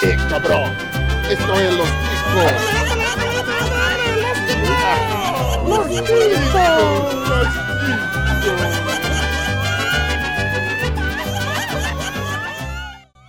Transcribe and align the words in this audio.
¿Qué, 0.00 0.16
cabrón? 0.30 0.72
Esto 1.28 1.54
es 1.60 1.74
los 1.74 1.88
chicos. 1.88 2.52
Los 5.66 5.88
chicos. 6.06 7.18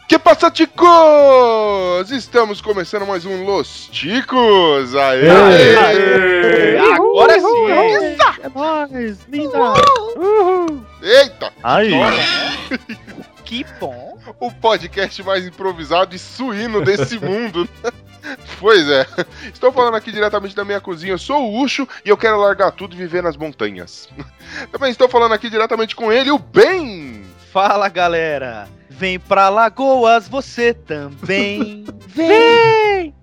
Que 0.08 0.20
passa, 0.20 0.52
ticos? 0.52 2.12
Estamos 2.12 2.62
começando 2.62 3.08
mais 3.08 3.26
um 3.26 3.44
Los 3.46 3.88
Ticos. 3.92 4.96
Aê! 4.96 5.28
Aê! 5.28 5.76
aê. 5.76 6.78
Agora 6.94 7.40
sim! 7.40 7.66
É 8.44 8.50
nóis, 8.54 9.18
linda. 9.28 9.74
Uhul. 10.16 10.86
Eita! 11.02 11.52
Aí. 11.64 11.94
Que 13.50 13.66
bom! 13.80 14.16
O 14.40 14.52
podcast 14.52 15.24
mais 15.24 15.44
improvisado 15.44 16.16
e 16.16 16.20
suíno 16.20 16.86
desse 16.86 17.18
mundo. 17.18 17.68
Pois 18.60 18.88
é. 18.88 19.08
Estou 19.52 19.72
falando 19.72 19.96
aqui 19.96 20.12
diretamente 20.12 20.56
da 20.56 20.64
minha 20.64 20.80
cozinha. 20.80 21.14
Eu 21.14 21.18
sou 21.18 21.42
o 21.42 21.60
Ucho 21.60 21.88
e 22.06 22.10
eu 22.10 22.16
quero 22.16 22.40
largar 22.40 22.72
tudo 22.72 22.94
e 22.94 22.98
viver 22.98 23.24
nas 23.24 23.36
montanhas. 23.36 24.08
Também 24.72 24.92
estou 24.92 25.10
falando 25.10 25.34
aqui 25.34 25.50
diretamente 25.50 25.96
com 25.96 26.12
ele, 26.12 26.30
o 26.30 26.38
Ben. 26.38 27.24
Fala 27.52 27.90
galera! 27.90 28.70
Vem 28.88 29.20
pra 29.20 29.50
Lagoas 29.50 30.28
você 30.28 30.72
também! 30.72 31.86
Vem! 32.06 33.16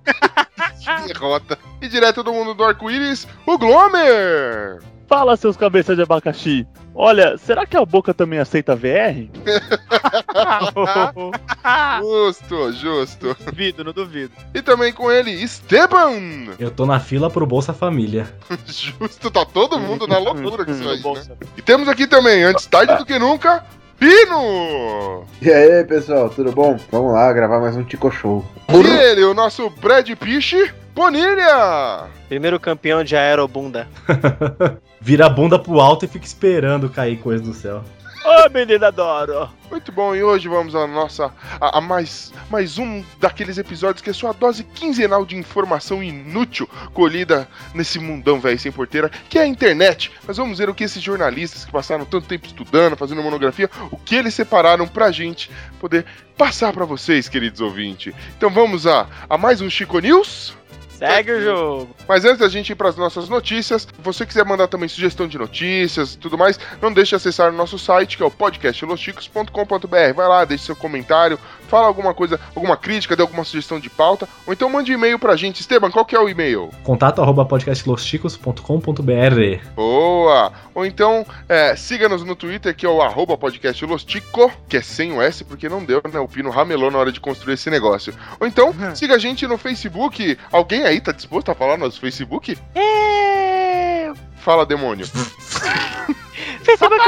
Que 0.81 1.13
derrota. 1.13 1.57
E 1.81 1.87
direto 1.87 2.25
do 2.25 2.33
mundo 2.33 2.53
do 2.53 2.65
arco-íris, 2.65 3.29
o 3.47 3.57
Glomer. 3.57 4.83
Fala, 5.07 5.37
seus 5.37 5.57
cabeças 5.57 5.95
de 5.95 6.03
abacaxi. 6.03 6.67
Olha, 6.99 7.37
será 7.37 7.67
que 7.67 7.77
a 7.77 7.85
boca 7.85 8.15
também 8.15 8.39
aceita 8.39 8.75
VR? 8.75 9.29
Justo, 12.01 12.73
justo. 12.73 13.37
duvido, 13.45 13.85
não 13.85 13.93
duvido. 13.93 14.33
E 14.55 14.63
também 14.63 14.95
com 14.95 15.13
ele, 15.13 15.31
Esteban. 15.31 16.55
Eu 16.59 16.71
tô 16.71 16.87
na 16.87 16.99
fila 16.99 17.29
pro 17.29 17.45
Bolsa 17.45 17.75
Família. 17.75 18.27
Justo, 18.65 19.31
tá 19.31 19.45
todo 19.45 19.79
mundo 19.79 20.07
na 20.07 20.17
loucura 20.17 20.65
com 20.65 20.73
isso 20.73 20.89
aí. 20.89 21.03
Né? 21.03 21.37
E 21.59 21.63
temos 21.63 21.87
aqui 21.87 22.07
também, 22.07 22.45
antes 22.45 22.65
tarde 22.65 22.97
do 22.97 23.05
que 23.05 23.19
nunca, 23.19 23.63
Pino! 23.99 25.25
E 25.43 25.51
aí, 25.51 25.85
pessoal, 25.85 26.31
tudo 26.31 26.51
bom? 26.53 26.79
Vamos 26.91 27.13
lá 27.13 27.31
gravar 27.33 27.61
mais 27.61 27.77
um 27.77 27.85
Tico 27.85 28.11
Show. 28.11 28.43
E 28.71 29.05
ele, 29.05 29.25
o 29.25 29.35
nosso 29.35 29.69
Brad 29.69 30.09
Pitt, 30.13 30.73
Bonilha! 30.97 32.09
Primeiro 32.27 32.59
campeão 32.59 33.05
de 33.05 33.15
aerobunda. 33.15 33.87
Vira 34.99 35.27
a 35.27 35.29
bunda 35.29 35.59
pro 35.59 35.79
alto 35.79 36.07
e 36.07 36.09
fica 36.09 36.25
esperando 36.25 36.89
cair 36.89 37.19
coisa 37.19 37.45
do 37.45 37.53
céu. 37.53 37.85
Ô, 38.25 38.49
menina 38.49 38.87
adoro. 38.89 39.51
Muito 39.71 39.93
bom, 39.93 40.17
e 40.17 40.23
hoje 40.23 40.49
vamos 40.49 40.75
a 40.75 40.87
nossa. 40.87 41.31
a, 41.61 41.77
a 41.77 41.81
mais, 41.83 42.33
mais 42.49 42.79
um 42.79 43.05
daqueles 43.21 43.59
episódios 43.59 44.01
que 44.01 44.09
é 44.09 44.13
sua 44.15 44.33
dose 44.33 44.65
quinzenal 44.65 45.27
de 45.27 45.37
informação 45.37 46.03
inútil 46.03 46.67
colhida 46.95 47.47
nesse 47.75 47.99
mundão 47.99 48.41
velho 48.41 48.59
sem 48.59 48.73
porteira, 48.73 49.11
que 49.29 49.39
é 49.39 49.43
a 49.43 49.47
internet. 49.47 50.11
Nós 50.27 50.39
vamos 50.39 50.57
ver 50.57 50.71
o 50.71 50.75
que 50.75 50.85
esses 50.85 51.03
jornalistas 51.03 51.67
que 51.67 51.71
passaram 51.71 52.07
tanto 52.07 52.27
tempo 52.27 52.47
estudando, 52.47 52.97
fazendo 52.97 53.23
monografia, 53.23 53.69
o 53.91 53.99
que 53.99 54.17
eles 54.17 54.33
separaram 54.33 54.89
pra 54.89 55.13
gente 55.13 55.51
poder 55.79 56.07
passar 56.39 56.73
pra 56.73 56.87
vocês, 56.87 57.29
queridos 57.29 57.61
ouvintes. 57.61 58.15
Então 58.39 58.49
vamos 58.49 58.87
a, 58.87 59.07
a 59.29 59.37
mais 59.37 59.61
um 59.61 59.69
Chico 59.69 59.99
News. 59.99 60.57
Segue 60.99 61.33
o 61.33 61.41
jogo. 61.41 61.89
Mas 62.09 62.25
antes 62.25 62.39
da 62.39 62.49
gente 62.49 62.71
ir 62.71 62.75
para 62.75 62.89
as 62.89 62.97
nossas 62.97 63.29
notícias, 63.29 63.83
se 63.83 63.89
você 63.99 64.25
quiser 64.25 64.45
mandar 64.45 64.69
também 64.69 64.89
sugestão 64.89 65.29
de 65.29 65.39
notícias 65.39 66.15
e 66.15 66.19
tudo 66.19 66.39
mais, 66.39 66.59
não 66.81 66.93
deixe 66.93 67.11
de 67.11 67.17
acessar 67.17 67.53
o 67.53 67.57
nosso 67.57 67.79
site, 67.79 68.17
que 68.17 68.23
é 68.23 68.27
o 68.27 68.31
podcastlosticos.com.br. 68.31 70.15
Vai 70.15 70.29
lá, 70.29 70.45
deixe 70.45 70.65
seu 70.65 70.77
comentário, 70.77 71.39
fala 71.69 71.87
alguma 71.87 72.15
coisa, 72.15 72.41
alguma 72.55 72.77
crítica, 72.77 73.15
dê 73.15 73.23
alguma 73.23 73.45
sugestão 73.45 73.79
de 73.79 73.91
pauta, 73.91 74.29
ou 74.47 74.53
então 74.53 74.69
mande 74.69 74.93
e-mail 74.93 75.19
pra 75.19 75.37
gente. 75.37 75.61
Esteban, 75.61 75.91
qual 75.91 76.05
que 76.05 76.17
é 76.17 76.21
o 76.21 76.29
e-mail? 76.29 76.71
Contato 76.83 77.21
arroba 77.21 77.45
podcastlosticos.com.br 77.45 79.75
Boa! 79.75 80.53
Ou 80.75 80.87
então, 80.87 81.27
é, 81.49 81.75
siga-nos 81.77 82.25
no 82.25 82.37
Twitter, 82.37 82.75
que 82.75 82.87
é 82.87 82.89
o 82.89 83.03
arroba 83.03 83.37
podcastlostico, 83.37 84.53
que 84.69 84.77
é 84.77 84.83
sem 84.83 85.13
o 85.13 85.23
S, 85.23 85.45
porque 85.45 85.69
não 85.69 85.85
deu, 85.85 86.01
né? 86.13 86.21
O 86.21 86.29
Pino 86.29 86.51
ramelou 86.51 86.91
na 86.91 86.99
hora 86.99 87.13
de 87.13 87.21
construir 87.21 87.55
esse 87.55 87.71
negócio. 87.71 88.15
Ou 88.39 88.47
então, 88.47 88.75
siga 88.95 89.15
a 89.15 89.19
gente 89.19 89.47
no 89.47 89.59
Facebook. 89.59 90.39
Alguém 90.53 90.86
aí 90.87 91.01
tá 91.01 91.13
disposto 91.13 91.51
a 91.51 91.55
falar 91.55 91.77
no 91.77 91.85
nosso 91.85 92.01
Facebook? 92.01 92.57
É... 92.75 94.13
Fala, 94.37 94.65
demônio. 94.65 95.07
Facebook 96.65 97.05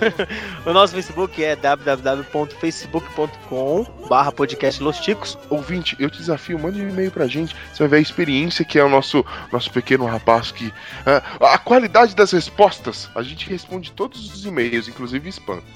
O 0.64 0.72
nosso 0.72 0.94
Facebook 0.94 1.44
é 1.44 1.54
www.facebook.com 1.56 3.84
barra 4.08 4.32
podcast 4.32 4.82
Los 4.82 4.98
Ticos. 4.98 5.36
Ouvinte, 5.48 5.96
eu 5.98 6.08
te 6.10 6.18
desafio, 6.18 6.58
mande 6.58 6.82
um 6.82 6.88
e-mail 6.88 7.10
pra 7.10 7.26
gente. 7.26 7.56
Você 7.72 7.78
vai 7.80 7.88
ver 7.88 7.96
a 7.96 8.00
experiência 8.00 8.64
que 8.64 8.78
é 8.78 8.84
o 8.84 8.88
nosso, 8.88 9.22
nosso 9.52 9.70
pequeno 9.70 10.06
rapaz 10.06 10.50
que. 10.50 10.72
é, 11.06 11.22
a 11.40 11.58
qualidade 11.58 12.16
das 12.16 12.32
respostas. 12.32 13.08
A 13.14 13.22
gente 13.22 13.48
responde 13.48 13.92
todos 13.92 14.34
os 14.34 14.44
e-mails, 14.44 14.88
inclusive 14.88 15.28
spam. 15.28 15.62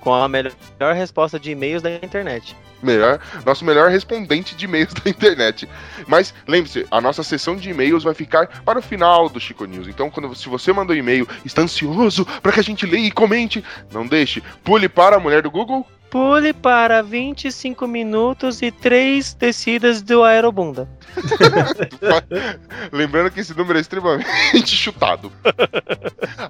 Com 0.00 0.14
a 0.14 0.28
melhor 0.28 0.94
resposta 0.94 1.38
de 1.38 1.50
e-mails 1.50 1.82
da 1.82 1.90
internet. 1.94 2.56
Melhor, 2.82 3.18
nosso 3.44 3.64
melhor 3.64 3.90
respondente 3.90 4.54
de 4.54 4.66
e-mails 4.66 4.92
da 5.02 5.10
internet. 5.10 5.68
Mas 6.06 6.34
lembre-se, 6.46 6.86
a 6.90 7.00
nossa 7.00 7.22
sessão 7.22 7.56
de 7.56 7.70
e-mails 7.70 8.04
vai 8.04 8.14
ficar 8.14 8.62
para 8.62 8.78
o 8.78 8.82
final 8.82 9.28
do 9.28 9.40
Chico 9.40 9.64
News. 9.64 9.88
Então, 9.88 10.10
quando, 10.10 10.34
se 10.34 10.48
você 10.48 10.72
mandou 10.72 10.94
um 10.94 10.98
e-mail, 10.98 11.26
está 11.44 11.62
ansioso 11.62 12.24
para 12.42 12.52
que 12.52 12.60
a 12.60 12.64
gente 12.64 12.86
leia 12.86 13.06
e 13.06 13.10
comente, 13.10 13.64
não 13.92 14.06
deixe. 14.06 14.42
Pule 14.62 14.88
para 14.88 15.16
a 15.16 15.20
mulher 15.20 15.42
do 15.42 15.50
Google. 15.50 15.86
Pule 16.10 16.52
para 16.52 17.02
25 17.02 17.86
minutos 17.86 18.62
e 18.62 18.70
3 18.70 19.34
descidas 19.34 20.02
do 20.02 20.22
aerobunda. 20.22 20.88
Lembrando 22.92 23.30
que 23.30 23.40
esse 23.40 23.56
número 23.56 23.78
é 23.78 23.80
extremamente 23.80 24.68
chutado. 24.76 25.32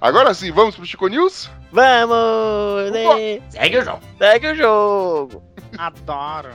Agora 0.00 0.34
sim, 0.34 0.50
vamos 0.52 0.76
pro 0.76 0.84
Chico 0.84 1.08
News? 1.08 1.50
Vamos! 1.72 2.92
né? 2.92 3.40
Segue 3.48 3.78
o 3.78 3.84
jogo! 3.84 4.00
Segue 4.18 4.46
o 4.48 4.54
jogo! 4.54 5.42
Adoro! 5.78 6.50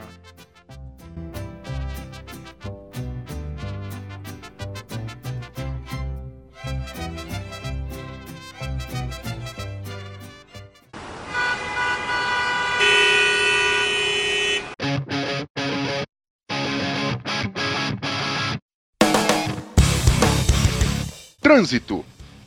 Trânsito. 21.41 22.05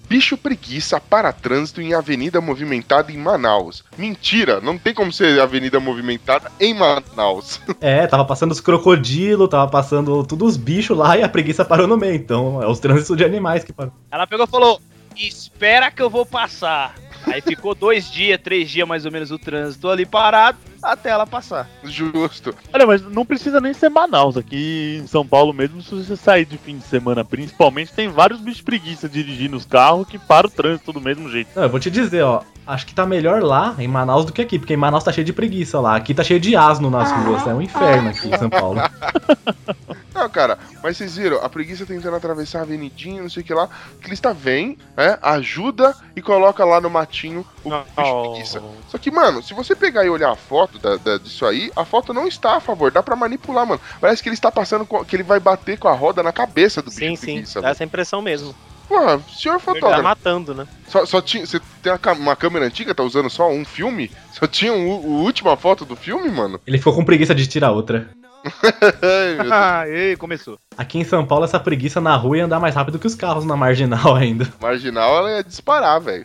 Bicho 0.08 0.36
preguiça 0.36 1.00
para 1.00 1.32
trânsito 1.32 1.80
em 1.80 1.94
avenida 1.94 2.40
movimentada 2.40 3.10
em 3.10 3.16
Manaus. 3.16 3.84
Mentira, 3.98 4.60
não 4.60 4.78
tem 4.78 4.94
como 4.94 5.12
ser 5.12 5.40
avenida 5.40 5.80
movimentada 5.80 6.50
em 6.60 6.74
Manaus. 6.74 7.60
É, 7.80 8.06
tava 8.06 8.24
passando 8.24 8.52
os 8.52 8.60
crocodilos, 8.60 9.48
tava 9.48 9.70
passando 9.70 10.24
todos 10.24 10.50
os 10.50 10.56
bichos 10.56 10.96
lá 10.96 11.18
e 11.18 11.22
a 11.22 11.28
preguiça 11.28 11.64
parou 11.64 11.86
no 11.86 11.96
meio. 11.96 12.14
Então 12.14 12.62
é 12.62 12.66
os 12.66 12.78
trânsitos 12.80 13.16
de 13.16 13.24
animais 13.24 13.64
que 13.64 13.72
param. 13.72 13.92
Ela 14.10 14.26
pegou 14.26 14.46
e 14.46 14.48
falou: 14.48 14.80
Espera 15.16 15.90
que 15.90 16.00
eu 16.00 16.08
vou 16.08 16.24
passar. 16.24 16.94
Aí 17.26 17.40
ficou 17.40 17.74
dois 17.74 18.10
dias, 18.10 18.40
três 18.42 18.70
dias 18.70 18.86
mais 18.86 19.04
ou 19.04 19.12
menos 19.12 19.30
o 19.30 19.38
trânsito 19.38 19.88
ali 19.88 20.04
parado 20.04 20.58
até 20.82 21.10
ela 21.10 21.26
passar. 21.26 21.68
Justo. 21.82 22.54
Olha, 22.72 22.86
mas 22.86 23.02
não 23.02 23.24
precisa 23.24 23.60
nem 23.60 23.72
ser 23.72 23.88
Manaus. 23.88 24.36
Aqui 24.36 25.00
em 25.02 25.06
São 25.06 25.26
Paulo 25.26 25.52
mesmo, 25.52 25.80
se 25.82 25.94
você 25.94 26.16
sair 26.16 26.44
de 26.44 26.58
fim 26.58 26.76
de 26.76 26.84
semana, 26.84 27.24
principalmente, 27.24 27.92
tem 27.92 28.08
vários 28.08 28.40
bichos 28.40 28.60
preguiça 28.60 29.08
dirigindo 29.08 29.56
os 29.56 29.64
carros 29.64 30.06
que 30.06 30.18
param 30.18 30.48
o 30.48 30.52
trânsito 30.52 30.92
do 30.92 31.00
mesmo 31.00 31.30
jeito. 31.30 31.48
Não, 31.56 31.62
eu 31.64 31.70
vou 31.70 31.80
te 31.80 31.90
dizer, 31.90 32.22
ó. 32.22 32.42
Acho 32.66 32.86
que 32.86 32.94
tá 32.94 33.04
melhor 33.04 33.42
lá 33.42 33.74
em 33.78 33.86
Manaus 33.86 34.24
do 34.24 34.32
que 34.32 34.40
aqui, 34.40 34.58
porque 34.58 34.72
em 34.72 34.76
Manaus 34.76 35.04
tá 35.04 35.12
cheio 35.12 35.24
de 35.24 35.34
preguiça 35.34 35.78
lá. 35.80 35.96
Aqui 35.96 36.14
tá 36.14 36.24
cheio 36.24 36.40
de 36.40 36.56
asno 36.56 36.88
nas 36.88 37.12
ruas. 37.12 37.46
É 37.46 37.52
um 37.52 37.60
inferno 37.60 38.08
aqui 38.08 38.28
em 38.28 38.38
São 38.38 38.48
Paulo. 38.48 38.80
Não, 40.14 40.28
cara, 40.30 40.58
mas 40.84 40.96
vocês 40.98 41.16
viram, 41.16 41.38
a 41.42 41.48
preguiça 41.48 41.84
tentando 41.86 42.14
atravessar 42.14 42.58
a 42.60 42.62
avenidinha, 42.62 43.22
não 43.22 43.28
sei 43.30 43.42
o 43.42 43.46
que 43.46 43.54
lá, 43.54 43.68
o 43.94 43.98
Crista 44.02 44.34
vem, 44.34 44.76
é, 44.96 45.18
ajuda 45.22 45.96
e 46.14 46.20
coloca 46.20 46.64
lá 46.64 46.80
no 46.80 46.90
matinho 46.90 47.44
o 47.64 47.70
bicho 47.70 47.84
Oh. 47.96 48.30
preguiça. 48.32 48.62
Só 48.90 48.98
que, 48.98 49.10
mano, 49.10 49.42
se 49.42 49.54
você 49.54 49.74
pegar 49.74 50.04
e 50.04 50.10
olhar 50.10 50.30
a 50.30 50.36
foto 50.36 50.78
da, 50.78 50.96
da- 50.96 51.16
disso 51.18 51.46
aí, 51.46 51.72
a 51.74 51.84
foto 51.84 52.12
não 52.12 52.28
está 52.28 52.56
a 52.56 52.60
favor, 52.60 52.90
dá 52.92 53.02
pra 53.02 53.16
manipular, 53.16 53.66
mano. 53.66 53.80
Parece 54.00 54.22
que 54.22 54.28
ele 54.28 54.34
está 54.34 54.52
passando, 54.52 54.84
com, 54.84 55.02
que 55.04 55.16
ele 55.16 55.22
vai 55.22 55.40
bater 55.40 55.78
com 55.78 55.88
a 55.88 55.92
roda 55.94 56.22
na 56.22 56.32
cabeça 56.32 56.82
do 56.82 56.90
bicho 56.90 56.98
Sim, 57.00 57.16
sim. 57.16 57.24
preguiça. 57.32 57.62
Dá 57.62 57.70
essa 57.70 57.82
impressão 57.82 58.20
mesmo. 58.20 58.54
Porra, 58.86 59.18
senhor 59.34 59.54
Tá 59.54 59.60
fotógrafo, 59.60 60.02
matando, 60.02 60.54
né? 60.54 60.68
só, 60.86 61.06
só 61.06 61.22
tinha, 61.22 61.46
você 61.46 61.58
tem 61.82 61.90
uma 62.18 62.36
câmera 62.36 62.66
antiga, 62.66 62.94
tá 62.94 63.02
usando 63.02 63.30
só 63.30 63.48
um 63.50 63.64
filme? 63.64 64.10
Só 64.30 64.46
tinha 64.46 64.74
o, 64.74 64.76
o 65.06 65.22
última 65.22 65.56
foto 65.56 65.86
do 65.86 65.96
filme, 65.96 66.30
mano? 66.30 66.60
Ele 66.66 66.76
ficou 66.76 66.94
com 66.94 67.02
preguiça 67.02 67.34
de 67.34 67.46
tirar 67.46 67.70
outra. 67.72 68.10
Ei, 69.88 70.16
começou. 70.16 70.58
Aqui 70.76 70.98
em 70.98 71.04
São 71.04 71.24
Paulo, 71.24 71.44
essa 71.44 71.60
preguiça 71.60 72.00
na 72.00 72.16
rua 72.16 72.38
ia 72.38 72.44
andar 72.44 72.60
mais 72.60 72.74
rápido 72.74 72.98
que 72.98 73.06
os 73.06 73.14
carros 73.14 73.44
na 73.44 73.56
marginal 73.56 74.14
ainda. 74.16 74.52
Marginal, 74.60 75.18
ela 75.18 75.30
ia 75.36 75.44
disparar, 75.44 76.00
velho. 76.00 76.24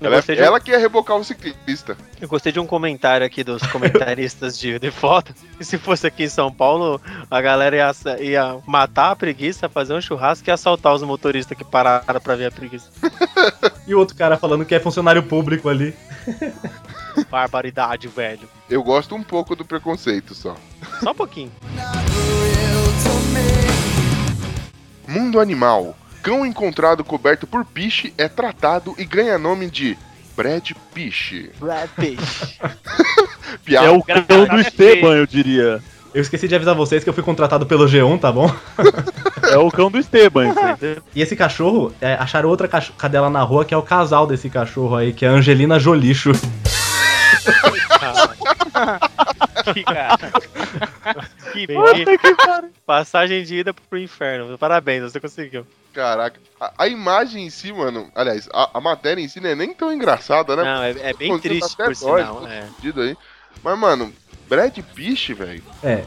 Ela, 0.00 0.18
um, 0.18 0.32
ela 0.36 0.60
que 0.60 0.70
ia 0.70 0.78
rebocar 0.78 1.16
o 1.16 1.24
ciclista. 1.24 1.96
eu 2.20 2.28
gostei 2.28 2.52
de 2.52 2.60
um 2.60 2.66
comentário 2.66 3.26
aqui 3.26 3.42
dos 3.42 3.62
comentaristas 3.66 4.56
de, 4.56 4.78
de 4.78 4.90
foto. 4.92 5.34
E 5.58 5.64
se 5.64 5.76
fosse 5.76 6.06
aqui 6.06 6.24
em 6.24 6.28
São 6.28 6.52
Paulo, 6.52 7.00
a 7.28 7.40
galera 7.40 7.76
ia, 7.76 7.92
ia 8.20 8.58
matar 8.64 9.10
a 9.10 9.16
preguiça, 9.16 9.68
fazer 9.68 9.92
um 9.92 10.00
churrasco 10.00 10.48
e 10.48 10.52
assaltar 10.52 10.94
os 10.94 11.02
motoristas 11.02 11.58
que 11.58 11.64
pararam 11.64 12.20
pra 12.20 12.36
ver 12.36 12.46
a 12.46 12.50
preguiça. 12.50 12.90
E 13.84 13.96
o 13.96 13.98
outro 13.98 14.16
cara 14.16 14.36
falando 14.36 14.64
que 14.64 14.76
é 14.76 14.78
funcionário 14.78 15.24
público 15.24 15.68
ali. 15.68 15.92
Barbaridade, 17.28 18.06
velho. 18.06 18.48
Eu 18.72 18.82
gosto 18.82 19.14
um 19.14 19.22
pouco 19.22 19.54
do 19.54 19.66
preconceito 19.66 20.34
só. 20.34 20.56
Só 21.02 21.10
um 21.10 21.14
pouquinho. 21.14 21.52
Mundo 25.06 25.38
animal. 25.38 25.94
Cão 26.22 26.46
encontrado 26.46 27.04
coberto 27.04 27.46
por 27.46 27.66
piche 27.66 28.14
é 28.16 28.28
tratado 28.28 28.94
e 28.96 29.04
ganha 29.04 29.36
nome 29.36 29.68
de 29.68 29.98
Brad 30.34 30.70
Piche. 30.94 31.50
Brad. 31.60 31.90
Piada. 33.62 33.86
É 33.86 33.90
o 33.90 34.02
cão 34.02 34.46
do 34.46 34.58
Esteban, 34.58 35.16
eu 35.16 35.26
diria. 35.26 35.82
Eu 36.14 36.22
esqueci 36.22 36.48
de 36.48 36.54
avisar 36.54 36.74
vocês 36.74 37.04
que 37.04 37.10
eu 37.10 37.14
fui 37.14 37.22
contratado 37.22 37.66
pelo 37.66 37.84
G1, 37.84 38.18
tá 38.18 38.32
bom? 38.32 38.50
É 39.52 39.58
o 39.58 39.70
cão 39.70 39.90
do 39.90 39.98
Esteban, 39.98 40.48
isso 40.48 40.60
aí. 40.60 40.96
E 41.14 41.20
esse 41.20 41.36
cachorro, 41.36 41.92
é, 42.00 42.14
acharam 42.14 42.48
outra 42.48 42.66
cadela 42.68 43.28
na 43.28 43.42
rua 43.42 43.66
que 43.66 43.74
é 43.74 43.76
o 43.76 43.82
casal 43.82 44.26
desse 44.26 44.48
cachorro 44.48 44.96
aí, 44.96 45.12
que 45.12 45.26
é 45.26 45.28
a 45.28 45.32
Angelina 45.32 45.78
Jolixo. 45.78 46.32
Que 49.74 49.84
cara. 49.84 50.32
Que 51.52 51.62
Entendi. 51.62 52.72
Passagem 52.84 53.44
de 53.44 53.56
ida 53.56 53.72
pro 53.72 53.98
inferno. 53.98 54.58
Parabéns, 54.58 55.04
você 55.04 55.20
conseguiu. 55.20 55.66
Caraca. 55.92 56.40
A, 56.60 56.72
a 56.78 56.88
imagem 56.88 57.46
em 57.46 57.50
si, 57.50 57.72
mano. 57.72 58.10
Aliás, 58.14 58.48
a, 58.52 58.78
a 58.78 58.80
matéria 58.80 59.22
em 59.22 59.28
si 59.28 59.40
não 59.40 59.50
é 59.50 59.54
nem 59.54 59.72
tão 59.72 59.92
engraçada, 59.92 60.56
né? 60.56 60.64
Não, 60.64 60.82
é, 60.82 61.10
é 61.10 61.14
bem 61.14 61.38
triste, 61.38 61.76
tá 61.76 61.84
por 61.84 61.94
dói, 61.94 62.22
sinal. 62.22 62.48
É. 62.48 62.62
fudido 62.74 63.02
aí. 63.02 63.16
Mas, 63.62 63.78
mano, 63.78 64.12
Brad 64.48 64.76
Piche, 64.94 65.34
velho. 65.34 65.62
É, 65.82 66.04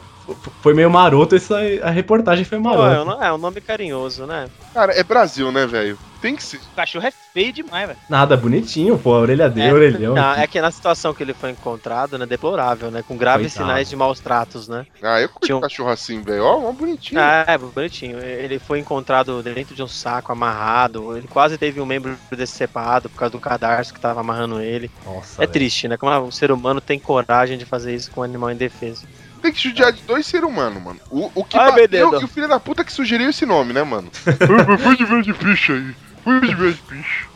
foi 0.62 0.74
meio 0.74 0.90
maroto 0.90 1.36
essa 1.36 1.56
a 1.82 1.90
reportagem 1.90 2.44
foi 2.44 2.58
é, 2.58 2.60
marota. 2.60 3.04
um, 3.04 3.22
é 3.22 3.32
um 3.32 3.38
nome 3.38 3.60
carinhoso, 3.60 4.26
né? 4.26 4.48
Cara, 4.74 4.92
é 4.92 5.02
Brasil, 5.02 5.50
né, 5.52 5.66
velho? 5.66 5.98
Tem 6.20 6.34
que 6.34 6.42
ser. 6.42 6.56
O 6.56 6.74
cachorro 6.74 7.06
é 7.06 7.10
feio 7.32 7.52
demais, 7.52 7.86
velho. 7.88 7.98
Nada, 8.08 8.36
bonitinho, 8.36 8.98
pô, 8.98 9.14
a 9.14 9.18
orelha 9.20 9.48
dele, 9.50 9.68
É, 9.68 9.72
orelhão. 9.72 10.14
Não, 10.14 10.32
é 10.32 10.46
que 10.46 10.60
na 10.60 10.70
situação 10.70 11.12
que 11.14 11.22
ele 11.22 11.34
foi 11.34 11.50
encontrado, 11.50 12.18
né, 12.18 12.24
deplorável, 12.26 12.90
né? 12.90 13.02
Com 13.06 13.16
graves 13.16 13.52
Coitado. 13.52 13.68
sinais 13.70 13.88
de 13.88 13.94
maus 13.96 14.18
tratos, 14.18 14.66
né? 14.66 14.86
Ah, 15.02 15.20
eu 15.20 15.28
curto 15.28 15.46
Tinha 15.46 15.56
um- 15.56 15.60
cachorro 15.60 15.90
assim, 15.90 16.22
velho. 16.22 16.42
Ó, 16.42 16.68
ó, 16.68 16.72
bonitinho. 16.72 17.20
Ah, 17.20 17.44
é, 17.46 17.58
bonitinho. 17.58 18.18
Ele 18.18 18.58
foi 18.58 18.78
encontrado 18.78 19.42
dentro 19.42 19.74
de 19.74 19.82
um 19.82 19.86
saco 19.88 20.32
amarrado. 20.32 21.16
Ele 21.16 21.28
quase 21.28 21.58
teve 21.58 21.80
um 21.80 21.86
membro 21.86 22.16
decepado 22.34 23.08
por 23.10 23.18
causa 23.18 23.32
do 23.32 23.38
cadarço 23.40 23.92
que 23.94 24.00
tava 24.00 24.20
amarrando 24.20 24.60
ele. 24.60 24.90
Nossa, 25.04 25.34
É 25.36 25.40
velho. 25.40 25.52
triste, 25.52 25.86
né? 25.86 25.96
Como 25.96 26.10
um 26.18 26.30
ser 26.30 26.50
humano 26.50 26.80
tem 26.80 26.98
coragem 26.98 27.58
de 27.58 27.66
fazer 27.66 27.94
isso 27.94 28.10
com 28.10 28.22
um 28.22 28.24
animal 28.24 28.50
indefeso. 28.50 29.06
Tem 29.46 29.52
que 29.52 29.62
judiar 29.62 29.92
de 29.92 30.02
dois 30.02 30.26
seres 30.26 30.48
humanos, 30.48 30.82
mano. 30.82 30.98
O, 31.08 31.30
o 31.32 31.44
que 31.44 31.56
Ai, 31.56 31.70
bateu 31.82 32.20
e 32.20 32.24
o 32.24 32.28
filho 32.28 32.48
da 32.48 32.58
puta 32.58 32.82
que 32.84 32.92
sugeriu 32.92 33.30
esse 33.30 33.46
nome, 33.46 33.72
né, 33.72 33.84
mano? 33.84 34.10
Põe 34.82 34.96
de 34.96 35.06
Brad 35.06 35.28
Piche 35.38 35.72
aí. 35.72 35.94
Põe 36.24 36.40
de 36.40 36.54
Brad 36.56 36.74
Piche. 36.88 37.26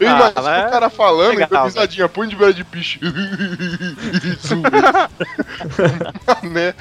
Eu 0.00 0.08
Ah, 0.08 0.16
imagino 0.16 0.42
mas 0.42 0.66
o 0.66 0.70
cara 0.70 0.90
falando, 0.90 1.34
legal, 1.36 1.46
improvisadinha, 1.46 2.08
põe 2.08 2.26
de 2.26 2.34
Brad 2.34 2.60
Piche. 2.64 2.98
Isso 4.24 4.56
mesmo. 4.56 4.82
né? 6.52 6.74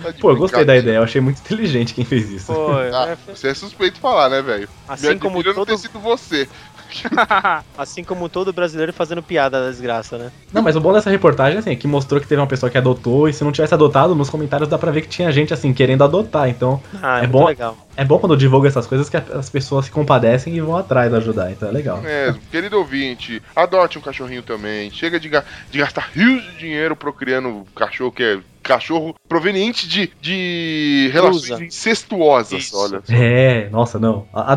Tá 0.00 0.10
de 0.12 0.20
Pô, 0.20 0.30
eu 0.30 0.36
gostei 0.36 0.64
da 0.64 0.76
ideia, 0.76 0.98
eu 0.98 1.02
achei 1.02 1.20
muito 1.20 1.40
inteligente 1.40 1.94
quem 1.94 2.04
fez 2.04 2.30
isso. 2.30 2.52
Pô, 2.52 2.72
Ah, 2.72 3.08
é- 3.08 3.16
você 3.34 3.48
é 3.48 3.54
suspeito 3.54 3.94
de 3.94 4.00
falar, 4.00 4.28
né, 4.28 4.42
velho? 4.42 4.68
assim, 4.86 5.08
Me 5.08 5.18
como 5.18 5.38
admira 5.38 5.50
não 5.56 5.64
todo, 5.66 5.76
ter 5.76 5.88
sido 5.88 5.98
você. 5.98 6.48
assim 7.76 8.02
como 8.04 8.28
todo 8.28 8.52
brasileiro 8.52 8.92
fazendo 8.92 9.22
piada 9.22 9.60
da 9.62 9.70
desgraça, 9.70 10.16
né? 10.18 10.30
Não, 10.52 10.62
mas 10.62 10.76
o 10.76 10.80
bom 10.80 10.92
dessa 10.92 11.10
reportagem, 11.10 11.58
assim, 11.58 11.70
é 11.70 11.76
que 11.76 11.86
mostrou 11.86 12.20
que 12.20 12.26
teve 12.26 12.40
uma 12.40 12.46
pessoa 12.46 12.70
que 12.70 12.78
adotou, 12.78 13.28
e 13.28 13.32
se 13.32 13.44
não 13.44 13.52
tivesse 13.52 13.74
adotado, 13.74 14.14
nos 14.14 14.30
comentários 14.30 14.68
dá 14.68 14.78
pra 14.78 14.90
ver 14.90 15.02
que 15.02 15.08
tinha 15.08 15.30
gente, 15.32 15.52
assim, 15.52 15.72
querendo 15.72 16.04
adotar. 16.04 16.48
Então, 16.48 16.80
Ah, 17.02 17.20
é, 17.20 17.24
É 17.24 17.26
bom- 17.26 17.46
legal. 17.46 17.76
é 17.96 18.04
bom 18.04 18.18
quando 18.18 18.36
divulga 18.36 18.68
essas 18.68 18.86
coisas 18.86 19.08
que 19.08 19.16
as 19.16 19.48
pessoas 19.50 19.84
se 19.86 19.90
compadecem 19.90 20.54
e 20.56 20.60
vão 20.60 20.76
atrás 20.76 21.10
de 21.10 21.16
ajudar. 21.16 21.50
Então 21.52 21.68
é 21.68 21.72
legal. 21.72 22.00
É, 22.04 22.34
querido 22.50 22.78
ouvinte, 22.78 23.42
adote 23.54 23.98
um 23.98 24.02
cachorrinho 24.02 24.42
também. 24.42 24.90
Chega 24.90 25.18
de, 25.20 25.28
ga- 25.28 25.44
de 25.70 25.78
gastar 25.78 26.10
rios 26.14 26.42
de 26.44 26.58
dinheiro 26.58 26.96
procriando 26.96 27.66
cachorro 27.74 28.12
que 28.12 28.22
é 28.22 28.38
cachorro 28.62 29.14
proveniente 29.28 29.88
de, 29.88 30.10
de 30.20 31.10
relações 31.12 31.50
Usa. 31.50 31.64
incestuosas. 31.64 32.64
Isso. 32.64 32.76
Olha, 32.76 33.02
É, 33.08 33.68
nossa, 33.70 33.98
não. 33.98 34.26
A- 34.32 34.52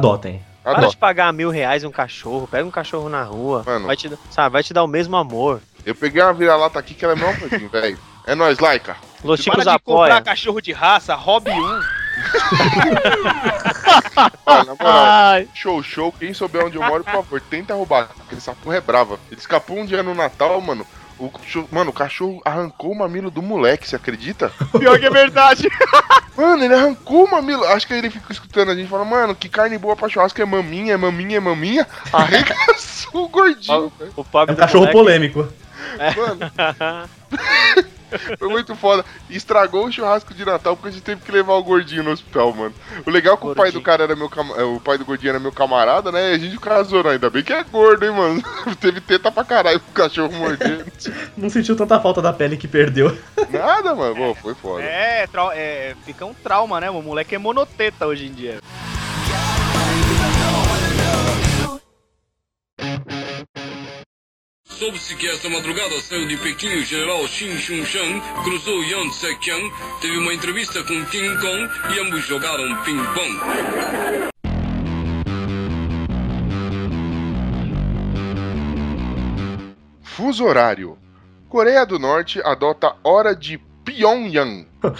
Adotem. 0.64 0.82
Para 0.82 0.90
de 0.90 0.98
pagar 0.98 1.34
mil 1.34 1.50
reais 1.50 1.84
em 1.84 1.88
um 1.88 1.92
cachorro, 1.92 2.48
pega 2.50 2.66
um 2.68 2.72
cachorro 2.72 3.10
na 3.10 3.24
rua, 3.24 3.64
Mano. 3.66 3.88
vai 3.88 3.96
te, 3.98 4.08
dar- 4.10 4.18
sabe, 4.30 4.54
vai 4.54 4.64
te 4.64 4.74
dar 4.74 4.84
o 4.84 4.88
mesmo 4.88 5.16
amor. 5.18 5.60
Eu 5.86 5.96
peguei 5.96 6.22
uma 6.22 6.34
vira-lata 6.34 6.78
aqui 6.78 6.94
que 6.94 7.04
ela 7.04 7.14
é 7.14 7.18
meu 7.18 7.30
amorzinho, 7.30 7.68
velho. 7.70 7.98
É 8.28 8.36
nóis, 8.36 8.60
Laika. 8.60 8.96
Los 9.24 9.44
Para 9.44 9.54
Chicos 9.62 9.64
de 9.74 9.80
comprar 9.80 10.06
apoia. 10.06 10.22
cachorro 10.22 10.62
de 10.62 10.72
raça, 10.72 11.16
hobby 11.16 11.50
1. 11.58 11.82
Olha, 14.46 14.64
na 14.64 14.76
moral, 14.76 14.78
Ai, 14.80 15.48
show, 15.54 15.82
show. 15.82 16.12
Quem 16.12 16.34
souber 16.34 16.66
onde 16.66 16.78
eu 16.78 16.84
moro, 16.84 17.04
por 17.04 17.12
favor, 17.14 17.42
tenta 17.42 17.74
roubar. 17.74 18.10
Porque 18.16 18.36
essa 18.36 18.54
porra 18.54 18.78
é 18.78 18.82
brava. 18.82 19.20
Ele 19.32 19.40
escapou 19.40 19.78
um 19.80 19.86
dia 19.86 20.04
no 20.04 20.14
Natal, 20.14 20.60
mano. 20.62 20.86
O 21.22 21.30
cachorro, 21.30 21.70
mano, 21.72 21.90
o 21.92 21.94
cachorro 21.94 22.42
arrancou 22.44 22.92
o 22.92 22.98
mamilo 22.98 23.30
do 23.30 23.42
moleque, 23.44 23.88
você 23.88 23.96
acredita? 23.96 24.52
Pior 24.78 24.98
que 25.00 25.06
é 25.06 25.10
verdade. 25.10 25.70
Mano, 26.36 26.64
ele 26.64 26.74
arrancou 26.74 27.26
o 27.26 27.30
mamilo. 27.30 27.64
Acho 27.66 27.86
que 27.86 27.94
ele 27.94 28.10
fica 28.10 28.32
escutando 28.32 28.72
a 28.72 28.76
gente 28.76 28.90
falando, 28.90 29.10
mano, 29.10 29.36
que 29.36 29.50
carne 29.50 29.78
boa 29.78 29.96
pra 29.98 30.08
churrasco 30.10 30.42
é 30.42 30.46
maminha, 30.46 30.94
é 30.94 30.98
maminha, 30.98 31.38
é 31.38 31.40
maminha. 31.42 31.86
Arregaçou 32.12 33.26
o 33.26 33.28
gordinho. 33.30 33.92
O 34.16 34.24
pobre 34.24 34.54
É 34.54 34.58
um 34.58 34.60
cachorro 34.60 34.86
moleque- 34.86 34.98
polêmico. 34.98 35.54
Mano, 36.18 37.10
foi 38.38 38.50
muito 38.50 38.76
foda. 38.76 39.04
Estragou 39.30 39.86
o 39.86 39.92
churrasco 39.92 40.34
de 40.34 40.46
Natal 40.46 40.76
porque 40.76 40.90
a 40.90 40.92
gente 40.92 41.04
teve 41.04 41.22
que 41.22 41.32
levar 41.32 41.54
o 41.54 41.64
gordinho 41.64 42.04
no 42.04 42.12
hospital, 42.12 42.54
mano. 42.54 42.74
O 43.06 43.10
legal 43.10 43.36
é 43.36 43.38
que 43.38 43.44
o 43.48 43.56
pai 43.56 43.56
do 43.56 43.56
Gordinho. 43.80 43.84
cara 43.84 44.04
era 44.04 44.16
meu 44.16 44.30
cam... 44.30 44.46
é, 44.58 44.64
O 44.64 44.80
pai 44.80 44.98
do 44.98 45.06
gordinho 45.06 45.30
era 45.32 45.40
meu 45.40 45.52
camarada, 45.52 46.12
né? 46.12 46.32
E 46.32 46.36
a 46.36 46.38
gente 46.38 46.58
casou, 46.60 47.04
né? 47.04 47.12
Ainda 47.12 47.30
bem 47.30 47.44
que 47.44 47.54
é 47.54 47.64
gordo, 47.64 48.06
hein, 48.06 48.12
mano. 48.12 48.44
teve 48.80 49.02
teta 49.02 49.32
pra 49.32 49.44
caralho 49.44 49.80
pro 49.80 50.04
cachorro 50.04 50.32
morder. 50.34 50.86
Não 51.38 51.50
sentiu 51.50 51.76
tanta 51.76 52.00
falta 52.00 52.22
da 52.22 52.34
pele 52.34 52.58
que 52.58 52.68
perdeu. 52.68 53.18
Nada, 53.50 53.96
mano. 53.96 54.16
Pô, 54.16 54.36
foi 54.36 54.54
foda. 54.56 54.84
É, 54.84 55.28
trau- 55.28 55.52
é, 55.54 55.96
fica 56.06 56.26
um 56.26 56.34
trauma, 56.34 56.80
né? 56.80 56.90
O 56.90 57.02
moleque 57.02 57.36
é 57.36 57.38
monoteta 57.38 58.06
hoje 58.08 58.28
em 58.28 58.32
dia. 58.34 58.60
Soube-se 64.82 65.16
que 65.16 65.28
esta 65.28 65.48
madrugada 65.48 66.02
saiu 66.02 66.28
de 66.28 66.36
Pequim 66.38 66.80
o 66.80 66.84
general 66.84 67.28
Xin 67.28 67.56
Xunshan, 67.56 68.20
cruzou 68.44 68.84
Yang 68.84 69.12
Tsekiang, 69.12 69.72
teve 70.02 70.18
uma 70.18 70.34
entrevista 70.34 70.84
com 70.84 71.06
King 71.06 71.40
Kong 71.40 71.70
e 71.94 72.00
ambos 72.00 72.26
jogaram 72.26 72.82
ping-pong. 72.82 73.40
Fuso 80.02 80.46
horário. 80.46 80.98
Coreia 81.48 81.86
do 81.86 82.00
Norte 82.00 82.42
adota 82.44 82.96
hora 83.04 83.36
de 83.36 83.60
Pyongyang. 83.86 84.68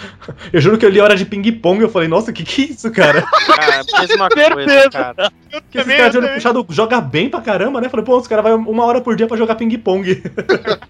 Eu 0.52 0.60
juro 0.60 0.78
que 0.78 0.84
eu 0.86 0.90
li 0.90 1.00
hora 1.00 1.16
de 1.16 1.24
ping-pong 1.24 1.80
e 1.80 1.82
eu 1.82 1.88
falei, 1.88 2.06
nossa, 2.08 2.32
que 2.32 2.44
que 2.44 2.62
é 2.62 2.64
isso, 2.66 2.90
cara? 2.92 3.22
Cara, 3.46 3.82
mesma 4.00 4.28
coisa, 4.28 4.54
Certeza. 4.70 4.90
cara. 4.90 5.32
Que 5.70 5.78
esse 5.78 5.96
cara 5.96 6.08
de 6.10 6.18
olho 6.18 6.28
puxado 6.34 6.66
joga 6.70 7.00
bem 7.00 7.28
pra 7.28 7.40
caramba, 7.40 7.80
né? 7.80 7.88
Falei, 7.88 8.04
pô, 8.06 8.16
os 8.16 8.26
caras 8.28 8.44
vão 8.44 8.56
uma 8.68 8.84
hora 8.84 9.00
por 9.00 9.16
dia 9.16 9.26
pra 9.26 9.36
jogar 9.36 9.56
ping-pong. 9.56 10.22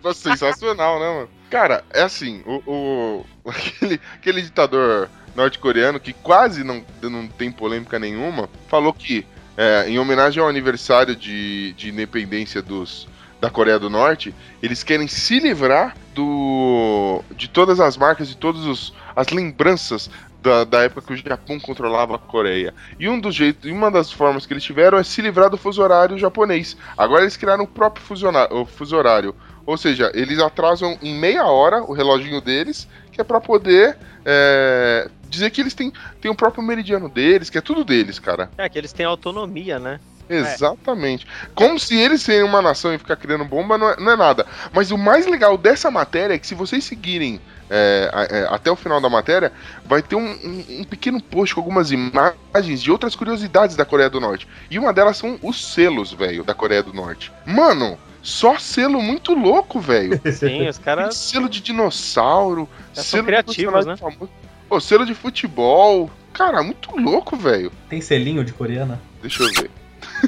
Nossa, 0.05 0.29
sensacional, 0.31 1.01
né, 1.01 1.07
mano? 1.07 1.29
Cara, 1.51 1.85
é 1.93 2.03
assim, 2.03 2.43
o, 2.47 2.63
o- 2.71 3.27
aquele, 3.49 4.01
aquele 4.15 4.43
ditador 4.43 5.09
norte-coreano 5.35 5.99
que 5.99 6.13
quase 6.13 6.63
não, 6.65 6.85
não 7.03 7.27
tem 7.27 7.51
polêmica 7.51 7.99
nenhuma, 7.99 8.49
falou 8.69 8.93
que, 8.93 9.25
é, 9.57 9.89
em 9.89 9.99
homenagem 9.99 10.43
ao 10.43 10.49
aniversário 10.49 11.17
de, 11.17 11.73
de 11.75 11.89
independência 11.91 12.61
dos, 12.61 13.09
da 13.43 13.51
Coreia 13.51 13.77
do 13.77 13.91
Norte, 13.91 14.33
eles 14.63 14.85
querem 14.85 15.09
se 15.09 15.41
livrar 15.41 15.97
do 16.15 17.25
de 17.37 17.49
todas 17.49 17.81
as 17.81 17.97
marcas, 17.97 18.29
de 18.29 18.37
todas 18.37 18.93
as 19.17 19.29
lembranças 19.31 20.09
da, 20.41 20.63
da 20.63 20.83
época 20.83 21.09
que 21.09 21.13
o 21.13 21.17
Japão 21.17 21.59
controlava 21.59 22.15
a 22.15 22.19
Coreia. 22.21 22.73
E 23.01 23.09
um 23.09 23.19
dos 23.19 23.35
jeitos, 23.35 23.69
uma 23.69 23.91
das 23.91 24.13
formas 24.13 24.47
que 24.47 24.53
eles 24.53 24.63
tiveram 24.63 24.97
é 24.97 25.03
se 25.03 25.21
livrar 25.21 25.51
do 25.51 25.57
fuso 25.57 25.83
horário 25.83 26.17
japonês. 26.17 26.77
Agora 26.97 27.23
eles 27.23 27.37
criaram 27.37 27.65
o 27.65 27.67
próprio 27.67 28.05
fuso 28.05 28.97
horário. 28.97 29.35
Ou 29.67 29.77
seja, 29.77 30.13
eles 30.15 30.39
atrasam 30.39 30.97
em 31.03 31.13
meia 31.13 31.45
hora 31.45 31.83
o 31.83 31.93
reloginho 31.93 32.41
deles, 32.41 32.87
que 33.11 33.21
é 33.21 33.25
pra 33.25 33.41
poder 33.41 33.99
é, 34.25 35.11
dizer 35.29 35.51
que 35.51 35.61
eles 35.61 35.75
têm, 35.75 35.93
têm 36.21 36.31
o 36.31 36.35
próprio 36.35 36.63
meridiano 36.63 37.09
deles, 37.09 37.51
que 37.51 37.59
é 37.59 37.61
tudo 37.61 37.85
deles, 37.85 38.21
cara. 38.21 38.51
É 38.57 38.69
que 38.69 38.79
eles 38.79 38.93
têm 38.93 39.07
autonomia, 39.07 39.81
né? 39.81 39.99
Exatamente. 40.29 41.27
Como 41.55 41.79
se 41.79 41.97
eles 41.97 42.23
serem 42.23 42.43
uma 42.45 42.63
nação 42.63 42.95
e 42.95 42.99
ficar 42.99 43.17
criando 43.17 43.45
bomba 43.45 43.77
não 43.77 43.91
é, 43.91 43.97
não 44.01 44.13
é 44.13 44.17
nada. 44.17 44.47
Mas 44.73 44.91
o 44.91 44.99
mais 44.99 45.27
legal 45.27 45.57
dessa 45.59 45.91
matéria 45.91 46.35
é 46.35 46.39
que 46.39 46.47
se 46.47 46.55
vocês 46.55 46.85
seguirem 46.85 47.41
é, 47.75 48.29
é, 48.31 48.55
até 48.55 48.71
o 48.71 48.77
final 48.77 49.01
da 49.01 49.09
matéria, 49.09 49.51
vai 49.87 50.03
ter 50.03 50.15
um, 50.15 50.21
um- 50.31 50.65
um 50.81 50.85
pequeno 50.85 51.23
post 51.23 51.55
com 51.55 51.61
algumas 51.63 51.91
imagens 51.91 52.83
de 52.83 52.91
outras 52.91 53.17
curiosidades 53.17 53.77
da 53.77 53.85
Coreia 53.85 54.11
do 54.11 54.21
Norte. 54.21 54.47
E 54.71 54.79
uma 54.79 54.93
delas 54.93 55.17
são 55.17 55.39
os 55.43 55.73
selos, 55.73 56.13
velho, 56.13 56.45
da 56.45 56.53
Coreia 56.55 56.83
do 56.83 56.93
Norte. 56.93 57.33
Mano, 57.47 57.99
só 58.23 58.59
selo 58.59 59.01
muito 59.01 59.33
louco, 59.35 59.81
velho. 59.81 60.21
Sim, 60.33 60.69
os 60.69 60.77
caras 60.77 61.17
selo 61.17 61.49
de 61.49 61.63
dinossauro, 61.63 62.69
Já 62.95 63.03
são 63.03 63.11
selo 63.19 63.25
criativos, 63.27 63.57
de 63.57 63.67
personagem 63.87 63.97
famoso. 64.19 64.31
Pô, 64.69 64.79
selo 64.81 65.07
de 65.07 65.15
futebol. 65.15 66.11
Cara, 66.35 66.63
muito 66.63 66.95
louco, 66.99 67.37
velho. 67.37 67.73
Tem 67.89 68.01
selinho 68.03 68.45
de 68.45 68.53
coreana? 68.53 69.01
Deixa 69.21 69.43
eu 69.45 69.49
ver. 69.53 69.71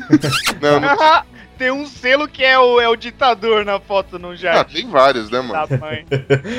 não, 0.60 0.80
não 0.80 1.22
Tem 1.56 1.70
um 1.70 1.86
selo 1.86 2.26
que 2.26 2.42
é 2.42 2.58
o, 2.58 2.80
é 2.80 2.88
o 2.88 2.96
ditador 2.96 3.64
na 3.64 3.78
foto 3.78 4.18
no 4.18 4.30
ah, 4.30 4.36
jardim 4.36 4.82
tem 4.82 4.90
vários, 4.90 5.30
né, 5.30 5.40
mano? 5.40 5.66
da 5.66 5.78
mãe. 5.78 6.04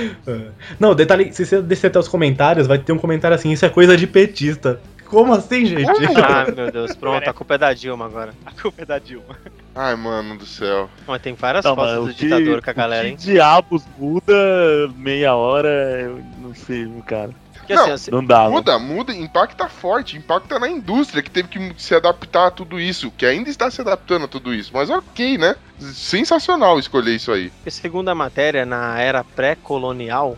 Não, 0.80 0.96
detalhe, 0.96 1.34
se 1.34 1.46
você 1.46 1.62
descer 1.62 1.88
até 1.88 2.00
os 2.00 2.08
comentários, 2.08 2.66
vai 2.66 2.78
ter 2.80 2.94
um 2.94 2.98
comentário 2.98 3.36
assim, 3.36 3.52
isso 3.52 3.66
é 3.66 3.70
coisa 3.70 3.98
de 3.98 4.08
petista. 4.08 4.80
Como 5.06 5.34
assim, 5.34 5.66
gente? 5.66 5.86
Ah, 6.18 6.46
meu 6.52 6.72
Deus, 6.72 6.96
pronto, 6.96 7.30
a 7.30 7.34
culpa 7.34 7.56
é 7.56 7.58
da 7.58 7.74
Dilma 7.74 8.06
agora. 8.06 8.34
A 8.46 8.52
culpa 8.52 8.82
é 8.82 8.86
da 8.86 8.98
Dilma. 8.98 9.38
Ai, 9.76 9.96
mano 9.96 10.38
do 10.38 10.46
céu. 10.46 10.90
Mas 11.06 11.22
tem 11.22 11.34
várias 11.34 11.64
Não, 11.66 11.76
fotos 11.76 12.08
do 12.08 12.14
que- 12.14 12.24
ditador 12.26 12.62
com 12.62 12.70
a 12.70 12.74
galera, 12.74 13.08
hein? 13.08 13.16
que 13.16 13.24
diabos 13.24 13.84
muda 13.98 14.34
meia 14.96 15.36
hora, 15.36 15.68
eu 16.02 16.24
não 16.42 16.56
sei, 16.56 16.88
cara. 17.06 17.32
Porque 17.66 17.74
Não, 17.74 17.84
assim, 17.84 17.92
assim, 17.92 18.12
Não 18.12 18.24
dá, 18.24 18.44
mano. 18.44 18.52
Muda, 18.52 18.78
muda, 18.78 19.14
impacta 19.14 19.68
forte, 19.68 20.16
impacta 20.16 20.60
na 20.60 20.70
indústria 20.70 21.24
que 21.24 21.32
teve 21.32 21.48
que 21.48 21.74
se 21.78 21.96
adaptar 21.96 22.48
a 22.48 22.52
tudo 22.52 22.80
isso, 22.80 23.12
que 23.18 23.26
ainda 23.26 23.50
está 23.50 23.72
se 23.72 23.82
adaptando 23.82 24.26
a 24.26 24.28
tudo 24.28 24.54
isso. 24.54 24.72
Mas 24.72 24.90
ok, 24.90 25.38
né? 25.38 25.56
Sensacional 25.80 26.78
escolher 26.78 27.16
isso 27.16 27.32
aí. 27.32 27.50
Porque 27.50 27.72
segundo 27.72 28.10
a 28.10 28.16
matéria, 28.16 28.66
na 28.66 29.00
era 29.00 29.24
pré-colonial, 29.24 30.38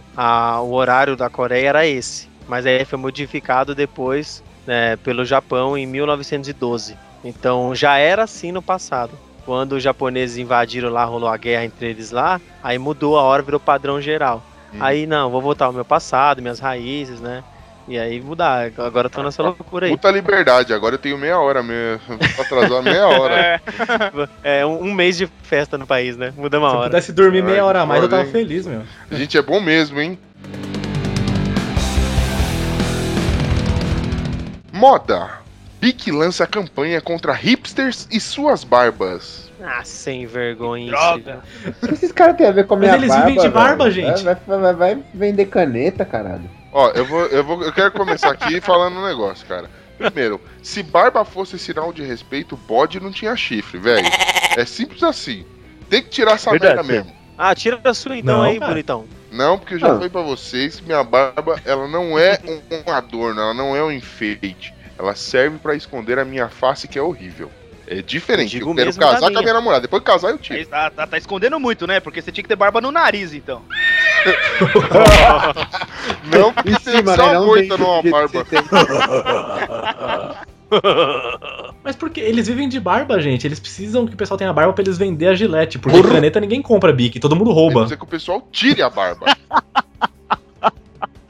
o 0.63 0.73
horário 0.73 1.17
da 1.17 1.29
Coreia 1.29 1.69
era 1.69 1.85
esse. 1.85 2.29
Mas 2.47 2.65
aí 2.65 2.85
foi 2.85 2.97
modificado 2.97 3.75
depois 3.75 4.41
né, 4.65 4.95
pelo 4.97 5.25
Japão 5.25 5.77
em 5.77 5.85
1912. 5.85 6.97
Então 7.23 7.75
já 7.75 7.97
era 7.97 8.23
assim 8.23 8.53
no 8.53 8.61
passado. 8.61 9.11
Quando 9.45 9.73
os 9.73 9.83
japoneses 9.83 10.37
invadiram 10.37 10.89
lá, 10.89 11.03
rolou 11.05 11.29
a 11.29 11.37
guerra 11.37 11.65
entre 11.65 11.89
eles 11.89 12.11
lá, 12.11 12.39
aí 12.63 12.77
mudou 12.77 13.17
a 13.17 13.21
hora, 13.21 13.41
virou 13.41 13.59
padrão 13.59 14.01
geral. 14.01 14.43
Hum. 14.73 14.77
Aí 14.79 15.05
não, 15.05 15.29
vou 15.29 15.41
voltar 15.41 15.65
ao 15.65 15.73
meu 15.73 15.85
passado, 15.85 16.41
minhas 16.41 16.59
raízes, 16.59 17.19
né? 17.19 17.43
E 17.87 17.97
aí 17.97 18.19
mudar. 18.19 18.69
Agora 18.77 19.05
eu 19.05 19.09
tô 19.09 19.23
nessa 19.23 19.41
loucura 19.41 19.85
aí. 19.85 19.93
Puta 19.93 20.11
liberdade, 20.11 20.73
agora 20.73 20.95
eu 20.95 20.99
tenho 20.99 21.17
meia 21.17 21.39
hora 21.39 21.63
mesmo. 21.63 22.01
Atrasou 22.37 22.81
meia 22.81 23.07
hora. 23.07 23.33
É, 24.43 24.59
É 24.59 24.65
um, 24.65 24.93
mês 24.93 25.17
de 25.17 25.25
festa 25.43 25.77
no 25.77 25.87
país, 25.87 26.17
né? 26.17 26.33
Muda 26.35 26.59
uma 26.59 26.69
Se 26.69 26.75
hora. 26.75 26.89
pudesse 26.89 27.13
dormir 27.13 27.41
meia 27.41 27.63
hora 27.63 27.81
a 27.81 27.85
mais, 27.85 28.03
eu 28.03 28.09
tava 28.09 28.23
hein? 28.23 28.31
feliz, 28.31 28.67
meu. 28.67 28.81
A 29.09 29.15
gente 29.15 29.37
é 29.37 29.41
bom 29.41 29.61
mesmo, 29.61 30.01
hein? 30.01 30.19
Moda. 34.73 35.39
Bic 35.79 36.11
lança 36.11 36.45
campanha 36.45 36.99
contra 36.99 37.31
hipsters 37.33 38.07
e 38.11 38.19
suas 38.19 38.63
barbas. 38.65 39.46
Ah, 39.69 39.83
sem 39.83 40.25
vergonha. 40.25 40.87
Droga. 40.91 41.41
O 41.83 41.87
que 41.87 41.93
esses 41.93 42.11
caras 42.13 42.37
têm 42.37 42.47
a 42.47 42.51
ver 42.51 42.65
com 42.65 42.75
a 42.75 42.77
Mas 42.77 42.87
minha 42.87 42.97
eles 42.97 43.09
barba? 43.09 43.25
vivem 43.27 43.41
de 43.43 43.49
barba, 43.49 43.83
velho? 43.89 43.95
gente. 43.95 44.23
Vai, 44.23 44.35
vai- 44.35 44.73
vai- 44.73 45.03
vender 45.13 45.45
caneta, 45.47 46.05
caralho. 46.05 46.49
Ó, 46.71 46.89
eu 46.91 47.05
vou, 47.05 47.25
eu 47.25 47.43
vou, 47.43 47.61
eu 47.63 47.73
quero 47.73 47.91
começar 47.91 48.31
aqui 48.31 48.59
falando 48.61 48.97
um 48.97 49.05
negócio, 49.05 49.45
cara. 49.45 49.69
Primeiro, 49.97 50.39
se 50.63 50.81
barba 50.83 51.25
fosse 51.25 51.59
sinal 51.59 51.91
de 51.91 52.01
respeito, 52.03 52.55
bode 52.55 52.99
não 52.99 53.11
tinha 53.11 53.35
chifre, 53.35 53.77
velho. 53.79 54.07
É 54.55 54.63
simples 54.63 55.03
assim. 55.03 55.45
Tem 55.89 56.01
que 56.01 56.09
tirar 56.09 56.33
essa 56.33 56.51
Verdade, 56.51 56.75
merda 56.75 56.83
mesmo. 56.83 57.11
Ah, 57.37 57.53
tira 57.53 57.79
a 57.83 57.93
sua 57.93 58.17
então 58.17 58.37
Não, 58.37 58.43
aí, 58.43 58.59
cara. 58.59 58.71
bonitão. 58.71 59.05
Não, 59.31 59.57
porque 59.59 59.73
eu 59.73 59.79
já 59.79 59.87
Ah. 59.87 59.93
falei 59.95 60.09
pra 60.09 60.21
vocês 60.21 60.79
que 60.79 60.85
minha 60.85 61.03
barba, 61.03 61.59
ela 61.65 61.87
não 61.87 62.17
é 62.17 62.39
um, 62.47 62.61
um 62.87 62.91
adorno, 62.91 63.41
ela 63.41 63.53
não 63.53 63.75
é 63.75 63.83
um 63.83 63.91
enfeite. 63.91 64.73
Ela 64.97 65.13
serve 65.13 65.57
pra 65.57 65.75
esconder 65.75 66.17
a 66.19 66.25
minha 66.25 66.47
face, 66.47 66.87
que 66.87 66.97
é 66.97 67.01
horrível. 67.01 67.51
É 67.89 68.01
diferente. 68.01 68.59
Eu 68.59 68.75
quero 68.75 68.93
casar 68.95 69.31
com 69.31 69.37
a 69.37 69.41
minha. 69.41 69.53
namorada. 69.53 69.81
Depois 69.83 70.01
de 70.01 70.05
casar, 70.05 70.31
eu 70.31 70.37
tiro. 70.37 70.65
Tá, 70.67 70.89
tá, 70.89 71.07
tá 71.07 71.17
escondendo 71.17 71.57
muito, 71.59 71.87
né? 71.87 71.99
Porque 72.01 72.21
você 72.21 72.31
tinha 72.31 72.43
que 72.43 72.49
ter 72.49 72.55
barba 72.55 72.81
no 72.81 72.91
nariz, 72.91 73.33
então. 73.33 73.61
Não, 76.31 76.51
porque 76.53 76.69
tem 76.71 76.79
cima, 76.79 77.15
só 77.15 77.25
né? 77.25 77.31
uma 77.31 77.39
Não 77.39 77.45
moita 77.45 77.77
dentro, 77.77 77.85
numa 77.87 78.01
que 78.01 78.09
barba. 78.09 78.27
você 78.27 78.43
tem. 78.43 78.61
Mas 81.81 81.95
porque 81.95 82.19
eles 82.19 82.45
vivem 82.47 82.67
de 82.67 82.77
barba, 82.79 83.21
gente. 83.21 83.47
Eles 83.47 83.59
precisam 83.59 84.05
que 84.05 84.15
o 84.15 84.17
pessoal 84.17 84.37
tenha 84.37 84.51
barba 84.51 84.73
pra 84.73 84.83
eles 84.83 84.97
vender 84.97 85.27
a 85.27 85.33
gilete. 85.35 85.79
Porque 85.79 86.01
caneta 86.03 86.41
ninguém 86.41 86.61
compra 86.61 86.91
Bic, 86.91 87.19
todo 87.21 87.37
mundo 87.37 87.51
Quer 87.51 87.55
rouba. 87.55 87.83
dizer 87.83 87.95
que 87.97 88.03
o 88.03 88.07
pessoal 88.07 88.45
tire 88.51 88.81
a 88.81 88.89
barba. 88.89 89.27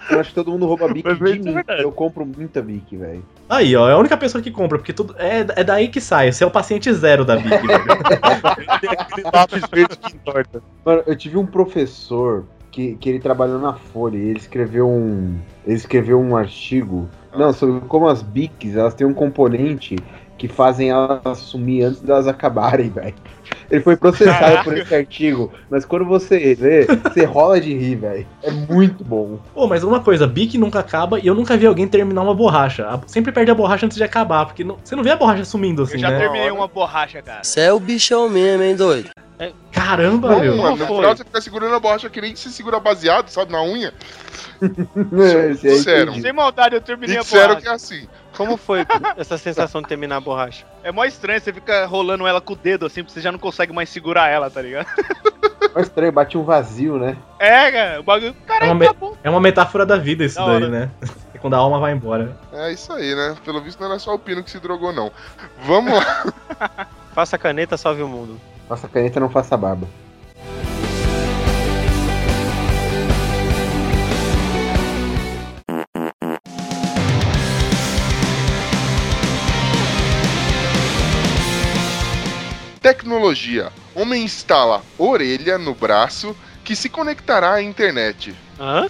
Eu 0.10 0.20
acho 0.20 0.30
que 0.30 0.36
todo 0.36 0.52
mundo 0.52 0.66
rouba 0.66 0.88
bique 0.88 1.14
de 1.14 1.32
é 1.32 1.36
mim. 1.36 1.54
verdade. 1.54 1.82
Eu 1.82 1.92
compro 1.92 2.26
muita 2.26 2.62
bique, 2.62 2.96
velho. 2.96 3.24
Aí, 3.50 3.76
ó, 3.76 3.90
é 3.90 3.94
a 3.94 3.98
única 3.98 4.18
pessoa 4.18 4.42
que 4.42 4.52
compra, 4.52 4.78
porque 4.78 4.94
tudo 4.94 5.16
é, 5.18 5.46
é 5.56 5.64
daí 5.64 5.88
que 5.88 6.00
sai. 6.00 6.32
Você 6.32 6.44
é 6.44 6.48
o 6.48 6.52
paciente 6.52 6.92
zero 6.94 7.26
da. 7.26 7.38
Tem 7.38 8.90
aquele 8.90 9.24
lápis 9.34 9.64
verde 9.72 9.98
que 9.98 10.16
entorta. 10.16 10.62
Mano, 10.86 11.04
eu 11.06 11.16
tive 11.16 11.38
um 11.38 11.46
professor 11.46 12.46
que, 12.72 12.96
que 12.96 13.10
ele 13.10 13.20
trabalhou 13.20 13.60
na 13.60 13.74
Folha 13.74 14.18
e 14.18 14.30
ele 14.30 14.40
escreveu 14.40 14.88
um. 14.88 15.38
Ele 15.66 15.76
escreveu 15.76 16.20
um 16.20 16.36
artigo. 16.36 17.10
Não, 17.36 17.54
sobre 17.54 17.82
como 17.88 18.08
as 18.08 18.22
bics 18.22 18.76
elas 18.76 18.94
têm 18.94 19.06
um 19.06 19.14
componente 19.14 19.96
que 20.38 20.48
fazem 20.48 20.90
elas 20.92 21.38
sumir 21.40 21.84
antes 21.84 22.02
delas 22.02 22.28
acabarem, 22.28 22.90
velho. 22.94 23.16
Ele 23.70 23.82
foi 23.82 23.96
processado 23.98 24.64
por 24.64 24.78
esse 24.78 24.96
artigo, 24.96 25.52
mas 25.70 25.84
quando 25.86 26.06
você 26.06 26.56
vê, 26.56 26.86
você 26.86 27.26
rola 27.26 27.60
de 27.60 27.74
rir, 27.74 27.96
velho. 27.96 28.28
É 28.44 28.50
muito 28.52 29.04
bom. 29.04 29.40
Pô, 29.54 29.68
mas 29.68 29.84
uma 29.84 30.00
coisa, 30.00 30.26
Bic 30.26 30.58
nunca 30.58 30.80
acaba 30.80 31.20
e 31.20 31.28
eu 31.28 31.36
nunca 31.36 31.58
vi 31.58 31.66
alguém 31.68 31.88
terminar 31.88 32.22
uma 32.22 32.34
borracha. 32.34 32.88
Sempre 33.08 33.32
perde 33.32 33.52
a 33.52 33.56
borracha 33.56 33.86
antes 33.86 33.98
de 33.98 34.04
acabar, 34.04 34.46
porque 34.46 34.64
não- 34.64 34.78
você 34.84 34.96
não 34.96 35.04
vê 35.04 35.12
a 35.12 35.16
borracha 35.18 35.44
sumindo 35.44 35.84
assim, 35.84 35.96
Eu 35.96 36.00
já 36.00 36.12
né? 36.12 36.18
terminei 36.20 36.50
uma 36.50 36.68
borracha, 36.68 37.22
cara. 37.22 37.44
Você 37.44 37.62
é 37.62 37.74
o 37.74 37.80
bichão 37.80 38.30
mesmo, 38.30 38.64
hein, 38.64 38.76
doido? 38.76 39.10
Caramba, 39.72 40.30
Não, 40.32 40.40
meu. 40.40 40.58
mano, 40.58 40.78
no 40.78 40.88
foi? 40.88 40.96
final 40.96 41.16
você 41.16 41.24
fica 41.24 41.42
segurando 41.42 41.76
a 41.76 41.80
borracha 41.80 42.10
que 42.10 42.20
nem 42.20 42.36
se 42.36 42.52
segura 42.52 42.80
baseado, 42.80 43.30
sabe, 43.30 43.52
na 43.52 43.62
unha. 43.62 43.94
Aí 44.62 45.78
Sério. 45.78 46.20
Sem 46.20 46.34
maldade, 46.34 46.76
eu 46.76 46.80
E 46.80 46.84
terminei 46.84 47.18
a 47.18 47.22
disseram 47.22 47.48
borracha. 47.50 47.62
que 47.62 47.68
é 47.68 47.72
assim. 47.72 48.08
Como 48.38 48.56
foi 48.56 48.86
essa 49.18 49.38
sensação 49.38 49.82
de 49.82 49.88
terminar 49.88 50.18
a 50.18 50.22
borracha? 50.22 50.66
É 50.84 50.92
mó 50.92 51.04
estranho, 51.04 51.42
você 51.42 51.52
fica 51.52 51.86
rolando 51.86 52.26
ela 52.28 52.40
com 52.40 52.54
o 52.54 52.56
dedo 52.56 52.86
assim, 52.86 53.02
porque 53.04 53.14
você 53.16 53.22
já 53.22 53.32
não 53.32 53.40
consegue 53.40 53.74
mais 53.74 53.90
segurar 53.90 54.30
ela, 54.30 54.50
tá 54.50 54.62
ligado? 54.62 54.88
É 55.76 55.82
estranho, 55.82 56.12
bate 56.12 56.38
um 56.38 56.44
vazio, 56.44 56.98
né? 56.98 57.18
É, 57.40 57.72
cara, 57.72 58.00
o 58.00 58.04
bagulho. 58.04 58.36
É 58.44 58.48
Caralho, 58.48 58.72
uma, 58.72 58.76
me- 58.80 58.86
acabou. 58.86 59.18
é 59.24 59.30
uma 59.30 59.40
metáfora 59.42 59.86
da 59.86 59.98
vida 59.98 60.24
isso 60.24 60.36
Da 60.38 60.46
daí, 60.46 60.56
hora. 60.56 60.70
né? 60.70 60.92
É 61.34 61.40
quando 61.40 61.54
a 61.54 61.58
alma 61.58 61.80
vai 61.80 61.92
embora. 61.94 62.36
É 62.52 62.72
isso 62.72 62.92
aí, 62.94 63.14
né? 63.14 63.36
Pelo 63.46 63.62
visto 63.62 63.80
não 63.80 63.88
era 63.92 64.00
só 64.00 64.16
o 64.16 64.18
Pino 64.18 64.44
que 64.44 64.50
se 64.50 64.60
drogou, 64.60 64.92
não. 64.92 65.12
Vamos 65.66 65.94
lá. 65.94 66.88
Faça 67.14 67.38
caneta, 67.38 67.78
salve 67.78 68.02
o 68.02 68.08
mundo. 68.08 68.40
Faça 68.68 68.88
caneta, 68.88 69.20
não 69.20 69.30
faça 69.30 69.56
barba. 69.56 69.88
Tecnologia. 82.92 83.70
Homem 83.94 84.24
instala 84.24 84.82
orelha 84.98 85.58
no 85.58 85.76
braço 85.76 86.34
que 86.64 86.74
se 86.74 86.88
conectará 86.88 87.56
à 87.56 87.62
internet. 87.62 88.34
Hã? 88.58 88.88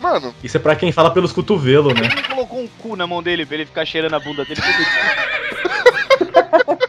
Mano, 0.00 0.32
Isso 0.40 0.56
é 0.56 0.60
pra 0.60 0.76
quem 0.76 0.92
fala 0.92 1.10
pelos 1.10 1.32
cotovelos, 1.32 1.92
né? 1.94 2.06
Ele 2.06 2.22
colocou 2.22 2.60
um 2.60 2.68
cu 2.78 2.94
na 2.94 3.08
mão 3.08 3.20
dele 3.24 3.44
pra 3.44 3.56
ele 3.56 3.66
ficar 3.66 3.84
cheirando 3.84 4.14
a 4.14 4.20
bunda 4.20 4.44
dele 4.44 4.60
todo 4.62 4.70
dia. 6.78 6.88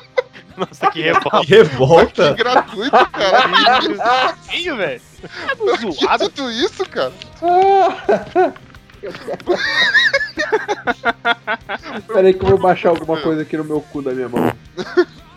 Nossa, 0.55 0.91
que 0.91 1.01
revolta. 1.01 1.41
Que 1.41 1.47
revolta! 1.55 2.33
que 2.35 2.43
gratuito, 2.43 2.91
cara. 3.11 4.35
Ih, 4.53 4.71
velho. 4.75 5.01
Tá 5.23 5.77
Que 5.79 5.91
zoado. 5.93 6.29
tudo 6.29 6.51
isso, 6.51 6.85
cara? 6.85 7.11
Peraí 12.07 12.35
que 12.35 12.45
eu 12.45 12.49
vou 12.49 12.59
baixar 12.59 12.89
alguma 12.89 13.19
coisa 13.19 13.41
aqui 13.41 13.57
no 13.57 13.63
meu 13.63 13.81
cu 13.81 14.03
da 14.03 14.11
minha 14.11 14.29
mão. 14.29 14.53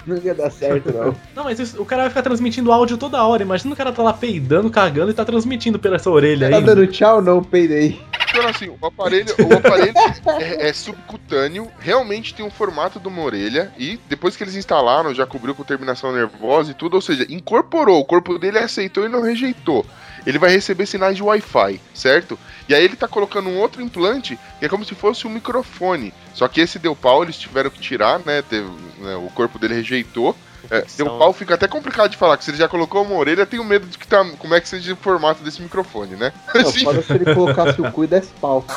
Não 0.15 0.17
ia 0.19 0.35
dar 0.35 0.51
certo, 0.51 0.93
não. 0.93 1.15
Não, 1.35 1.45
mas 1.45 1.59
isso- 1.59 1.81
o 1.81 1.85
cara 1.87 2.03
vai 2.03 2.11
ficar 2.11 2.23
transmitindo 2.23 2.71
áudio 2.73 2.97
toda 2.97 3.23
hora. 3.25 3.43
Imagina 3.43 3.73
o 3.73 3.77
cara 3.77 3.93
tá 3.93 4.03
lá 4.03 4.13
peidando, 4.13 4.71
cagando 4.71 5.11
e 5.11 5.15
tá 5.15 5.25
transmitindo 5.25 5.79
pela 5.79 5.97
essa 5.97 6.11
orelha 6.11 6.51
Tá 6.51 6.57
aí. 6.59 6.63
dando 6.65 6.87
tchau? 6.87 7.23
Não, 7.23 7.43
peidei. 7.43 8.01
Então, 8.31 8.49
assim, 8.49 8.69
o 8.69 8.85
aparelho, 8.87 9.33
o 9.49 9.55
aparelho 9.55 9.95
é, 10.41 10.69
é 10.69 10.73
subcutâneo, 10.73 11.69
realmente 11.79 12.35
tem 12.35 12.45
um 12.45 12.51
formato 12.51 12.99
de 12.99 13.07
uma 13.07 13.23
orelha, 13.23 13.73
e 13.79 13.99
depois 14.09 14.37
que 14.37 14.43
eles 14.43 14.57
instalaram, 14.57 15.15
já 15.15 15.25
cobriu 15.25 15.55
com 15.55 15.63
terminação 15.63 16.13
nervosa 16.13 16.73
e 16.73 16.75
tudo, 16.75 16.95
ou 16.95 17.01
seja, 17.01 17.25
incorporou, 17.31 18.01
o 18.01 18.05
corpo 18.05 18.37
dele 18.37 18.59
aceitou 18.59 19.05
e 19.05 19.09
não 19.09 19.23
rejeitou. 19.23 19.87
Ele 20.27 20.39
vai 20.39 20.51
receber 20.51 20.87
sinais 20.87 21.17
de 21.17 21.23
Wi-Fi, 21.23 21.81
certo? 21.93 22.39
E 22.69 22.75
aí 22.75 22.83
ele 22.85 22.97
tá 22.97 23.07
colocando 23.07 23.49
um 23.49 23.59
outro 23.59 23.83
implante, 23.83 24.39
que 24.59 24.65
é 24.65 24.69
como 24.69 24.85
se 24.85 24.95
fosse 24.95 25.27
um 25.27 25.31
microfone. 25.31 26.15
Só 26.33 26.49
que 26.49 26.61
esse 26.61 26.79
deu 26.79 26.97
pau, 26.97 27.23
eles 27.23 27.39
tiveram 27.39 27.71
que 27.71 27.79
tirar, 27.81 28.21
né? 28.21 28.43
teve- 28.43 28.69
né, 28.99 29.17
o 29.17 29.31
corpo 29.35 29.59
dele 29.59 29.75
rejeitou. 29.75 30.35
É, 30.71 30.85
pau 31.05 31.33
fica 31.33 31.55
até 31.55 31.67
complicado 31.69 32.11
de 32.11 32.17
falar, 32.17 32.37
que 32.37 32.45
se 32.45 32.51
ele 32.51 32.59
já 32.59 32.69
colocou 32.69 33.03
uma 33.03 33.15
orelha, 33.17 33.45
tenho 33.47 33.65
medo 33.65 33.87
de 33.87 33.99
que 33.99 34.07
tá, 34.07 34.25
como 34.39 34.55
é 34.55 34.61
que 34.61 34.69
seja 34.69 34.93
o 34.93 34.97
formato 34.97 35.43
desse 35.43 35.61
microfone, 35.63 36.17
né? 36.17 36.33
Não, 36.55 36.61
Assim, 36.69 37.03
se 37.03 37.13
ele 37.13 37.35
colocasse 37.35 37.81
o 37.81 37.91
cu 37.93 38.05
e 38.05 38.07
desse 38.07 38.33
pau. 38.41 38.65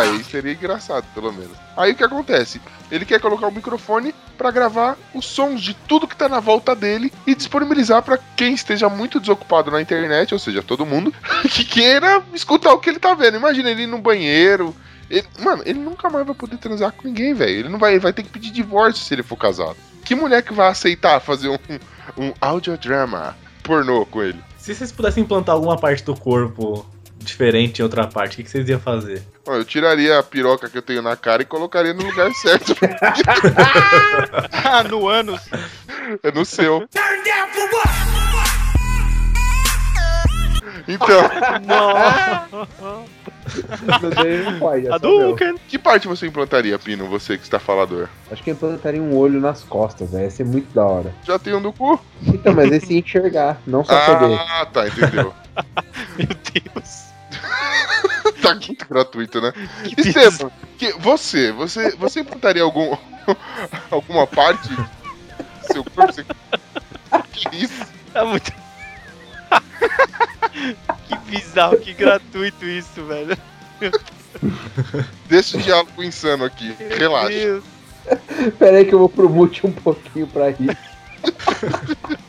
Aí 0.00 0.24
seria 0.24 0.52
engraçado, 0.52 1.04
pelo 1.14 1.32
menos. 1.32 1.56
Aí 1.76 1.92
o 1.92 1.94
que 1.94 2.04
acontece? 2.04 2.60
Ele 2.90 3.04
quer 3.04 3.20
colocar 3.20 3.48
o 3.48 3.52
microfone 3.52 4.14
pra 4.38 4.50
gravar 4.50 4.96
os 5.12 5.26
sons 5.26 5.60
de 5.60 5.74
tudo 5.74 6.06
que 6.06 6.16
tá 6.16 6.28
na 6.28 6.40
volta 6.40 6.74
dele 6.74 7.12
e 7.26 7.34
disponibilizar 7.34 8.02
pra 8.02 8.18
quem 8.36 8.54
esteja 8.54 8.88
muito 8.88 9.18
desocupado 9.20 9.70
na 9.70 9.80
internet, 9.80 10.32
ou 10.32 10.38
seja, 10.38 10.62
todo 10.62 10.86
mundo, 10.86 11.12
que 11.50 11.64
queira 11.64 12.22
escutar 12.32 12.72
o 12.72 12.78
que 12.78 12.88
ele 12.90 12.98
tá 12.98 13.14
vendo. 13.14 13.36
Imagina 13.36 13.70
ele 13.70 13.82
ir 13.82 13.86
no 13.88 13.98
banheiro. 13.98 14.74
Ele- 15.10 15.26
mano, 15.40 15.62
ele 15.66 15.78
nunca 15.78 16.08
mais 16.08 16.24
vai 16.24 16.34
poder 16.34 16.56
transar 16.56 16.92
com 16.92 17.06
ninguém, 17.06 17.34
velho. 17.34 17.58
Ele 17.60 17.68
não 17.68 17.78
vai, 17.78 17.92
ele 17.92 18.00
vai 18.00 18.12
ter 18.12 18.22
que 18.22 18.30
pedir 18.30 18.50
divórcio 18.50 19.04
se 19.04 19.12
ele 19.14 19.22
for 19.22 19.36
casado. 19.36 19.76
Que 20.04 20.14
mulher 20.14 20.42
que 20.42 20.52
vai 20.52 20.68
aceitar 20.68 21.20
fazer 21.20 21.48
um, 21.48 21.58
um 22.18 22.32
audiodrama 22.40 23.36
pornô 23.62 24.04
com 24.06 24.22
ele? 24.22 24.42
Se 24.58 24.74
vocês 24.74 24.92
pudessem 24.92 25.22
implantar 25.22 25.54
alguma 25.54 25.76
parte 25.78 26.04
do 26.04 26.14
corpo 26.14 26.86
diferente 27.18 27.80
em 27.80 27.82
outra 27.82 28.06
parte, 28.06 28.34
o 28.34 28.36
que, 28.36 28.42
que 28.44 28.50
vocês 28.50 28.68
iam 28.68 28.78
fazer? 28.78 29.22
Ó, 29.46 29.54
Eu 29.54 29.64
tiraria 29.64 30.18
a 30.18 30.22
piroca 30.22 30.68
que 30.68 30.76
eu 30.76 30.82
tenho 30.82 31.00
na 31.00 31.16
cara 31.16 31.42
e 31.42 31.46
colocaria 31.46 31.94
no 31.94 32.04
lugar 32.04 32.30
certo. 32.36 32.74
Ah, 34.64 34.82
no 34.84 35.08
ânus. 35.08 35.40
É 36.22 36.30
no 36.30 36.44
seu. 36.44 36.86
Então, 40.86 41.20
aí 41.30 43.13
não 44.44 44.58
pode. 44.58 44.88
Hadouken. 44.88 45.56
que 45.68 45.78
parte 45.78 46.08
você 46.08 46.26
implantaria, 46.26 46.78
Pino, 46.78 47.08
você 47.08 47.36
que 47.36 47.44
está 47.44 47.58
falador? 47.58 48.08
Acho 48.30 48.42
que 48.42 48.50
eu 48.50 48.54
implantaria 48.54 49.02
um 49.02 49.16
olho 49.16 49.40
nas 49.40 49.62
costas, 49.62 50.10
né? 50.10 50.24
Ia 50.24 50.30
ser 50.30 50.44
muito 50.44 50.72
da 50.74 50.84
hora. 50.84 51.14
Já 51.24 51.38
tem 51.38 51.54
um 51.54 51.62
do 51.62 51.72
cu? 51.72 52.00
Então, 52.26 52.54
mas 52.54 52.72
esse 52.72 52.96
enxergar, 52.96 53.60
não 53.66 53.84
só 53.84 53.98
saber. 54.06 54.34
Ah, 54.34 54.66
tá, 54.66 54.86
entendeu. 54.88 55.34
Meu 56.16 56.28
Deus. 56.28 57.04
tá 58.42 58.54
muito 58.54 58.88
gratuito, 58.88 59.40
né? 59.40 59.52
Que 59.84 60.08
Esteban, 60.08 60.50
que 60.78 60.92
você, 60.92 61.52
você, 61.52 61.94
você 61.96 62.20
implantaria 62.20 62.62
algum, 62.62 62.96
alguma 63.90 64.26
parte 64.26 64.68
do 64.68 64.86
seu 65.72 65.84
corpo? 65.84 66.12
Você... 66.12 66.24
Que 67.32 67.56
isso? 67.56 67.86
É 68.14 68.24
muito. 68.24 68.52
que 71.08 71.16
bizarro, 71.30 71.76
que 71.78 71.92
gratuito 71.92 72.64
isso, 72.64 73.04
velho. 73.04 73.36
Deixa 75.28 75.56
o 75.56 75.60
diálogo 75.62 76.02
insano 76.02 76.44
aqui. 76.44 76.74
Meu 76.78 76.98
Relaxa. 76.98 77.28
Deus. 77.28 77.64
Pera 78.58 78.78
aí 78.78 78.84
que 78.84 78.94
eu 78.94 78.98
vou 78.98 79.08
pro 79.08 79.28
mute 79.28 79.66
um 79.66 79.72
pouquinho 79.72 80.26
pra 80.26 80.50
rir. 80.50 80.76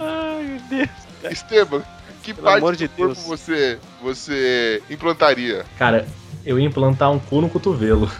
Ai, 0.00 0.44
meu 0.44 0.60
Deus. 0.68 0.90
Esteban, 1.30 1.82
que 2.22 2.34
Pelo 2.34 2.44
parte 2.46 2.58
amor 2.58 2.72
do 2.72 2.78
de 2.78 2.88
corpo 2.88 3.14
Deus. 3.14 3.26
você, 3.26 3.78
você 4.02 4.82
implantaria? 4.90 5.64
Cara, 5.78 6.06
eu 6.44 6.58
ia 6.58 6.66
implantar 6.66 7.10
um 7.12 7.18
cu 7.18 7.40
no 7.40 7.48
cotovelo. 7.48 8.10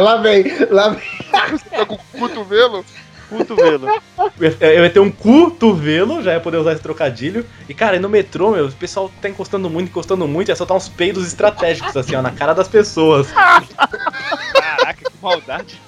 lá 0.00 0.16
vem, 0.16 0.44
lá 0.70 0.90
vem. 0.90 1.02
Você 1.50 1.68
tá 1.68 1.84
com 1.84 1.94
o 1.96 2.18
cotovelo? 2.18 2.84
Cotovelo. 3.28 3.88
Eu 4.60 4.84
ia- 4.84 4.90
ter 4.90 5.00
um 5.00 5.10
cotovelo, 5.10 6.22
já 6.22 6.32
ia 6.34 6.40
poder 6.40 6.58
usar 6.58 6.72
esse 6.72 6.82
trocadilho. 6.82 7.44
E, 7.68 7.74
cara, 7.74 7.96
e 7.96 7.98
no 7.98 8.08
metrô, 8.08 8.50
meu, 8.52 8.66
o 8.66 8.72
pessoal 8.72 9.10
tá 9.20 9.28
encostando 9.28 9.68
muito, 9.68 9.88
encostando 9.88 10.26
muito, 10.28 10.48
ia 10.48 10.56
soltar 10.56 10.76
uns 10.76 10.88
peidos 10.88 11.26
estratégicos, 11.26 11.96
assim, 11.96 12.14
ó, 12.14 12.22
na 12.22 12.30
cara 12.30 12.52
das 12.54 12.68
pessoas. 12.68 13.28
Caraca, 13.32 15.10
que 15.10 15.16
maldade. 15.22 15.80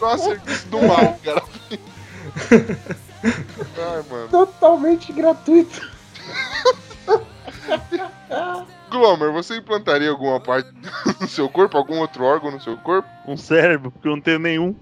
Nossa, 0.00 0.24
serviço 0.24 0.66
do 0.68 0.82
mal, 0.82 1.18
cara. 1.24 1.42
Ai, 3.22 4.02
mano. 4.10 4.28
Totalmente 4.30 5.12
gratuito. 5.12 5.80
Glomer, 8.96 9.32
você 9.32 9.56
implantaria 9.56 10.10
alguma 10.10 10.40
parte 10.40 10.68
no 11.20 11.28
seu 11.28 11.48
corpo? 11.48 11.76
Algum 11.76 11.98
outro 11.98 12.24
órgão 12.24 12.50
no 12.50 12.60
seu 12.60 12.76
corpo? 12.78 13.08
Um 13.26 13.36
cérebro, 13.36 13.90
porque 13.90 14.08
eu 14.08 14.12
não 14.16 14.20
tenho 14.20 14.38
nenhum. 14.38 14.74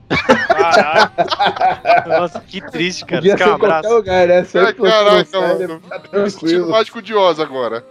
Caraca. 0.49 2.07
Nossa, 2.09 2.41
que 2.41 2.61
triste, 2.71 3.05
cara. 3.05 3.21
Podia 3.21 3.37
ser 3.37 3.45
um 3.45 3.47
em 3.47 3.51
qualquer 3.59 3.67
abraço? 3.77 3.95
lugar, 3.95 4.29
né? 4.29 4.45
Só 4.45 4.63
implantando 4.71 5.27
caraca, 5.31 5.41
mano. 5.41 5.81
tá 5.89 5.99
tranquilo. 5.99 6.71
mágico 6.71 7.03
de 7.03 7.15
Oz 7.15 7.41
agora. 7.41 7.85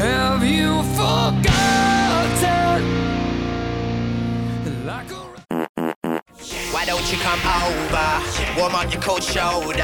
Have 0.00 0.44
you 0.46 0.82
forgotten? 0.94 2.03
Why 6.84 6.90
don't 6.90 7.10
you 7.10 7.18
come 7.20 7.40
over? 7.40 8.60
Warm 8.60 8.74
up 8.74 8.92
your 8.92 9.00
cold 9.00 9.22
shoulder. 9.22 9.78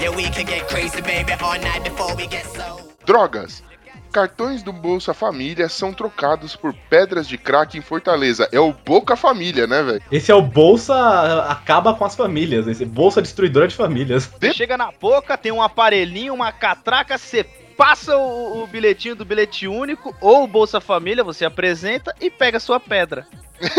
Yeah, 0.00 0.10
we 0.10 0.24
can 0.24 0.44
get 0.44 0.66
crazy, 0.66 1.00
baby, 1.00 1.34
all 1.40 1.56
night 1.60 1.84
before 1.84 2.16
we 2.16 2.26
get 2.26 2.44
so. 2.46 2.80
Drogas. 3.06 3.62
Cartões 4.10 4.60
do 4.60 4.72
Bolsa 4.72 5.14
Família 5.14 5.68
são 5.68 5.92
trocados 5.92 6.56
por 6.56 6.74
pedras 6.90 7.28
de 7.28 7.38
crack 7.38 7.78
em 7.78 7.80
Fortaleza. 7.80 8.48
É 8.50 8.58
o 8.58 8.72
Boca 8.72 9.14
Família, 9.14 9.68
né, 9.68 9.84
velho? 9.84 10.02
Esse 10.10 10.32
é 10.32 10.34
o 10.34 10.42
Bolsa 10.42 11.44
acaba 11.44 11.94
com 11.94 12.04
as 12.04 12.16
famílias, 12.16 12.66
esse 12.66 12.84
Bolsa 12.84 13.22
destruidora 13.22 13.68
de 13.68 13.76
famílias. 13.76 14.28
Chega 14.52 14.76
na 14.76 14.90
boca, 14.90 15.38
tem 15.38 15.52
um 15.52 15.62
aparelhinho, 15.62 16.34
uma 16.34 16.50
catraca, 16.50 17.16
você 17.16 17.46
passa 17.76 18.16
o, 18.16 18.62
o 18.62 18.66
bilhetinho 18.66 19.14
do 19.16 19.24
bilhete 19.24 19.66
único 19.66 20.14
ou 20.20 20.46
Bolsa 20.46 20.80
Família, 20.80 21.24
você 21.24 21.44
apresenta 21.44 22.14
e 22.20 22.30
pega 22.30 22.56
a 22.56 22.60
sua 22.60 22.78
pedra. 22.78 23.26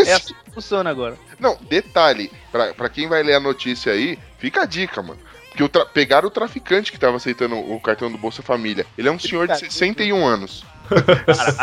É 0.06 0.12
assim 0.14 0.34
que 0.44 0.50
funciona 0.50 0.88
agora. 0.90 1.16
Não, 1.38 1.56
detalhe, 1.68 2.30
pra, 2.50 2.72
pra 2.74 2.88
quem 2.88 3.08
vai 3.08 3.22
ler 3.22 3.34
a 3.34 3.40
notícia 3.40 3.92
aí, 3.92 4.18
fica 4.38 4.62
a 4.62 4.66
dica, 4.66 5.02
mano. 5.02 5.18
Porque 5.48 5.62
o 5.62 5.68
tra- 5.68 5.86
pegaram 5.86 6.26
o 6.26 6.30
traficante 6.30 6.90
que 6.90 6.98
tava 6.98 7.16
aceitando 7.16 7.56
o 7.56 7.80
cartão 7.80 8.10
do 8.10 8.18
Bolsa 8.18 8.42
Família. 8.42 8.84
Ele 8.98 9.08
é 9.08 9.12
um 9.12 9.18
senhor 9.18 9.46
de 9.46 9.52
61 9.58 10.26
anos. 10.26 10.64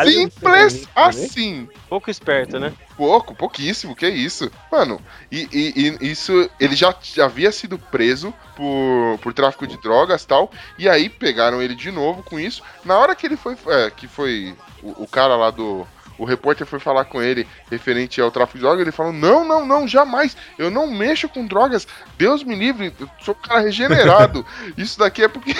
Simples 0.06 0.88
assim. 0.96 1.70
Pouco 1.88 2.10
esperto, 2.10 2.60
né? 2.60 2.74
Pouco, 2.96 3.36
pouquíssimo, 3.36 3.96
que 3.96 4.08
isso. 4.08 4.52
Mano, 4.72 5.02
e, 5.32 5.48
e- 5.52 5.98
e 6.02 6.12
isso, 6.12 6.50
ele 6.60 6.76
já, 6.76 6.94
já 7.02 7.26
havia 7.26 7.52
sido 7.52 7.78
preso 7.78 8.34
por, 8.56 9.18
por 9.22 9.34
tráfico 9.34 9.66
de 9.68 9.78
drogas 9.82 10.24
e 10.24 10.28
tal, 10.28 10.52
e 10.78 10.88
aí 10.90 11.10
pegaram 11.10 11.62
ele 11.62 11.76
de 11.76 11.92
novo 11.92 12.24
com 12.24 12.40
isso. 12.40 12.62
Na 12.86 12.98
hora 12.98 13.16
que 13.16 13.26
ele 13.26 13.38
foi, 13.38 13.56
é, 13.68 13.90
que 13.90 14.08
foi 14.08 14.56
o, 14.82 15.04
o 15.04 15.08
cara 15.08 15.36
lá 15.36 15.50
do... 15.52 15.86
O 16.18 16.26
repórter 16.26 16.68
foi 16.68 16.78
falar 16.80 17.06
com 17.06 17.20
ele 17.20 17.48
referente 17.72 18.22
ao 18.22 18.30
tráfico 18.30 18.60
de 18.60 18.62
drogas, 18.64 18.82
ele 18.82 18.92
falou, 18.92 19.12
não, 19.12 19.44
não, 19.44 19.66
não, 19.66 19.88
jamais, 19.88 20.38
eu 20.56 20.70
não 20.70 20.86
mexo 20.86 21.28
com 21.28 21.48
drogas, 21.48 21.88
Deus 22.16 22.44
me 22.44 22.54
livre, 22.54 22.94
eu 23.00 23.10
sou 23.22 23.34
um 23.34 23.42
cara 23.48 23.62
regenerado. 23.62 24.46
isso 24.78 25.00
daqui 25.00 25.24
é 25.24 25.28
porque... 25.28 25.56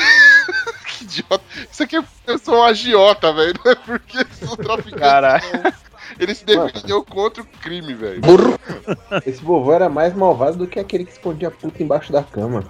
que 1.02 1.20
idiota. 1.20 1.44
Isso 1.72 1.84
aqui 1.84 1.98
é 1.98 2.04
eu 2.28 2.38
sou 2.38 2.56
um 2.56 2.64
agiota, 2.64 3.34
velho, 3.34 3.54
não 3.64 3.72
é 3.72 3.76
porque 3.76 4.18
eu 4.18 4.48
sou 4.48 4.58
traficante. 4.58 5.00
Caralho. 5.00 5.44
Ele 6.20 6.36
se 6.36 6.46
defendeu 6.46 7.04
contra 7.04 7.42
o 7.42 7.46
crime, 7.46 7.94
velho. 7.94 8.22
Esse 9.26 9.42
vovô 9.44 9.74
era 9.74 9.90
mais 9.90 10.14
malvado 10.14 10.58
do 10.58 10.68
que 10.68 10.80
aquele 10.80 11.06
que 11.06 11.14
escondia 11.14 11.48
a 11.48 11.52
puta 11.52 11.82
embaixo 11.82 12.12
da 12.12 12.22
cama. 12.22 12.66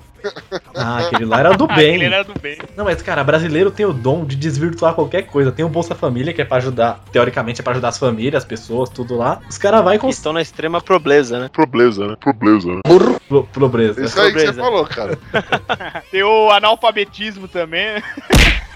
Ah, 0.76 1.00
aquele 1.00 1.26
lá 1.26 1.40
era 1.40 1.52
do 1.58 1.68
bem. 1.74 1.96
Ele 1.96 2.06
era 2.06 2.24
do 2.24 2.34
bem. 2.40 2.58
Não, 2.76 2.86
mas 2.86 3.02
cara, 3.02 3.24
brasileiro 3.24 3.72
tem 3.72 3.86
o 3.86 3.94
dom 3.94 4.26
de 4.26 4.36
desvirtuar 4.36 4.94
qualquer 4.94 5.24
coisa. 5.24 5.52
Tem 5.52 5.64
o 5.66 5.70
Bolsa 5.70 5.96
Família, 5.96 6.34
que 6.34 6.42
é 6.42 6.46
pra 6.46 6.58
ajudar, 6.58 7.00
teoricamente 7.12 7.62
é 7.62 7.64
pra 7.64 7.74
ajudar 7.74 7.90
as 7.90 7.98
famílias, 7.98 8.44
as 8.44 8.48
pessoas, 8.48 8.90
tudo 8.90 9.16
lá. 9.16 9.40
Os 9.50 9.58
caras 9.58 9.84
vai 9.84 9.98
com 9.98 10.10
estão 10.10 10.34
na 10.34 10.42
extrema 10.42 10.82
pobreza, 10.82 11.40
né? 11.40 11.50
Probleza, 11.52 12.08
né? 12.08 12.16
Probleza, 12.20 12.68
né? 12.70 12.82
pro- 13.28 13.44
pobreza. 13.46 14.04
Isso 14.04 14.20
aí 14.20 14.32
que 14.34 14.40
você 14.40 14.54
falou, 14.54 14.86
cara. 14.86 15.18
Tem 16.12 16.24
o 16.24 16.50
analfabetismo 16.52 17.48
também. 17.48 18.02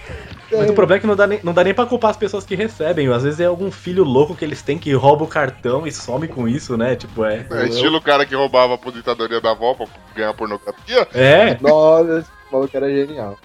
Mas 0.50 0.70
o 0.70 0.74
problema 0.74 0.98
é 0.98 1.00
que 1.00 1.06
não 1.06 1.16
dá, 1.16 1.26
nem, 1.26 1.40
não 1.42 1.52
dá 1.52 1.64
nem 1.64 1.74
pra 1.74 1.86
culpar 1.86 2.10
as 2.10 2.16
pessoas 2.16 2.44
que 2.44 2.54
recebem. 2.54 3.08
Às 3.08 3.24
vezes 3.24 3.40
é 3.40 3.46
algum 3.46 3.70
filho 3.70 4.04
louco 4.04 4.34
que 4.34 4.44
eles 4.44 4.62
têm 4.62 4.78
que 4.78 4.92
rouba 4.92 5.24
o 5.24 5.28
cartão 5.28 5.86
e 5.86 5.92
some 5.92 6.28
com 6.28 6.48
isso, 6.48 6.76
né? 6.76 6.94
Tipo, 6.94 7.24
é. 7.24 7.46
É 7.50 7.66
estilo 7.66 7.98
o 7.98 8.02
cara 8.02 8.24
que 8.24 8.34
roubava 8.34 8.72
a 8.72 8.76
aposentadoria 8.76 9.40
da 9.40 9.50
avó 9.50 9.74
pra 9.74 9.86
ganhar 10.14 10.34
pornografia. 10.34 11.08
É. 11.12 11.58
Nossa, 11.60 12.18
esse 12.20 12.28
falou 12.50 12.68
que 12.68 12.76
era 12.76 12.88
genial. 12.88 13.36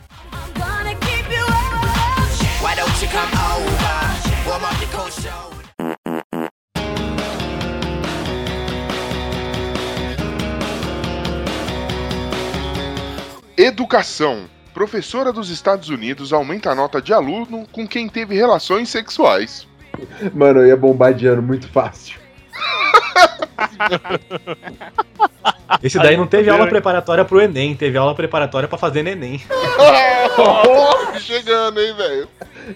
Educação. 13.57 14.49
Professora 14.73 15.33
dos 15.33 15.49
Estados 15.49 15.89
Unidos 15.89 16.31
aumenta 16.31 16.71
a 16.71 16.75
nota 16.75 17.01
de 17.01 17.13
aluno 17.13 17.67
com 17.71 17.87
quem 17.87 18.07
teve 18.07 18.35
relações 18.35 18.89
sexuais. 18.89 19.67
Mano, 20.33 20.61
eu 20.61 20.67
ia 20.67 20.77
bombardeando 20.77 21.41
muito 21.41 21.67
fácil. 21.67 22.21
Esse 25.81 25.97
daí 25.97 26.17
não 26.17 26.27
teve 26.27 26.49
aula 26.49 26.67
preparatória 26.67 27.25
pro 27.25 27.41
Enem, 27.41 27.75
teve 27.75 27.97
aula 27.97 28.13
preparatória 28.13 28.67
pra 28.67 28.77
fazer 28.77 29.03
neném. 29.03 29.41
Chegando, 31.19 31.81
hein, 31.81 31.95
velho? 31.95 32.27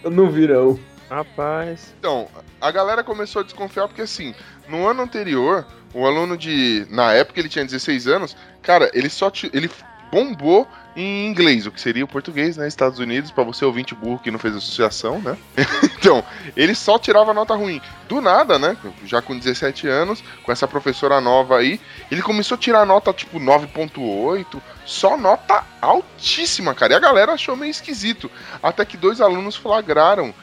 Eu 0.04 0.12
não 0.12 0.30
vi, 0.30 0.48
não. 0.48 0.80
Rapaz. 1.10 1.94
Então, 2.00 2.28
a 2.60 2.72
galera 2.72 3.04
começou 3.04 3.42
a 3.42 3.46
desconfiar 3.46 3.88
porque 3.88 4.02
assim, 4.02 4.34
no 4.68 4.88
ano 4.88 5.04
anterior, 5.04 5.66
o 5.94 6.06
aluno 6.06 6.38
de. 6.38 6.86
Na 6.90 7.14
época 7.14 7.40
ele 7.40 7.50
tinha 7.50 7.64
16 7.64 8.08
anos, 8.08 8.36
cara, 8.62 8.90
ele 8.94 9.10
só. 9.10 9.32
Ele 9.54 9.70
bombou 10.12 10.68
em 10.96 11.28
inglês, 11.28 11.66
o 11.68 11.72
que 11.72 11.82
seria 11.82 12.06
o 12.06 12.08
português, 12.08 12.56
né? 12.56 12.68
Estados 12.68 13.00
Unidos, 13.00 13.30
pra 13.30 13.44
você 13.44 13.66
ouvinte 13.66 13.94
burro 13.94 14.20
que 14.20 14.32
não 14.32 14.40
fez 14.40 14.56
associação, 14.56 15.20
né? 15.20 15.38
então, 15.98 16.24
ele 16.56 16.74
só 16.74 16.98
tirava 16.98 17.34
nota 17.34 17.54
ruim. 17.54 17.82
Do 18.08 18.22
nada, 18.22 18.58
né? 18.58 18.78
Já 19.06 19.22
com 19.22 19.38
17 19.38 19.88
anos, 19.88 20.24
com 20.44 20.52
essa 20.52 20.68
professora 20.68 21.20
nova 21.20 21.58
aí, 21.58 21.82
ele 22.10 22.22
começou 22.22 22.56
a 22.56 22.60
tirar 22.60 22.86
nota 22.86 23.12
tipo 23.12 23.40
9.8, 23.40 24.62
só 24.86 25.18
nota 25.18 25.66
altíssima, 25.82 26.74
cara. 26.74 26.94
E 26.94 26.96
a 26.96 27.00
galera 27.00 27.34
achou 27.34 27.58
meio 27.58 27.72
esquisito. 27.72 28.32
Até 28.64 28.86
que 28.86 28.96
dois 28.96 29.20
alunos 29.20 29.56
flagraram 29.56 30.34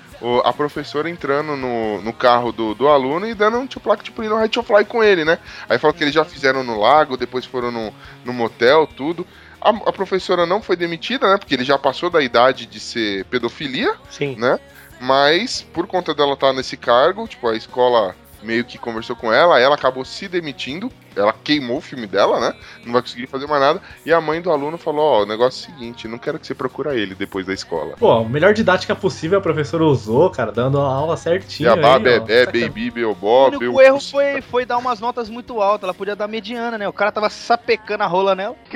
a 0.44 0.52
professora 0.52 1.10
entrando 1.10 1.56
no, 1.56 2.00
no 2.00 2.12
carro 2.12 2.52
do, 2.52 2.74
do 2.74 2.88
aluno 2.88 3.26
e 3.26 3.34
dando 3.34 3.58
um 3.58 3.66
tipo 3.66 3.88
lá, 3.88 3.96
tipo, 3.96 4.22
right 4.22 4.48
to 4.48 4.62
fly 4.62 4.84
com 4.84 5.02
ele, 5.02 5.24
né? 5.24 5.38
Aí 5.68 5.78
falou 5.78 5.94
que 5.94 6.04
eles 6.04 6.14
já 6.14 6.24
fizeram 6.24 6.62
no 6.62 6.78
lago, 6.78 7.16
depois 7.16 7.44
foram 7.44 7.72
no, 7.72 7.92
no 8.24 8.32
motel, 8.32 8.86
tudo. 8.86 9.26
A, 9.62 9.70
a 9.70 9.92
professora 9.92 10.44
não 10.44 10.60
foi 10.60 10.76
demitida, 10.76 11.30
né? 11.30 11.38
Porque 11.38 11.54
ele 11.54 11.64
já 11.64 11.78
passou 11.78 12.10
da 12.10 12.20
idade 12.20 12.66
de 12.66 12.80
ser 12.80 13.24
pedofilia, 13.26 13.94
Sim. 14.10 14.36
né? 14.36 14.58
Mas 15.00 15.62
por 15.62 15.86
conta 15.86 16.14
dela 16.14 16.34
estar 16.34 16.52
nesse 16.52 16.76
cargo, 16.76 17.26
tipo, 17.26 17.48
a 17.48 17.56
escola 17.56 18.14
meio 18.42 18.64
que 18.64 18.78
conversou 18.78 19.14
com 19.16 19.32
ela, 19.32 19.58
ela 19.60 19.74
acabou 19.74 20.04
se 20.04 20.28
demitindo, 20.28 20.90
ela 21.14 21.32
queimou 21.32 21.78
o 21.78 21.80
filme 21.80 22.06
dela, 22.06 22.40
né? 22.40 22.54
Não 22.84 22.92
vai 22.92 23.02
conseguir 23.02 23.26
fazer 23.26 23.46
mais 23.46 23.60
nada. 23.60 23.80
E 24.04 24.12
a 24.12 24.20
mãe 24.20 24.40
do 24.40 24.50
aluno 24.50 24.78
falou: 24.78 25.04
Ó, 25.04 25.22
o 25.22 25.26
negócio 25.26 25.68
é 25.68 25.72
o 25.72 25.74
seguinte, 25.74 26.08
não 26.08 26.18
quero 26.18 26.38
que 26.38 26.46
você 26.46 26.54
procura 26.54 26.94
ele 26.96 27.14
depois 27.14 27.46
da 27.46 27.52
escola. 27.52 27.94
Pô, 27.98 28.12
a 28.12 28.24
melhor 28.24 28.54
didática 28.54 28.94
possível 28.94 29.38
a 29.38 29.42
professora 29.42 29.84
usou, 29.84 30.30
cara, 30.30 30.50
dando 30.52 30.80
a 30.80 30.84
aula 30.92 31.16
certinho. 31.16 31.68
Jabá, 31.68 31.96
aí, 31.96 31.96
ó. 31.96 31.98
bebê, 32.00 32.46
baby, 32.46 32.88
O 32.88 32.92
beobob. 32.92 33.56
único 33.56 33.80
erro 33.80 34.00
foi, 34.00 34.40
foi 34.40 34.64
dar 34.64 34.78
umas 34.78 35.00
notas 35.00 35.28
muito 35.28 35.60
altas. 35.60 35.84
Ela 35.84 35.94
podia 35.94 36.16
dar 36.16 36.28
mediana, 36.28 36.78
né? 36.78 36.88
O 36.88 36.92
cara 36.92 37.12
tava 37.12 37.28
sapecando 37.30 38.02
a 38.02 38.06
rola 38.06 38.34
nela. 38.34 38.56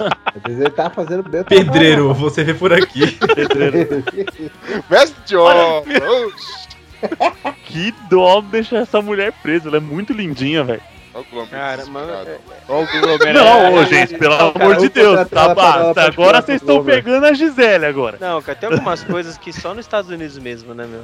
Às 0.00 0.42
vezes 0.44 0.60
ele 0.60 0.70
tá 0.70 0.90
fazendo 0.90 1.22
bem 1.22 1.42
Pedreiro, 1.44 2.12
você 2.14 2.44
vê 2.44 2.54
por 2.54 2.72
aqui. 2.72 3.12
Pedreiro. 3.34 4.04
Mestre 4.90 5.22
de 5.26 5.36
obra! 5.36 5.84
Que 7.64 7.92
dó 8.08 8.40
deixar 8.40 8.78
essa 8.78 9.00
mulher 9.02 9.32
presa, 9.42 9.68
ela 9.68 9.78
é 9.78 9.80
muito 9.80 10.12
lindinha, 10.12 10.62
velho. 10.62 10.82
Olha 11.14 11.24
o 11.24 11.30
Glomer 11.30 11.50
Cara, 11.50 11.86
mano, 11.86 12.06
desesperado. 12.06 12.40
Ó 12.68 12.82
o 12.82 12.86
Glomer. 12.86 13.34
Não, 13.34 13.46
é, 13.46 13.70
ô, 13.70 13.80
é, 13.82 13.86
gente, 13.86 14.18
pelo 14.18 14.36
Não, 14.38 14.52
cara, 14.52 14.64
amor 14.64 14.76
de 14.76 14.88
Deus, 14.88 15.28
tá 15.28 15.54
basta. 15.54 15.94
pra 15.94 16.04
Agora 16.04 16.12
tirar 16.28 16.42
vocês 16.42 16.60
estão 16.62 16.84
pegando 16.84 17.26
a 17.26 17.34
Gisele 17.34 17.84
agora. 17.84 18.16
Não, 18.18 18.40
cara, 18.40 18.58
tem 18.58 18.70
algumas 18.70 19.04
coisas 19.04 19.36
que 19.36 19.52
só 19.52 19.74
nos 19.74 19.84
Estados 19.84 20.10
Unidos 20.10 20.38
mesmo, 20.38 20.72
né, 20.72 20.86
meu? 20.86 21.02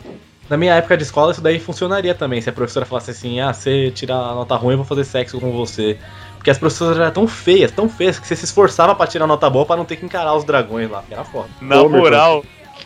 Na 0.49 0.57
minha 0.57 0.75
época 0.75 0.97
de 0.97 1.03
escola, 1.03 1.33
isso 1.33 1.43
daí 1.43 1.61
funcionaria 1.61 2.15
também. 2.15 2.41
Se 2.41 2.49
a 2.49 2.53
professora 2.55 2.87
falasse 2.87 3.11
assim, 3.11 3.39
ah, 3.39 3.53
você 3.53 3.91
tira 3.91 4.15
a 4.15 4.35
nota 4.35 4.57
ruim, 4.57 4.73
eu 4.73 4.79
vou 4.79 4.87
fazer 4.87 5.05
sexo 5.05 5.39
com 5.39 5.53
você. 5.53 5.99
Porque 6.49 6.53
as 6.53 6.59
professoras 6.59 6.97
eram 6.99 7.11
tão 7.11 7.29
feias, 7.29 7.71
tão 7.71 7.89
feias, 7.91 8.19
que 8.19 8.27
você 8.27 8.35
se 8.35 8.47
esforçava 8.47 8.95
pra 8.95 9.07
tirar 9.07 9.27
nota 9.27 9.51
boa 9.51 9.67
pra 9.67 9.77
não 9.77 9.85
ter 9.85 9.97
que 9.97 10.07
encarar 10.07 10.35
os 10.35 10.45
dragões 10.45 10.91
lá. 10.91 11.05
Era 11.11 11.23
foda. 11.23 11.49
Na 11.61 11.77
Glomer, 11.77 12.01
moral, 12.01 12.43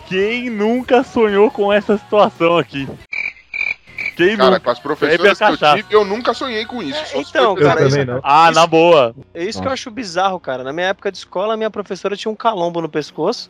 quem 0.09 0.51
nunca 0.51 1.05
sonhou 1.05 1.48
com 1.48 1.72
essa 1.72 1.96
situação 1.96 2.59
aqui? 2.59 2.88
Quem 4.16 4.37
Cara, 4.37 4.51
nunca? 4.51 4.61
com 4.61 4.70
as 4.70 4.81
professoras 4.81 5.38
que 5.38 5.44
eu 5.44 5.57
tive, 5.77 5.94
eu 5.94 6.05
nunca 6.05 6.35
sonhei 6.35 6.66
com 6.66 6.83
isso. 6.83 7.05
Se 7.07 7.18
Então, 7.18 7.55
cara, 7.55 7.87
isso- 7.87 8.05
não. 8.05 8.20
Ah, 8.25 8.51
na 8.51 8.66
boa. 8.66 9.14
É 9.33 9.44
isso 9.44 9.62
que 9.62 9.68
eu 9.68 9.72
acho 9.72 9.90
bizarro, 9.92 10.40
cara. 10.40 10.64
Na 10.64 10.72
minha 10.72 10.88
época 10.88 11.12
de 11.12 11.18
escola, 11.18 11.55
a 11.55 11.57
minha 11.57 11.70
professora 11.70 12.16
tinha 12.16 12.33
um 12.33 12.37
calombo 12.37 12.81
no 12.83 12.88
pescoço. 12.88 13.48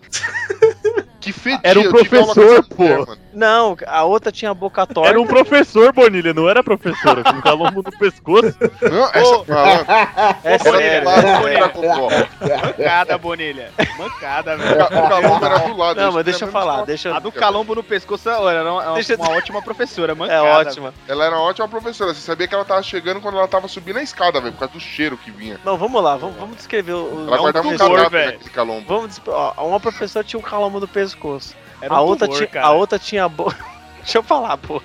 Que 1.20 1.33
fedia, 1.33 1.61
Era 1.62 1.81
um 1.81 1.88
professor, 1.88 2.37
mulher, 2.37 2.62
pô. 2.64 3.07
mano. 3.07 3.18
Não, 3.33 3.77
a 3.87 4.05
outra 4.05 4.31
tinha 4.31 4.51
a 4.51 4.55
boca 4.55 4.87
torta. 4.87 5.09
Era 5.11 5.21
um 5.21 5.27
professor, 5.27 5.92
Bonilha, 5.92 6.35
não 6.35 6.49
era 6.49 6.62
professora. 6.62 7.23
Com 7.25 7.40
calombo 7.40 7.83
no 7.83 7.99
pescoço. 7.99 8.55
Não, 8.83 9.07
essa. 9.12 10.42
É 10.45 10.59
sério. 10.59 11.01
do 11.01 11.07
lado, 11.07 11.49
era 11.49 11.68
cocó. 11.68 12.09
Mancada, 12.40 13.18
Bonilha. 13.18 13.71
Mancada, 13.99 14.57
velho. 14.57 14.85
O 14.85 14.88
calombo 15.09 15.45
era 15.47 15.59
do 15.59 15.77
lado. 15.77 16.01
Não, 16.01 16.12
mas 16.12 16.25
deixa 16.25 16.45
eu 16.45 16.49
falar, 16.51 16.85
deixa 16.85 17.14
A 17.14 17.18
do 17.18 17.33
calombo 17.33 17.75
no 17.75 17.83
pescoço 17.83 18.29
olha, 18.31 18.59
era 18.59 18.73
uma, 18.73 18.95
Deixa 18.95 19.16
uma 19.16 19.31
ótima 19.31 19.62
professora, 19.62 20.12
É 20.12 20.14
mancada. 20.14 20.42
ótima. 20.68 20.95
Ela 21.09 21.25
era 21.27 21.37
uma 21.37 21.45
ótima 21.45 21.68
professora. 21.68 22.12
Você 22.14 22.21
sabia 22.21 22.47
que 22.49 22.55
ela 22.55 22.64
tava 22.64 22.83
chegando 22.83 23.21
quando 23.21 23.38
ela 23.38 23.49
tava 23.49 23.68
subindo 23.68 23.99
a 23.99 24.03
escada, 24.03 24.40
velho, 24.40 24.53
por 24.53 24.61
causa 24.61 24.75
do 24.75 24.81
cheiro 24.81 25.16
que 25.16 25.31
vinha. 25.31 25.59
Não, 25.64 25.77
vamos 25.77 26.03
lá, 26.03 26.16
vamos, 26.16 26.37
vamos 26.37 26.57
descrever 26.57 26.92
o... 26.92 27.25
Ela 27.27 27.37
o- 27.37 27.40
guardava 27.40 27.68
um 27.68 27.77
cadáver 27.77 28.11
velho. 28.11 28.33
naquele 28.33 28.51
calombo. 28.51 28.85
Vamos 28.88 29.21
ó, 29.27 29.55
uma 29.66 29.81
professora 29.81 30.25
tinha 30.25 30.38
um 30.38 30.42
calombo 30.42 30.81
no 30.81 30.88
pescoço. 30.88 31.55
Era 31.83 31.95
um 31.95 31.97
a, 31.97 32.01
outra 32.01 32.27
tumor, 32.29 32.38
tinha, 32.38 32.49
cara. 32.49 32.66
a 32.66 32.73
outra 32.73 32.99
tinha 32.99 33.25
a 33.25 33.29
boca... 33.29 33.57
Deixa 33.99 34.18
eu 34.18 34.23
falar, 34.23 34.57
pô. 34.57 34.81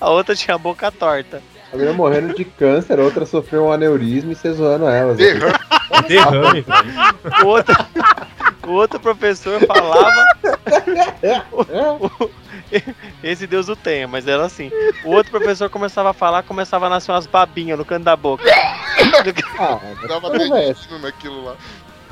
A 0.00 0.10
outra 0.10 0.34
tinha 0.34 0.54
a 0.54 0.58
boca 0.58 0.90
torta. 0.90 1.42
A 1.72 1.76
menina 1.76 1.94
morrendo 1.94 2.34
de 2.34 2.44
câncer, 2.44 2.98
a 2.98 3.02
outra 3.02 3.24
sofreu 3.24 3.66
um 3.66 3.72
aneurisma 3.72 4.32
e 4.32 4.34
você 4.34 4.52
zoando 4.52 4.86
elas. 4.86 5.16
Derrame. 5.16 5.54
Derrame, 6.08 6.60
velho. 6.64 7.44
O 7.44 7.46
outro, 7.48 7.74
o 8.66 8.70
outro 8.72 9.00
professor 9.00 9.60
falava... 9.66 10.24
Esse 13.22 13.46
Deus 13.46 13.68
o 13.68 13.76
tenha, 13.76 14.08
mas 14.08 14.26
era 14.26 14.44
assim. 14.44 14.70
O 15.04 15.10
outro 15.10 15.30
professor 15.30 15.68
começava 15.68 16.10
a 16.10 16.14
falar, 16.14 16.42
começava 16.42 16.86
a 16.86 16.90
nascer 16.90 17.12
umas 17.12 17.26
babinhas 17.26 17.78
no 17.78 17.84
canto 17.84 18.04
da 18.04 18.16
boca. 18.16 18.44
Ah, 19.58 19.78
Dava 20.08 20.36
é 20.36 20.46
intestino 20.46 20.98
naquilo 20.98 21.44
lá. 21.44 21.56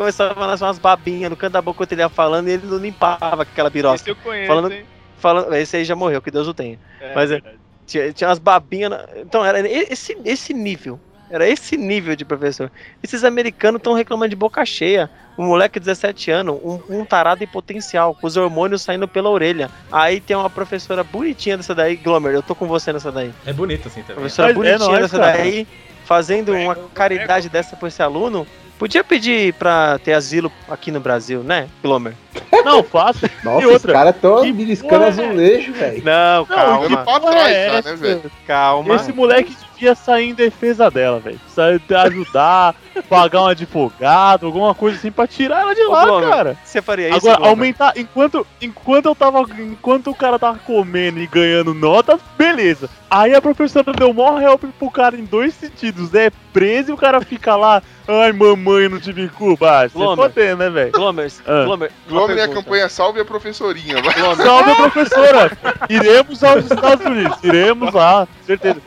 Começava 0.01 0.45
a 0.45 0.47
nascer 0.47 0.65
umas 0.65 0.79
babinhas 0.79 1.29
no 1.29 1.37
canto 1.37 1.53
da 1.53 1.61
boca 1.61 1.77
quando 1.77 1.93
ele 1.93 2.01
ia 2.01 2.09
falando 2.09 2.49
e 2.49 2.53
ele 2.53 2.67
não 2.67 2.79
limpava 2.79 3.43
aquela 3.43 3.69
birosca. 3.69 4.11
Esse 4.11 4.19
eu 4.19 4.25
conheço, 4.25 4.47
Falando- 4.47 4.73
hein? 4.73 4.85
Falando, 5.19 5.55
esse 5.55 5.77
aí 5.77 5.85
já 5.85 5.95
morreu, 5.95 6.23
que 6.23 6.31
Deus 6.31 6.49
o 6.49 6.55
tenha. 6.55 6.79
É, 6.99 7.15
Mas 7.15 7.31
é-. 7.31 7.43
Tinha, 7.87 8.11
tinha 8.11 8.29
umas 8.31 8.39
babinhas. 8.39 8.89
na- 8.93 9.05
Então, 9.17 9.45
era 9.45 9.61
esse, 9.69 10.17
esse 10.25 10.55
nível. 10.55 10.99
Era 11.29 11.47
esse 11.47 11.77
nível 11.77 12.17
de 12.17 12.25
professor. 12.25 12.73
Esses 13.03 13.25
americanos 13.25 13.79
estão 13.79 13.93
reclamando 13.93 14.31
de 14.31 14.37
boca 14.37 14.65
cheia. 14.65 15.11
Um 15.37 15.45
moleque 15.49 15.79
de 15.79 15.85
17 15.85 16.31
anos, 16.31 16.59
um, 16.65 16.81
um 16.89 17.05
tarado 17.05 17.45
em 17.45 17.47
potencial, 17.47 18.15
com 18.15 18.27
os 18.27 18.39
hormônios 18.39 18.81
saindo 18.81 19.07
pela 19.07 19.29
orelha. 19.29 19.71
Aí 19.93 20.19
tem 20.19 20.35
uma 20.35 20.49
professora 20.49 21.05
bonitinha 21.05 21.59
dessa 21.59 21.75
daí, 21.75 21.97
Glomer, 21.97 22.33
eu 22.33 22.43
tô 22.43 22.55
com 22.55 22.67
você 22.67 22.91
nessa 22.91 23.13
daí. 23.13 23.35
É 23.45 23.53
bonito 23.53 23.87
assim 23.89 24.01
também. 24.01 24.15
Professora 24.17 24.49
Mas 24.49 24.57
é 24.57 24.59
bonitinha 24.59 24.79
nóis, 24.89 25.03
dessa 25.03 25.19
cara. 25.19 25.37
daí, 25.37 25.69
fazendo 26.07 26.55
uma 26.55 26.75
caridade 26.95 27.51
dessa 27.51 27.77
pra 27.77 27.89
esse 27.89 28.03
aluno. 28.03 28.47
Podia 28.81 29.05
pedir 29.05 29.53
pra 29.53 29.99
ter 29.99 30.15
asilo 30.15 30.51
aqui 30.67 30.91
no 30.91 31.01
Brasil, 31.01 31.43
né, 31.43 31.69
Glomer? 31.83 32.15
Não, 32.65 32.83
fácil. 32.83 33.29
Nossa, 33.45 33.63
E 33.63 33.67
outra, 33.67 33.89
os 33.91 33.93
caras 33.93 34.15
tão 34.23 34.41
que 34.43 34.53
beliscando 34.53 34.89
porra 34.95 35.05
é 35.05 35.09
azulejo, 35.09 35.73
velho. 35.75 36.03
Não, 36.03 36.39
Não, 36.39 36.47
calma, 36.47 36.89
pra 36.89 37.05
porra 37.21 37.31
trás, 37.33 37.55
é 37.57 37.71
já, 37.83 37.91
né, 37.91 37.97
velho? 37.97 38.33
calma. 38.47 38.95
Esse 38.97 39.13
moleque 39.13 39.55
devia 39.81 39.95
sair 39.95 40.29
em 40.31 40.35
defesa 40.35 40.91
dela, 40.91 41.19
velho. 41.19 41.41
Sair 41.49 41.81
ajudar, 42.05 42.75
pagar 43.09 43.43
um 43.43 43.47
advogado, 43.47 44.45
alguma 44.47 44.75
coisa 44.75 44.99
assim 44.99 45.11
pra 45.11 45.27
tirar 45.27 45.63
ela 45.63 45.75
de 45.75 45.81
Ô, 45.83 45.91
lá, 45.91 46.05
Glomer, 46.05 46.29
cara. 46.29 46.57
Você 46.63 46.83
faria 46.83 47.09
isso, 47.09 47.17
Agora, 47.19 47.37
Glomer? 47.37 47.51
aumentar. 47.51 47.93
Enquanto, 47.97 48.47
enquanto 48.61 49.07
eu 49.07 49.15
tava. 49.15 49.41
Enquanto 49.59 50.11
o 50.11 50.15
cara 50.15 50.39
tava 50.39 50.59
comendo 50.59 51.19
e 51.19 51.27
ganhando 51.27 51.73
nota, 51.73 52.19
beleza. 52.37 52.89
Aí 53.11 53.35
a 53.35 53.43
professora 53.43 53.93
deu 53.93 54.13
mó 54.15 54.39
help 54.39 54.63
pro 54.79 54.91
cara 54.91 55.17
em 55.17 55.25
dois 55.25 55.55
sentidos. 55.55 56.15
É 56.15 56.31
preso 56.53 56.91
e 56.91 56.95
o 56.95 56.97
cara 56.97 57.21
fica 57.23 57.57
lá. 57.57 57.83
Ai, 58.07 58.33
mamãe, 58.33 58.89
não 58.89 58.99
tive 59.01 59.29
culpa. 59.29 59.71
Ah, 59.85 59.89
Você 59.89 59.95
Glomer. 59.97 60.17
fodendo, 60.29 60.57
né, 60.59 60.71
velho? 60.71 60.93
Glomer, 60.93 61.31
Ah. 61.47 61.65
Glomer, 61.65 61.91
uma 62.09 62.19
Glomer 62.19 62.37
e 62.37 62.41
a 62.41 62.49
campanha 62.49 62.89
Salve 62.89 63.21
a 63.21 63.25
Professorinha. 63.25 64.03
vai. 64.03 64.15
Salve, 64.37 64.75
professora! 64.75 65.59
Iremos 65.89 66.43
aos 66.43 66.65
Estados 66.65 67.07
Unidos. 67.07 67.39
Iremos 67.43 67.93
lá, 67.95 68.27
certeza. 68.47 68.81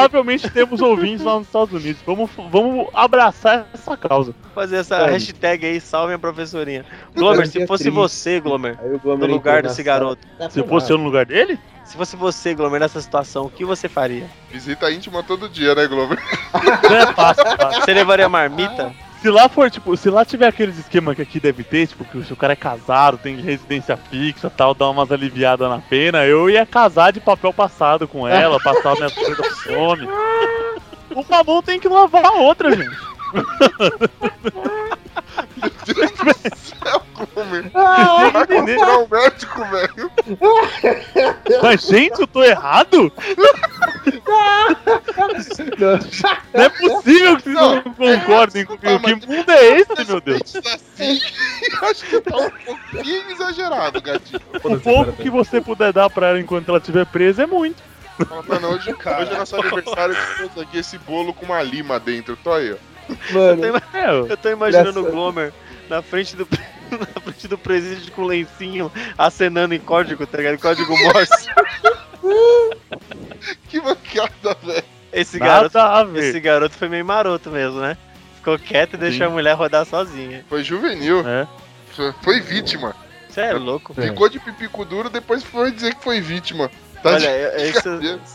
Provavelmente 0.00 0.50
temos 0.50 0.80
ouvintes 0.80 1.24
lá 1.24 1.34
nos 1.38 1.46
Estados 1.46 1.72
Unidos. 1.74 2.00
Vamos, 2.06 2.30
vamos 2.50 2.88
abraçar 2.94 3.66
essa 3.72 3.96
causa. 3.96 4.34
fazer 4.54 4.76
essa 4.76 4.96
Sabe. 4.98 5.12
hashtag 5.12 5.66
aí, 5.66 5.80
salve 5.80 6.14
a 6.14 6.18
professorinha. 6.18 6.84
Glomer, 7.14 7.46
se 7.46 7.66
fosse 7.66 7.84
triste. 7.84 7.94
você, 7.96 8.40
Glomer, 8.40 8.78
no 9.04 9.26
lugar 9.26 9.62
desse 9.62 9.82
garoto, 9.82 10.26
Tá 10.38 10.48
Se 10.50 10.62
fosse 10.62 10.92
eu 10.92 10.98
no 10.98 11.04
lugar 11.04 11.26
dele? 11.26 11.58
se 11.84 11.96
fosse 11.96 12.16
você, 12.16 12.54
Glomer, 12.54 12.80
nessa 12.80 13.00
situação, 13.00 13.46
o 13.46 13.50
que 13.50 13.64
você 13.64 13.88
faria? 13.88 14.26
Visita 14.50 14.90
íntima 14.92 15.22
todo 15.22 15.48
dia, 15.48 15.74
né, 15.74 15.86
Glomer? 15.86 16.18
Não 16.82 16.96
é 16.96 17.06
fácil, 17.14 17.44
fácil. 17.56 17.82
Você 17.82 17.94
levaria 17.94 18.28
marmita? 18.28 18.92
Se 19.20 19.30
lá 19.30 19.48
for, 19.48 19.68
tipo, 19.68 19.96
se 19.96 20.08
lá 20.10 20.24
tiver 20.24 20.46
aqueles 20.46 20.78
esquema 20.78 21.14
que 21.14 21.22
aqui 21.22 21.40
deve 21.40 21.64
ter, 21.64 21.88
tipo, 21.88 22.04
que 22.04 22.22
se 22.22 22.32
o 22.32 22.36
cara 22.36 22.52
é 22.52 22.56
casado, 22.56 23.18
tem 23.18 23.36
residência 23.36 23.96
fixa 23.96 24.48
tal, 24.48 24.74
dá 24.74 24.88
umas 24.88 25.10
aliviadas 25.10 25.68
na 25.68 25.78
pena, 25.78 26.24
eu 26.24 26.48
ia 26.48 26.64
casar 26.64 27.12
de 27.12 27.20
papel 27.20 27.52
passado 27.52 28.06
com 28.06 28.28
ela, 28.28 28.60
passar 28.60 28.94
minhas 28.94 29.12
coisas 29.12 29.58
fome. 29.60 30.08
Uma 31.10 31.42
mão 31.42 31.62
tem 31.62 31.80
que 31.80 31.88
lavar 31.88 32.24
a 32.24 32.32
outra, 32.34 32.70
gente. 32.76 32.96
Deus 35.86 36.12
do 36.12 36.56
céu, 36.56 37.02
Glomer. 37.14 37.70
Ah, 37.74 38.30
Vai 38.32 38.46
comprar 38.46 38.98
um 38.98 39.08
médico, 39.08 39.64
velho. 39.64 40.10
Mas, 41.62 41.82
gente, 41.82 42.20
eu 42.20 42.26
tô 42.26 42.42
errado? 42.42 43.12
Não 46.54 46.62
é 46.62 46.68
possível 46.68 47.36
que 47.36 47.42
vocês 47.42 47.54
não, 47.54 47.82
concordem 47.82 48.64
comigo. 48.64 49.20
Que 49.20 49.26
mundo 49.26 49.50
é 49.50 49.80
esse, 49.80 50.04
meu 50.06 50.20
Deus? 50.20 50.56
Assim, 50.56 51.20
acho 51.82 52.06
que 52.06 52.20
tá 52.20 52.36
um 52.36 52.50
pouquinho 52.50 53.30
exagerado, 53.30 54.00
gatinho. 54.00 54.40
O 54.64 54.80
pouco 54.80 55.12
que 55.12 55.30
você 55.30 55.60
puder 55.60 55.92
dar 55.92 56.10
pra 56.10 56.28
ela 56.28 56.40
enquanto 56.40 56.68
ela 56.68 56.78
estiver 56.78 57.06
presa 57.06 57.44
é 57.44 57.46
muito. 57.46 57.82
Fala, 58.26 58.42
Mano, 58.46 58.68
hoje, 58.68 58.90
hoje 58.92 59.32
é 59.32 59.38
nosso 59.38 59.56
aniversário, 59.56 60.14
eu 60.14 60.36
trouxe 60.48 60.60
aqui 60.60 60.78
esse 60.78 60.98
bolo 60.98 61.32
com 61.32 61.46
uma 61.46 61.62
lima 61.62 61.98
dentro. 62.00 62.36
Tô 62.42 62.52
aí, 62.52 62.72
ó. 62.72 62.76
Mano, 63.32 63.64
Eu 63.64 63.80
tô, 63.80 64.32
eu 64.32 64.36
tô 64.36 64.50
imaginando 64.50 65.00
o. 65.06 65.10
Glomer 65.10 65.52
na 65.88 66.02
frente 66.02 66.36
do. 66.36 66.46
Na 66.90 67.20
frente 67.20 67.46
do 67.46 67.58
presídio 67.58 68.10
com 68.12 68.24
lencinho 68.24 68.90
acenando 69.18 69.74
em 69.74 69.78
código, 69.78 70.26
tá 70.26 70.38
ligado? 70.38 70.58
Código 70.58 70.96
Morse. 70.98 71.50
Que 73.68 73.80
mancada, 73.80 74.56
velho. 74.62 74.84
Esse 75.12 75.38
garoto, 75.38 75.78
a 75.78 76.06
esse 76.16 76.40
garoto 76.40 76.74
foi 76.76 76.88
meio 76.88 77.04
maroto 77.04 77.50
mesmo, 77.50 77.80
né? 77.80 77.96
Ficou 78.36 78.58
quieto 78.58 78.94
e 78.94 78.96
deixou 78.96 79.26
a 79.26 79.30
mulher 79.30 79.54
rodar 79.54 79.84
sozinha. 79.86 80.44
Foi 80.48 80.62
juvenil. 80.64 81.26
É. 81.28 81.46
Foi- 81.94 82.14
Foi 82.22 82.40
vítima. 82.40 82.94
Você 83.28 83.40
é 83.42 83.52
louco. 83.52 83.94
É. 83.96 84.02
Ficou 84.08 84.28
de 84.28 84.38
pipico 84.38 84.84
duro, 84.84 85.10
depois 85.10 85.42
foi 85.44 85.70
dizer 85.70 85.94
que 85.94 86.02
foi 86.02 86.20
vítima. 86.20 86.70
Tá 87.02 87.10
Olha, 87.10 87.20
de 87.20 87.26
eu- 87.64 87.70
isso, 87.70 87.88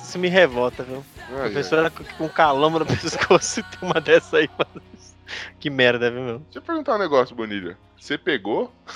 isso 0.03 0.19
me 0.19 0.29
revolta, 0.29 0.83
viu? 0.83 1.03
Ai. 1.31 1.49
Professora 1.51 1.89
com, 1.89 2.03
com 2.17 2.29
calamba 2.29 2.79
no 2.79 2.85
pescoço 2.97 3.59
e 3.59 3.63
tem 3.63 3.89
uma 3.89 3.99
dessa 3.99 4.37
aí, 4.37 4.49
mano. 4.57 4.81
Que 5.59 5.69
merda, 5.69 6.09
viu, 6.11 6.21
meu? 6.21 6.39
Deixa 6.39 6.59
eu 6.59 6.61
perguntar 6.61 6.95
um 6.95 6.99
negócio, 6.99 7.35
Bonilha. 7.35 7.77
Você 7.99 8.17
pegou? 8.17 8.71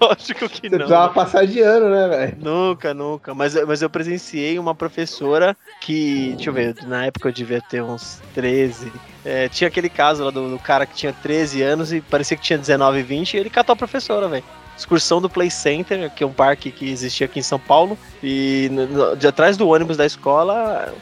Lógico 0.00 0.48
que 0.48 0.60
você 0.60 0.68
não. 0.70 0.78
precisava 0.78 1.12
passar 1.12 1.46
de 1.46 1.60
ano, 1.60 1.90
né, 1.90 2.08
velho? 2.08 2.36
Nunca, 2.40 2.94
nunca. 2.94 3.34
Mas, 3.34 3.56
eu- 3.56 3.66
mas 3.66 3.82
eu 3.82 3.90
presenciei 3.90 4.58
uma 4.58 4.74
professora 4.74 5.56
que, 5.80 6.32
deixa 6.36 6.50
eu 6.50 6.54
ver, 6.54 6.76
na 6.86 7.06
época 7.06 7.28
eu 7.28 7.32
devia 7.32 7.60
ter 7.60 7.82
uns 7.82 8.20
13. 8.34 8.92
É, 9.24 9.48
tinha 9.48 9.68
aquele 9.68 9.88
caso 9.88 10.24
lá 10.24 10.30
do, 10.30 10.50
do 10.50 10.58
cara 10.58 10.86
que 10.86 10.94
tinha 10.94 11.12
13 11.12 11.62
anos 11.62 11.92
e 11.92 12.00
parecia 12.00 12.36
que 12.36 12.42
tinha 12.44 12.58
19, 12.58 13.02
20 13.02 13.34
e 13.34 13.36
ele 13.38 13.50
catou 13.50 13.72
a 13.72 13.76
professora, 13.76 14.28
velho. 14.28 14.44
Excursão 14.76 15.20
do 15.20 15.30
Play 15.30 15.50
Center, 15.50 16.10
que 16.10 16.22
é 16.22 16.26
um 16.26 16.32
parque 16.32 16.70
que 16.70 16.90
existia 16.90 17.26
aqui 17.26 17.38
em 17.38 17.42
São 17.42 17.58
Paulo. 17.58 17.98
E 18.22 18.70
de 19.18 19.26
atrás 19.26 19.56
do 19.56 19.68
ônibus 19.68 19.96
da 19.96 20.04
escola, 20.04 20.92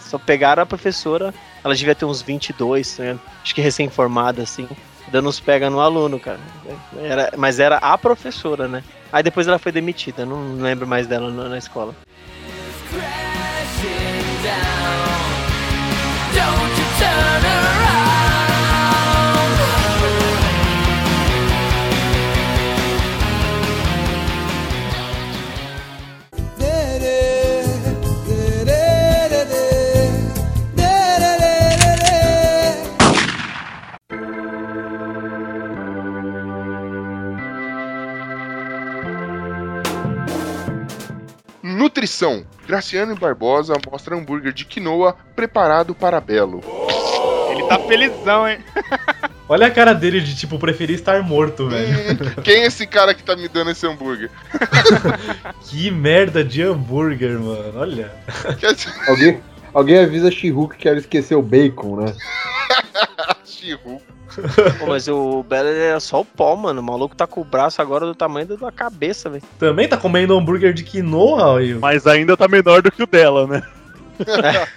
só 0.00 0.18
pegaram 0.18 0.62
a 0.62 0.66
professora. 0.66 1.32
Ela 1.62 1.74
devia 1.74 1.94
ter 1.94 2.04
uns 2.04 2.22
22, 2.22 2.98
né? 2.98 3.18
acho 3.42 3.54
que 3.54 3.60
recém-formada, 3.60 4.42
assim. 4.42 4.68
Dando 5.08 5.28
uns 5.28 5.40
pega 5.40 5.70
no 5.70 5.80
aluno, 5.80 6.18
cara. 6.18 6.40
Era, 6.98 7.32
mas 7.36 7.60
era 7.60 7.76
a 7.78 7.96
professora, 7.98 8.68
né? 8.68 8.82
Aí 9.12 9.22
depois 9.22 9.46
ela 9.48 9.58
foi 9.58 9.72
demitida, 9.72 10.24
não 10.24 10.54
lembro 10.56 10.86
mais 10.86 11.06
dela 11.06 11.30
na, 11.30 11.58
escola. 11.58 11.94
Don't 14.42 15.09
Nutrição. 41.90 42.46
Graciano 42.68 43.16
Barbosa 43.16 43.74
mostra 43.90 44.16
hambúrguer 44.16 44.52
de 44.52 44.64
quinoa 44.64 45.16
preparado 45.34 45.92
para 45.92 46.20
Belo. 46.20 46.60
Ele 47.50 47.64
tá 47.64 47.80
felizão, 47.80 48.48
hein? 48.48 48.60
Olha 49.48 49.66
a 49.66 49.70
cara 49.72 49.92
dele 49.92 50.20
de, 50.20 50.36
tipo, 50.36 50.56
preferir 50.56 50.94
estar 50.94 51.20
morto, 51.24 51.68
velho. 51.68 52.16
Quem 52.44 52.62
é 52.62 52.66
esse 52.66 52.86
cara 52.86 53.12
que 53.12 53.24
tá 53.24 53.34
me 53.34 53.48
dando 53.48 53.72
esse 53.72 53.84
hambúrguer? 53.84 54.30
Que 55.66 55.90
merda 55.90 56.44
de 56.44 56.62
hambúrguer, 56.62 57.38
mano. 57.40 57.80
Olha. 57.80 58.12
Alguém, 59.08 59.42
alguém 59.74 59.98
avisa 59.98 60.30
She-Hulk 60.30 60.76
que 60.76 60.88
ela 60.88 60.98
esqueceu 60.98 61.40
o 61.40 61.42
bacon, 61.42 61.96
né? 61.96 62.14
She-Hulk. 63.44 64.04
Pô, 64.78 64.86
mas 64.86 65.08
o 65.08 65.42
Belo 65.42 65.68
ele 65.68 65.80
era 65.80 66.00
só 66.00 66.20
o 66.20 66.24
pó, 66.24 66.54
mano. 66.56 66.80
O 66.80 66.84
maluco 66.84 67.14
tá 67.16 67.26
com 67.26 67.40
o 67.40 67.44
braço 67.44 67.80
agora 67.82 68.06
do 68.06 68.14
tamanho 68.14 68.46
da- 68.46 68.70
cabeça, 68.72 69.28
velho. 69.28 69.42
Também 69.58 69.88
tá 69.88 69.96
comendo 69.96 70.36
hambúrguer 70.36 70.72
de 70.72 70.84
quinoa, 70.84 71.58
aí. 71.58 71.74
Mas 71.74 72.06
ainda 72.06 72.36
tá 72.36 72.46
menor 72.48 72.82
do 72.82 72.90
que 72.92 73.02
o 73.02 73.06
dela, 73.06 73.46
né? 73.46 73.62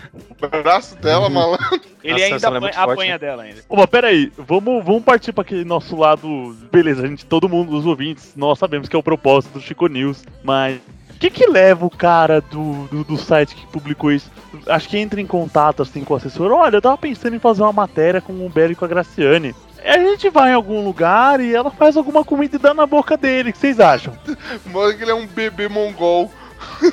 O 0.41 0.47
braço 0.61 0.95
dela, 0.97 1.29
malandro. 1.29 1.81
Ele 2.03 2.13
Nossa, 2.13 2.25
ainda 2.25 2.35
é 2.35 2.47
apanha, 2.47 2.59
muito 2.61 2.73
forte, 2.75 2.91
apanha 2.91 3.11
né? 3.13 3.17
dela 3.17 3.43
ainda. 3.43 3.61
Ô, 3.69 3.75
mas 3.77 3.85
peraí, 3.85 4.31
vamos, 4.37 4.83
vamos 4.83 5.03
partir 5.03 5.31
pra 5.31 5.41
aquele 5.41 5.63
nosso 5.63 5.95
lado. 5.95 6.55
Beleza, 6.71 7.03
a 7.03 7.07
gente, 7.07 7.25
todo 7.25 7.47
mundo, 7.47 7.75
os 7.75 7.85
ouvintes, 7.85 8.33
nós 8.35 8.59
sabemos 8.59 8.89
que 8.89 8.95
é 8.95 8.99
o 8.99 9.03
propósito 9.03 9.53
do 9.53 9.61
Chico 9.61 9.87
News, 9.87 10.23
mas. 10.43 10.79
O 11.15 11.19
que 11.19 11.29
que 11.29 11.47
leva 11.47 11.85
o 11.85 11.89
cara 11.89 12.41
do, 12.41 12.87
do, 12.87 13.03
do 13.03 13.17
site 13.17 13.55
que 13.55 13.65
publicou 13.67 14.11
isso? 14.11 14.29
Acho 14.67 14.89
que 14.89 14.97
entra 14.97 15.21
em 15.21 15.25
contato 15.27 15.81
assim 15.81 16.03
com 16.03 16.13
o 16.13 16.17
assessor. 16.17 16.51
Olha, 16.51 16.75
eu 16.77 16.81
tava 16.81 16.97
pensando 16.97 17.35
em 17.35 17.39
fazer 17.39 17.61
uma 17.61 17.71
matéria 17.71 18.19
com 18.21 18.33
o 18.33 18.49
Belo 18.49 18.73
e 18.73 18.75
com 18.75 18.83
a 18.85 18.87
Graciane. 18.87 19.55
A 19.85 19.97
gente 19.97 20.29
vai 20.29 20.51
em 20.51 20.53
algum 20.53 20.83
lugar 20.83 21.39
e 21.41 21.53
ela 21.53 21.69
faz 21.69 21.95
alguma 21.97 22.23
comida 22.23 22.55
e 22.55 22.59
dá 22.59 22.73
na 22.73 22.85
boca 22.85 23.15
dele. 23.17 23.49
O 23.49 23.53
que 23.53 23.59
vocês 23.59 23.79
acham? 23.79 24.13
Mano, 24.71 24.95
que 24.97 25.03
ele 25.03 25.11
é 25.11 25.15
um 25.15 25.27
bebê 25.27 25.67
mongol. 25.67 26.31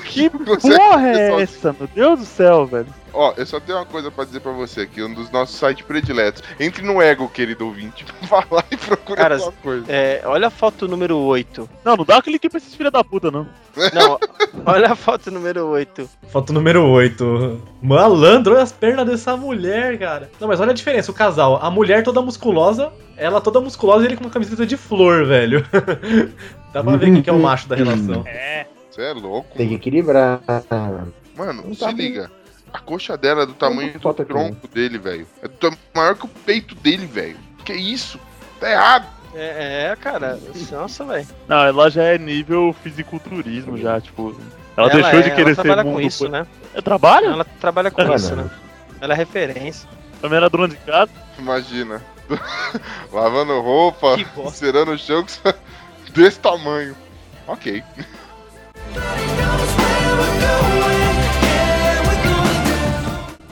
Que 0.04 0.28
porra 0.30 1.09
é 1.09 1.12
pessoal- 1.12 1.40
essa? 1.40 1.76
Meu 1.78 1.88
Deus 1.94 2.18
do 2.20 2.24
céu, 2.26 2.66
velho. 2.66 2.87
Ó, 3.12 3.35
eu 3.37 3.46
só 3.46 3.59
tenho 3.61 3.79
uma 3.79 3.87
coisa 3.87 4.11
pra 4.11 4.25
dizer 4.25 4.40
pra 4.40 4.53
você 4.53 4.83
aqui, 4.83 5.03
um 5.03 5.12
dos 5.12 5.31
nossos 5.31 5.57
sites 5.57 5.85
prediletos. 5.85 6.42
Entre 6.59 6.83
no 6.85 7.01
ego, 7.01 7.29
querido 7.29 7.66
ouvinte. 7.66 8.05
Vá 8.23 8.44
lá 8.51 8.64
e 8.70 8.77
procure 8.77 9.16
Cara, 9.16 9.35
alguma 9.37 9.53
coisa. 9.53 9.87
É, 9.88 10.23
olha 10.25 10.49
a 10.49 10.51
foto 10.51 10.87
número 10.87 11.16
8. 11.16 11.68
Não, 11.85 11.96
não 11.96 12.05
dá 12.05 12.23
clique 12.23 12.49
pra 12.49 12.59
esses 12.59 12.75
filha 12.75 12.90
da 12.90 13.03
puta, 13.03 13.31
não. 13.31 13.46
Não, 13.94 14.18
olha 14.66 14.90
a 14.90 14.96
foto 14.96 15.31
número 15.31 15.64
8. 15.68 16.11
Foto 16.29 16.53
número 16.53 16.85
8. 16.88 17.62
Malandro, 17.81 18.55
olha 18.55 18.64
as 18.64 18.73
pernas 18.73 19.07
dessa 19.07 19.37
mulher, 19.37 19.96
cara. 19.96 20.29
Não, 20.40 20.49
mas 20.49 20.61
olha 20.61 20.73
a 20.73 20.75
diferença, 20.75 21.12
o 21.12 21.14
casal. 21.14 21.57
A 21.62 21.70
mulher 21.70 22.03
toda 22.03 22.20
musculosa, 22.20 22.92
ela 23.16 23.40
toda 23.40 23.61
musculosa 23.61 24.03
e 24.03 24.09
ele 24.09 24.16
com 24.16 24.25
uma 24.25 24.31
camiseta 24.31 24.66
de 24.66 24.77
flor, 24.77 25.25
velho. 25.25 25.64
Dá 26.75 26.83
pra 26.83 26.96
ver 26.96 27.12
quem 27.12 27.23
que 27.23 27.31
é 27.31 27.33
o 27.33 27.38
macho 27.38 27.68
da 27.68 27.77
relação. 27.77 28.25
É. 28.27 28.66
Você 28.90 29.03
é 29.03 29.12
louco. 29.12 29.57
Tem 29.57 29.68
que 29.68 29.75
equilibrar. 29.75 30.40
Mano, 31.37 31.62
Não 31.64 31.73
se 31.73 31.81
tá 31.81 31.92
bem. 31.92 32.27
A 32.72 32.78
coxa 32.78 33.16
dela 33.16 33.42
é 33.42 33.46
do 33.46 33.54
tamanho 33.54 33.98
do 33.98 34.09
aqui, 34.09 34.24
tronco 34.24 34.68
dele, 34.68 34.98
velho. 34.98 35.26
É 35.42 35.48
do 35.48 35.76
maior 35.94 36.14
que 36.14 36.24
o 36.24 36.28
peito 36.28 36.74
dele, 36.76 37.06
velho. 37.06 37.37
Que 37.64 37.72
isso? 37.72 38.18
Tá 38.61 38.70
errado. 38.70 39.06
É, 39.35 39.90
é, 39.92 39.96
cara. 39.96 40.38
Nossa, 40.70 41.04
velho. 41.04 41.26
Não, 41.48 41.59
ela 41.64 41.90
já 41.90 42.02
é 42.04 42.18
nível 42.18 42.74
fisiculturismo, 42.83 43.76
já, 43.76 44.00
tipo. 44.00 44.37
Ela, 44.76 44.90
Ela 44.90 45.02
deixou 45.02 45.20
é, 45.20 45.22
de 45.22 45.30
querer 45.30 45.42
ela 45.42 45.54
ser 45.54 45.62
trabalha 45.62 45.85
mundo. 45.85 45.94
com 45.94 46.00
isso, 46.00 46.28
né? 46.28 46.46
É 46.74 46.80
trabalho? 46.80 47.26
Ela 47.26 47.44
trabalha 47.44 47.90
com 47.90 48.14
isso, 48.14 48.37
né? 48.37 48.50
Ela 49.00 49.14
é 49.14 49.16
referência. 49.16 49.88
Também 50.20 50.37
era 50.37 50.48
dona 50.50 50.68
de 50.68 50.76
casa. 50.76 51.11
Imagina. 51.38 52.02
Lavando 53.12 53.61
roupa, 53.61 54.16
cerando 54.52 54.92
o 54.92 54.98
chão 54.98 55.24
desse 56.14 56.38
tamanho. 56.38 56.94
Ok. 57.46 57.83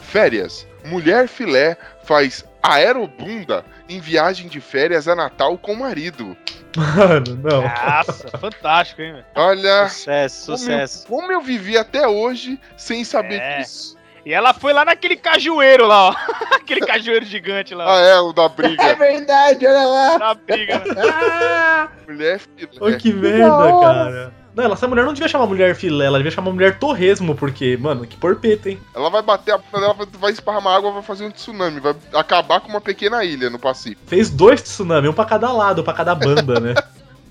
Férias. 0.08 0.66
Mulher 0.86 1.28
filé 1.28 1.76
faz 2.02 2.44
aerobunda 2.62 3.64
em 3.88 4.00
viagem 4.00 4.48
de 4.48 4.60
férias 4.60 5.06
a 5.06 5.14
Natal 5.14 5.58
com 5.58 5.72
o 5.74 5.78
marido. 5.80 6.36
Mano, 6.76 7.36
não. 7.42 7.62
Nossa, 7.62 8.28
fantástico, 8.38 9.02
hein, 9.02 9.12
velho? 9.12 9.24
Olha, 9.34 9.88
Sucesso, 9.88 10.46
como 10.46 10.54
eu, 10.54 10.58
sucesso. 10.58 11.06
como 11.06 11.32
eu 11.32 11.40
vivi 11.42 11.76
até 11.76 12.06
hoje 12.08 12.58
sem 12.76 13.04
saber 13.04 13.40
É. 13.40 13.58
disso. 13.58 13.96
E 14.24 14.32
ela 14.32 14.52
foi 14.52 14.72
lá 14.74 14.84
naquele 14.84 15.16
cajueiro 15.16 15.86
lá, 15.86 16.08
ó. 16.10 16.14
Aquele 16.56 16.80
cajueiro 16.80 17.24
gigante 17.24 17.74
lá, 17.74 17.96
Ah, 17.96 18.00
é, 18.00 18.18
o 18.20 18.32
da 18.32 18.44
É 18.44 18.48
briga. 18.48 18.94
verdade, 18.94 19.66
olha 19.66 19.86
lá. 19.86 20.18
Na 20.18 20.34
briga, 20.34 20.78
né? 20.80 21.88
Mulher 22.06 22.38
filé. 22.40 22.68
Olha 22.80 22.96
que 22.98 23.12
merda, 23.12 23.80
cara. 23.80 24.32
Não, 24.58 24.64
ela- 24.64 24.74
essa 24.74 24.88
mulher 24.88 25.04
não 25.04 25.12
devia 25.12 25.28
chamar 25.28 25.46
mulher 25.46 25.76
filé, 25.76 26.06
ela 26.06 26.18
devia 26.18 26.32
chamar 26.32 26.50
mulher 26.50 26.80
torresmo, 26.80 27.32
porque, 27.36 27.76
mano, 27.76 28.04
que 28.04 28.16
porpeta, 28.16 28.68
hein? 28.68 28.78
Ela 28.92 29.08
vai 29.08 29.22
bater 29.22 29.54
a 29.54 29.58
dela, 29.78 29.94
vai- 30.18 30.32
esparramar 30.32 30.74
água, 30.74 30.90
vai 30.90 31.02
fazer 31.02 31.24
um 31.24 31.30
tsunami, 31.30 31.78
vai 31.78 31.94
acabar 32.12 32.60
com 32.60 32.68
uma 32.68 32.80
pequena 32.80 33.24
ilha 33.24 33.48
no 33.48 33.58
Pacífico. 33.58 34.02
Fez 34.06 34.28
dois 34.28 34.60
tsunami, 34.60 35.06
um 35.08 35.12
pra 35.12 35.24
cada 35.24 35.52
lado, 35.52 35.84
pra 35.84 35.92
cada 35.92 36.12
banda, 36.12 36.58
né? 36.58 36.74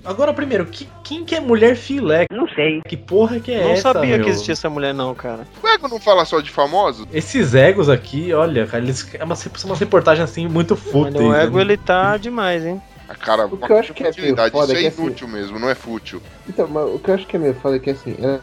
Agora, 0.06 0.34
primeiro, 0.34 0.66
que- 0.68 0.88
quem 1.04 1.26
que 1.26 1.36
é 1.36 1.40
mulher 1.42 1.76
filé? 1.76 2.28
Não 2.32 2.48
sei. 2.48 2.82
Que 2.88 2.96
porra 2.96 3.42
que 3.42 3.52
é 3.52 3.62
Não 3.62 3.72
essa, 3.72 3.92
sabia 3.92 4.16
meu? 4.16 4.24
que 4.24 4.30
existia 4.30 4.54
essa 4.54 4.70
mulher, 4.70 4.94
não, 4.94 5.14
cara. 5.14 5.46
O 5.62 5.68
Ego 5.68 5.90
não 5.90 6.00
fala 6.00 6.24
só 6.24 6.40
de 6.40 6.50
famosos? 6.50 7.06
Esses 7.12 7.54
egos 7.54 7.90
aqui, 7.90 8.32
olha, 8.34 8.66
cara, 8.66 8.82
eles 8.82 9.06
é 9.16 9.24
uma, 9.26 9.36
uma 9.66 9.76
reportagem 9.76 10.24
assim 10.24 10.48
muito 10.48 10.78
fúteis. 10.78 11.18
o 11.26 11.34
ego 11.36 11.58
né? 11.58 11.62
ele 11.64 11.76
tá 11.76 12.16
demais, 12.16 12.66
hein? 12.66 12.82
Ah, 13.10 13.16
cara, 13.16 13.46
O 13.48 13.58
que 13.58 13.72
eu 13.72 13.78
acho 13.78 13.94
que 13.94 14.04
é 14.04 14.12
meio 14.18 14.36
foda 14.52 14.74
isso 14.74 14.76
é 14.76 14.84
é 14.84 14.88
assim- 14.88 15.02
inútil 15.04 15.28
mesmo, 15.28 15.58
não 15.60 15.70
é 15.70 15.76
fútil. 15.76 16.22
Então, 16.48 16.68
mas 16.68 16.84
o 16.94 17.00
que 17.00 17.10
eu 17.10 17.16
acho 17.16 17.26
que 17.28 17.36
é 17.36 17.40
meio 17.40 17.54
foda 17.56 17.78
é 17.78 17.80
que 17.80 17.90
assim, 17.92 18.16
ela, 18.22 18.42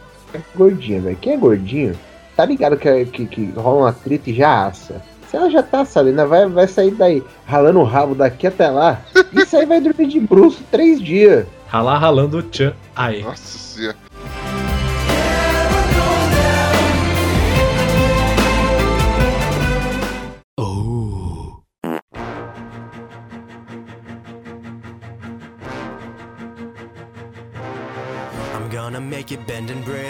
gordinha, 0.55 1.01
velho. 1.01 1.17
Quem 1.17 1.33
é 1.33 1.37
gordinho, 1.37 1.97
tá 2.35 2.45
ligado 2.45 2.75
que, 2.77 3.05
que, 3.05 3.25
que 3.27 3.45
rola 3.55 3.81
uma 3.85 3.93
treta 3.93 4.29
e 4.29 4.33
já 4.33 4.65
assa. 4.67 5.01
Se 5.29 5.37
ela 5.37 5.49
já 5.49 5.61
tá 5.63 5.81
assada, 5.81 6.09
ainda 6.09 6.25
vai, 6.25 6.47
vai 6.47 6.67
sair 6.67 6.91
daí 6.91 7.23
ralando 7.45 7.79
o 7.79 7.83
rabo 7.83 8.15
daqui 8.15 8.47
até 8.47 8.69
lá. 8.69 9.01
Isso 9.33 9.55
aí 9.57 9.65
vai 9.65 9.81
dormir 9.81 10.07
de 10.07 10.19
bruxo 10.19 10.63
três 10.71 11.01
dias. 11.01 11.45
Ralar 11.67 11.97
ralando 11.97 12.37
o 12.37 12.43
tchan. 12.43 12.73
Aí. 12.95 13.23
Nossa 13.23 13.57
senhora. 13.57 13.97
Make 29.25 29.33
it 29.33 29.47
bend 29.47 29.71
and 29.71 29.83
break. 29.83 30.05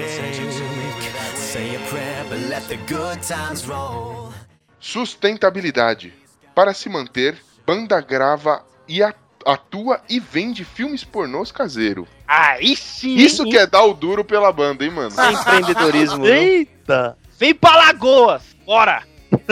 Say 1.35 1.75
a 1.75 1.79
prayer, 1.89 2.25
but 2.29 2.39
let 2.49 2.67
the 2.67 2.77
good 2.87 3.21
times 3.21 3.65
roll. 3.65 4.33
Sustentabilidade. 4.79 6.13
Para 6.53 6.73
se 6.73 6.89
manter, 6.89 7.37
banda 7.65 8.01
grava 8.01 8.63
e 8.87 9.01
atua 9.45 10.01
e 10.09 10.19
vende 10.19 10.65
filmes 10.65 11.03
pornôs 11.03 11.51
caseiro. 11.51 12.07
Aí 12.27 12.75
sim! 12.75 13.15
Isso 13.15 13.43
hein? 13.43 13.51
que 13.51 13.57
é 13.57 13.65
dar 13.65 13.85
o 13.85 13.93
duro 13.93 14.23
pela 14.23 14.51
banda, 14.51 14.83
hein, 14.83 14.91
mano? 14.91 15.11
Empreendedorismo. 15.11 16.23
viu? 16.23 16.33
Eita! 16.33 17.17
Vem 17.39 17.53
pra 17.53 17.75
Lagoas! 17.75 18.43
Bora! 18.65 19.03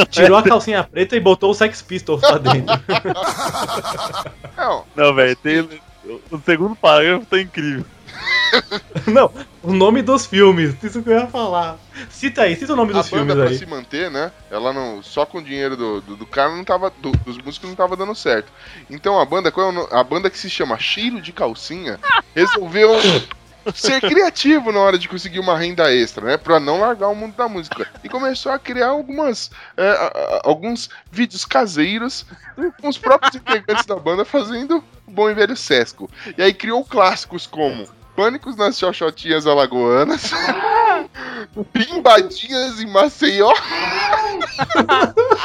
Tirou 0.10 0.38
a 0.38 0.44
calcinha 0.44 0.84
preta 0.84 1.16
e 1.16 1.20
botou 1.20 1.52
o 1.52 1.54
Sex 1.54 1.82
Pistols 1.82 2.22
pra 2.22 2.38
dentro. 2.38 2.74
Não, 4.56 4.86
Não, 4.96 5.14
velho, 5.14 5.36
tem. 5.38 5.68
O 6.32 6.40
segundo 6.46 6.76
parágrafo 6.76 7.26
tá 7.26 7.40
incrível. 7.40 7.86
Não, 9.08 9.32
o 9.64 9.74
nome 9.74 10.02
dos 10.02 10.26
filmes, 10.26 10.76
isso 10.84 11.02
que 11.02 11.10
eu 11.10 11.20
ia 11.20 11.28
falar. 11.28 11.78
Cita 12.10 12.44
aí, 12.44 12.56
cita 12.56 12.74
o 12.74 12.76
nome 12.76 12.92
a 12.94 13.02
dos 13.02 13.10
banda 13.10 13.26
filmes 13.34 13.36
pra 13.44 13.50
aí. 13.52 13.58
se 13.58 13.66
manter, 13.66 14.12
né? 14.12 14.32
Ela 14.52 14.72
não. 14.72 15.02
Só 15.02 15.26
com 15.26 15.40
o 15.40 15.44
dinheiro 15.44 15.76
do, 15.76 16.02
do, 16.02 16.16
do 16.18 16.26
cara 16.26 16.56
não 16.56 16.64
tava. 16.64 16.92
do- 17.02 17.12
dos 17.12 17.38
músicos 17.40 17.70
não 17.70 17.76
tava 17.76 17.96
dando 17.96 18.14
certo. 18.16 18.52
Então 18.90 19.20
a 19.20 19.26
banda, 19.26 19.52
qual 19.52 19.72
é 19.72 19.88
a 20.00 20.04
banda 20.04 20.30
que 20.30 20.38
se 20.38 20.50
chama 20.50 20.78
Cheiro 20.78 21.20
de 21.22 21.32
Calcinha, 21.32 22.00
resolveu 22.36 22.92
ser 23.74 24.00
criativo 24.02 24.72
na 24.72 24.80
hora 24.80 24.98
de 24.98 25.08
conseguir 25.08 25.40
uma 25.40 25.58
renda 25.58 25.94
extra, 25.94 26.26
né? 26.26 26.38
Pra 26.38 26.60
não 26.60 26.80
largar 26.80 27.08
o 27.10 27.16
mundo 27.16 27.36
da 27.36 27.48
música. 27.48 27.88
E 28.04 28.10
começou 28.10 28.52
a 28.52 28.60
criar 28.60 28.88
algumas. 28.90 29.50
é, 29.76 29.90
a- 29.90 29.94
a- 30.06 30.42
alguns 30.44 30.90
vídeos 31.12 31.44
caseiros 31.46 32.26
com 32.80 32.88
os 32.88 32.98
próprios 32.98 33.36
integrantes 33.36 33.86
da 33.86 33.96
banda 33.96 34.24
fazendo 34.24 34.84
o 35.08 35.12
bom 35.12 35.30
e 35.30 35.34
velho 35.34 35.58
Sesco. 35.58 36.10
E 36.38 36.42
aí 36.42 36.54
criou 36.54 36.86
clássicos 36.86 37.48
como. 37.48 37.88
Pânicos 38.16 38.56
nas 38.56 38.78
Xoxotinhas 38.78 39.48
Alagoanas, 39.48 40.32
Pimbadinhas 41.74 42.80
em 42.80 42.88
Maceió, 42.88 43.52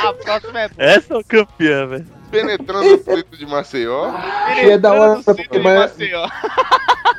A 0.05 0.13
próxima 0.13 0.61
é 0.61 0.71
Essa 0.77 1.15
é 1.15 1.17
o 1.17 1.25
campeã, 1.25 1.87
velho. 1.87 2.18
Penetrando 2.31 2.95
o 2.95 2.99
preto 2.99 3.37
de 3.37 3.47
Maceió. 3.47 4.13
E 4.63 4.71
é 4.71 4.79
da 4.79 4.93
hora 4.93 5.23
porque 5.23 5.43
centro 5.43 5.63
Maceió. 5.63 6.29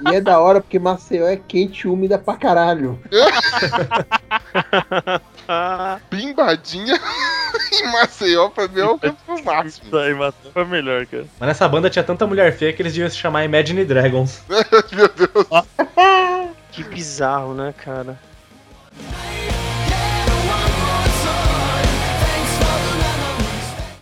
E 0.10 0.16
é 0.16 0.22
da 0.22 0.40
hora 0.40 0.62
porque 0.62 0.80
Maceió 0.80 1.28
é 1.28 1.36
quente 1.36 1.82
e 1.82 1.90
úmida 1.90 2.18
pra 2.18 2.36
caralho. 2.38 3.00
Pimbadinha 6.10 6.94
em 7.74 7.92
Maceió 7.92 8.50
pra 8.50 8.68
ver 8.68 8.84
o 8.86 8.96
o 8.96 9.44
máximo. 9.44 9.88
Isso 9.88 9.98
aí, 9.98 10.14
Matheus, 10.14 10.54
foi 10.54 10.66
melhor, 10.66 11.06
cara. 11.06 11.26
Mas 11.40 11.48
nessa 11.48 11.68
banda 11.68 11.90
tinha 11.90 12.04
tanta 12.04 12.28
mulher 12.28 12.56
feia 12.56 12.72
que 12.72 12.82
eles 12.82 12.94
deviam 12.94 13.10
se 13.10 13.18
chamar 13.18 13.46
Imagine 13.46 13.84
Dragons. 13.84 14.44
Meu 14.48 15.10
Deus. 15.10 15.48
Que 16.72 16.84
bizarro, 16.84 17.54
né, 17.54 17.74
cara? 17.84 18.20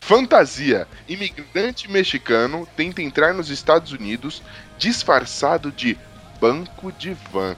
Fantasia. 0.08 0.88
Imigrante 1.08 1.92
mexicano 1.92 2.68
tenta 2.78 3.02
entrar 3.02 3.34
nos 3.34 3.50
Estados 3.50 3.92
Unidos 3.92 4.42
disfarçado 4.78 5.72
de 5.72 5.98
banco 6.40 6.92
de 6.94 7.16
van. 7.32 7.56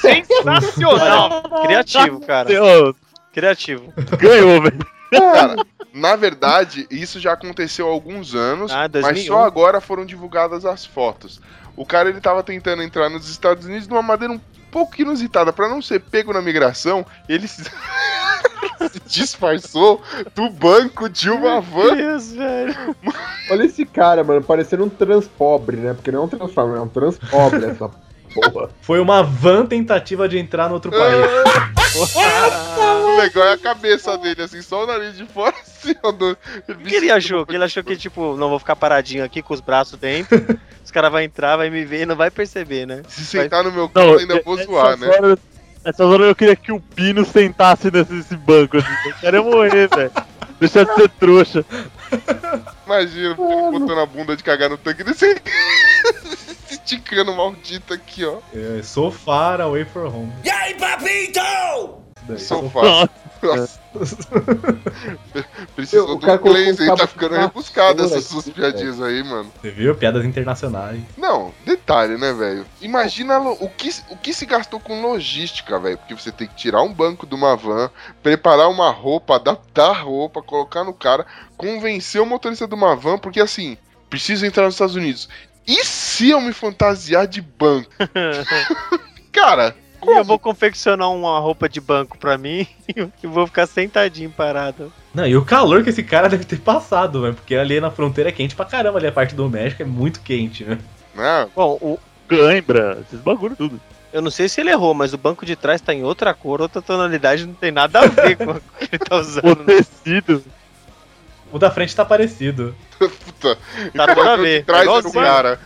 Sensacional! 0.00 1.42
Criativo, 1.62 2.20
cara. 2.20 2.48
Criativo. 3.32 3.92
ganhou, 4.18 4.60
velho. 4.62 4.78
Cara, 5.10 5.56
na 5.92 6.14
verdade, 6.16 6.86
isso 6.90 7.18
já 7.18 7.32
aconteceu 7.32 7.88
há 7.88 7.90
alguns 7.90 8.34
anos, 8.34 8.70
Ah, 8.70 8.82
mas 8.82 8.90
2001. 8.92 9.26
só 9.26 9.44
agora 9.44 9.80
foram 9.80 10.04
divulgadas 10.06 10.64
as 10.64 10.84
fotos. 10.84 11.40
O 11.76 11.84
cara 11.86 12.08
ele 12.10 12.20
tava 12.20 12.42
tentando 12.42 12.82
entrar 12.82 13.08
nos 13.08 13.28
Estados 13.28 13.64
Unidos 13.66 13.88
de 13.88 13.92
uma 13.92 14.02
maneira 14.02 14.32
um 14.34 14.40
pouco 14.70 15.00
inusitada, 15.00 15.52
pra 15.52 15.68
não 15.68 15.82
ser 15.82 16.00
pego 16.00 16.32
na 16.32 16.40
migração, 16.42 17.04
ele 17.28 17.48
se 17.48 17.64
se 17.64 17.70
disfarçou 19.06 20.02
do 20.34 20.48
banco 20.50 21.08
de 21.08 21.30
uma 21.30 21.60
van. 21.60 21.94
Deus, 21.96 22.32
velho. 22.32 22.74
Olha 23.50 23.64
esse 23.64 23.84
cara, 23.84 24.22
mano, 24.24 24.42
parecendo 24.42 24.84
um 24.84 24.88
transpobre, 24.88 25.76
né? 25.76 25.94
Porque 25.94 26.10
não 26.10 26.22
é 26.22 26.24
um 26.24 26.28
transformer, 26.28 26.78
é 26.78 26.80
um 26.80 26.88
transpobre 26.88 27.64
essa 27.66 27.90
porra. 28.34 28.70
Foi 28.80 29.00
uma 29.00 29.22
van 29.22 29.66
tentativa 29.66 30.28
de 30.28 30.38
entrar 30.38 30.68
no 30.68 30.74
outro 30.74 30.90
país. 30.90 31.26
O 33.04 33.16
legal 33.20 33.44
é 33.48 33.52
a 33.54 33.58
cabeça 33.58 34.16
dele, 34.16 34.42
assim, 34.42 34.62
só 34.62 34.84
o 34.84 34.86
nariz 34.86 35.16
de 35.16 35.26
fora, 35.26 35.54
assim, 35.60 35.94
ó. 36.02 36.12
Do... 36.12 36.36
Que 36.86 36.94
ele 36.94 37.10
achou? 37.10 37.44
Que 37.44 37.56
ele 37.56 37.64
achou 37.64 37.82
que, 37.82 37.96
tipo, 37.96 38.36
não 38.36 38.48
vou 38.48 38.58
ficar 38.58 38.76
paradinho 38.76 39.24
aqui 39.24 39.42
com 39.42 39.52
os 39.52 39.60
braços 39.60 39.98
dentro. 39.98 40.58
Os 40.84 40.90
caras 40.90 41.10
vão 41.10 41.20
entrar, 41.20 41.56
vai 41.56 41.68
me 41.70 41.84
ver 41.84 42.02
e 42.02 42.06
não 42.06 42.16
vai 42.16 42.30
perceber, 42.30 42.86
né? 42.86 43.02
Se 43.08 43.24
sentar 43.24 43.64
no 43.64 43.72
meu 43.72 43.88
colo, 43.88 44.18
ainda 44.18 44.40
vou 44.42 44.54
essas 44.54 44.66
zoar, 44.66 44.96
né? 44.96 45.08
horas- 45.08 45.38
Essas 45.84 46.06
horas 46.06 46.26
eu 46.26 46.34
queria 46.34 46.56
que 46.56 46.72
o 46.72 46.80
Pino 46.80 47.24
sentasse 47.24 47.90
nesse, 47.90 48.12
nesse 48.12 48.36
banco. 48.36 48.78
Assim. 48.78 48.88
Eu 49.06 49.14
quero 49.20 49.44
morrer, 49.44 49.88
velho. 49.88 50.12
Deixa 50.58 50.84
de 50.84 50.94
ser 50.94 51.08
trouxa. 51.08 51.64
Imagina, 52.84 53.36
ele 53.38 53.78
botando 53.78 54.00
a 54.00 54.06
bunda 54.06 54.36
de 54.36 54.42
cagar 54.44 54.68
no 54.68 54.76
tanque 54.76 55.02
desse. 55.02 55.34
Se 56.66 56.74
esticando 56.74 57.34
maldito 57.34 57.94
aqui, 57.94 58.24
ó. 58.24 58.38
É, 58.54 58.82
so 58.82 59.10
far 59.10 59.60
away 59.60 59.84
from 59.86 60.08
home. 60.08 60.32
E 60.44 60.50
aí, 60.50 60.74
papito? 60.74 61.40
Daí, 62.24 62.38
São 62.38 62.62
so 62.64 62.70
fácil. 62.70 63.08
Nossa. 63.42 63.80
Precisou 65.74 66.12
O 66.12 66.14
do 66.16 66.20
cara 66.20 66.38
colocou 66.38 66.60
inglês 66.60 66.80
um 66.80 66.92
aí, 66.92 66.98
tá 66.98 67.06
ficando 67.06 67.34
rebuscado 67.34 68.04
essas 68.04 68.24
suas 68.24 68.48
piadinhas 68.48 69.00
aí, 69.00 69.22
mano. 69.22 69.50
Você 69.60 69.70
viu? 69.70 69.94
Piadas 69.94 70.24
internacionais. 70.24 71.00
Não, 71.16 71.52
detalhe, 71.64 72.16
né, 72.16 72.32
velho? 72.32 72.66
Imagina 72.80 73.38
o 73.40 73.68
que, 73.68 73.90
o 74.10 74.16
que 74.16 74.32
se 74.32 74.46
gastou 74.46 74.78
com 74.78 75.02
logística, 75.02 75.78
velho. 75.78 75.98
Porque 75.98 76.14
você 76.14 76.30
tem 76.30 76.46
que 76.46 76.54
tirar 76.54 76.82
um 76.82 76.92
banco 76.92 77.26
de 77.26 77.34
uma 77.34 77.56
van, 77.56 77.90
preparar 78.22 78.68
uma 78.68 78.90
roupa, 78.90 79.36
adaptar 79.36 79.90
a 79.90 80.00
roupa, 80.00 80.42
colocar 80.42 80.84
no 80.84 80.92
cara, 80.92 81.26
convencer 81.56 82.20
o 82.20 82.26
motorista 82.26 82.66
de 82.68 82.74
uma 82.74 82.94
van, 82.94 83.18
porque 83.18 83.40
assim, 83.40 83.76
preciso 84.08 84.44
entrar 84.46 84.64
nos 84.64 84.74
Estados 84.74 84.96
Unidos. 84.96 85.28
E 85.66 85.84
se 85.84 86.30
eu 86.30 86.40
me 86.40 86.52
fantasiar 86.52 87.26
de 87.26 87.40
banco? 87.40 87.90
cara, 89.32 89.76
E 90.02 90.10
eu 90.18 90.24
vou 90.24 90.38
confeccionar 90.38 91.10
uma 91.10 91.38
roupa 91.38 91.68
de 91.68 91.80
banco 91.80 92.16
pra 92.18 92.38
mim 92.38 92.66
e 93.22 93.26
vou 93.26 93.46
ficar 93.46 93.66
sentadinho 93.66 94.30
parado. 94.30 94.92
Não, 95.14 95.26
e 95.26 95.36
o 95.36 95.44
calor 95.44 95.82
que 95.84 95.90
esse 95.90 96.02
cara 96.02 96.28
deve 96.28 96.44
ter 96.44 96.58
passado, 96.60 97.22
velho. 97.22 97.34
Porque 97.34 97.54
ali 97.54 97.80
na 97.80 97.90
fronteira 97.90 98.30
é 98.30 98.32
quente 98.32 98.54
pra 98.54 98.64
caramba, 98.64 98.98
ali 98.98 99.06
a 99.06 99.12
parte 99.12 99.34
do 99.34 99.48
México 99.48 99.82
é 99.82 99.84
muito 99.86 100.20
quente, 100.20 100.64
né? 100.64 100.78
né? 101.14 101.48
Bom, 101.54 101.78
o- 101.80 101.98
Cãibra, 102.28 102.98
esses 103.02 103.20
bagulho 103.20 103.56
tudo. 103.56 103.80
eu 104.12 104.22
não 104.22 104.30
sei 104.30 104.48
se 104.48 104.60
ele 104.60 104.70
errou, 104.70 104.94
mas 104.94 105.12
o 105.12 105.18
banco 105.18 105.44
de 105.44 105.56
trás 105.56 105.80
tá 105.80 105.92
em 105.92 106.04
outra 106.04 106.32
cor, 106.32 106.60
outra 106.60 106.80
tonalidade, 106.80 107.44
não 107.44 107.54
tem 107.54 107.72
nada 107.72 107.98
a 108.00 108.06
ver 108.06 108.36
com 108.36 108.52
o 108.52 108.60
que 108.78 108.84
ele 108.92 108.98
tá 108.98 109.16
O 109.16 109.20
usando. 109.20 109.64
tecido. 109.64 110.44
O 111.52 111.58
da 111.58 111.68
frente 111.72 111.94
tá 111.96 112.04
parecido. 112.04 112.72
Puta. 112.98 113.58
Tá 113.96 114.14
tudo 114.14 114.28
a 114.28 114.36
ver. 114.36 114.64
Traz 114.64 114.86
no 114.86 114.98
Igualzinho. 114.98 115.24
cara. 115.24 115.58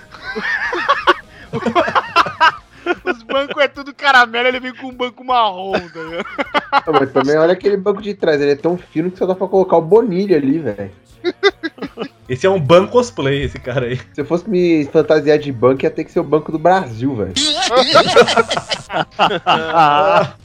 Os 3.04 3.22
bancos 3.22 3.62
é 3.62 3.68
tudo 3.68 3.94
caramelo, 3.94 4.48
ele 4.48 4.60
vem 4.60 4.74
com 4.74 4.88
um 4.88 4.94
banco 4.94 5.24
marrom, 5.24 5.72
tá 5.72 6.02
ligado? 6.02 6.26
Ah, 6.72 6.82
mas 6.92 7.12
também 7.12 7.36
olha 7.36 7.52
aquele 7.52 7.76
banco 7.76 8.02
de 8.02 8.14
trás, 8.14 8.40
ele 8.40 8.52
é 8.52 8.56
tão 8.56 8.76
fino 8.76 9.10
que 9.10 9.18
só 9.18 9.26
dá 9.26 9.34
pra 9.34 9.48
colocar 9.48 9.76
o 9.76 9.82
Bonilha 9.82 10.36
ali, 10.36 10.58
velho. 10.58 10.90
Esse 12.28 12.46
é 12.46 12.50
um 12.50 12.60
ban 12.60 12.86
cosplay, 12.86 13.42
esse 13.42 13.58
cara 13.58 13.86
aí. 13.86 13.98
Se 14.12 14.20
eu 14.20 14.24
fosse 14.24 14.48
me 14.48 14.86
fantasiar 14.86 15.38
de 15.38 15.52
banco, 15.52 15.84
ia 15.84 15.90
ter 15.90 16.04
que 16.04 16.12
ser 16.12 16.20
o 16.20 16.24
Banco 16.24 16.50
do 16.50 16.58
Brasil, 16.58 17.14
velho. 17.14 17.34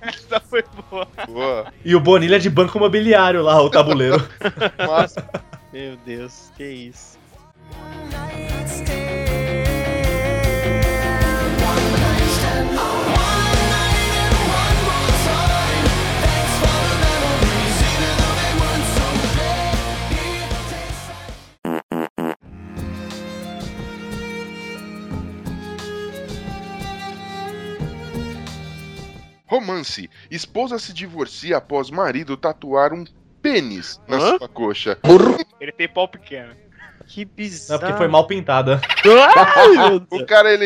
Essa 0.02 0.39
foi 0.41 0.63
boa. 0.89 1.08
Boa. 1.28 1.65
E 1.84 1.95
o 1.95 1.99
Bonilha 1.99 2.36
é 2.36 2.39
de 2.39 2.49
banco 2.49 2.78
imobiliário 2.78 3.41
lá, 3.41 3.62
o 3.62 3.69
tabuleiro. 3.69 4.25
Massa. 4.86 5.25
Meu 5.71 5.95
Deus, 6.06 6.52
que 6.58 6.65
isso. 6.65 7.17
Romance. 29.50 30.08
Esposa 30.29 30.77
se 30.77 30.93
divorcia 30.93 31.58
após 31.58 31.89
marido 31.89 32.37
tatuar 32.37 32.93
um 32.93 33.04
pênis 33.41 34.00
na 34.08 34.17
Hã? 34.17 34.37
sua 34.37 34.47
coxa. 34.47 34.97
Ele 35.60 35.71
tem 35.71 35.89
pau 35.89 36.08
pequeno. 36.08 36.54
Que 37.08 37.25
bizarro. 37.25 37.81
Não, 37.81 37.87
porque 37.87 37.97
foi 37.97 38.08
mal 38.08 38.27
pintada. 38.27 38.79
O 40.12 40.25
cara, 40.25 40.54
ele 40.54 40.65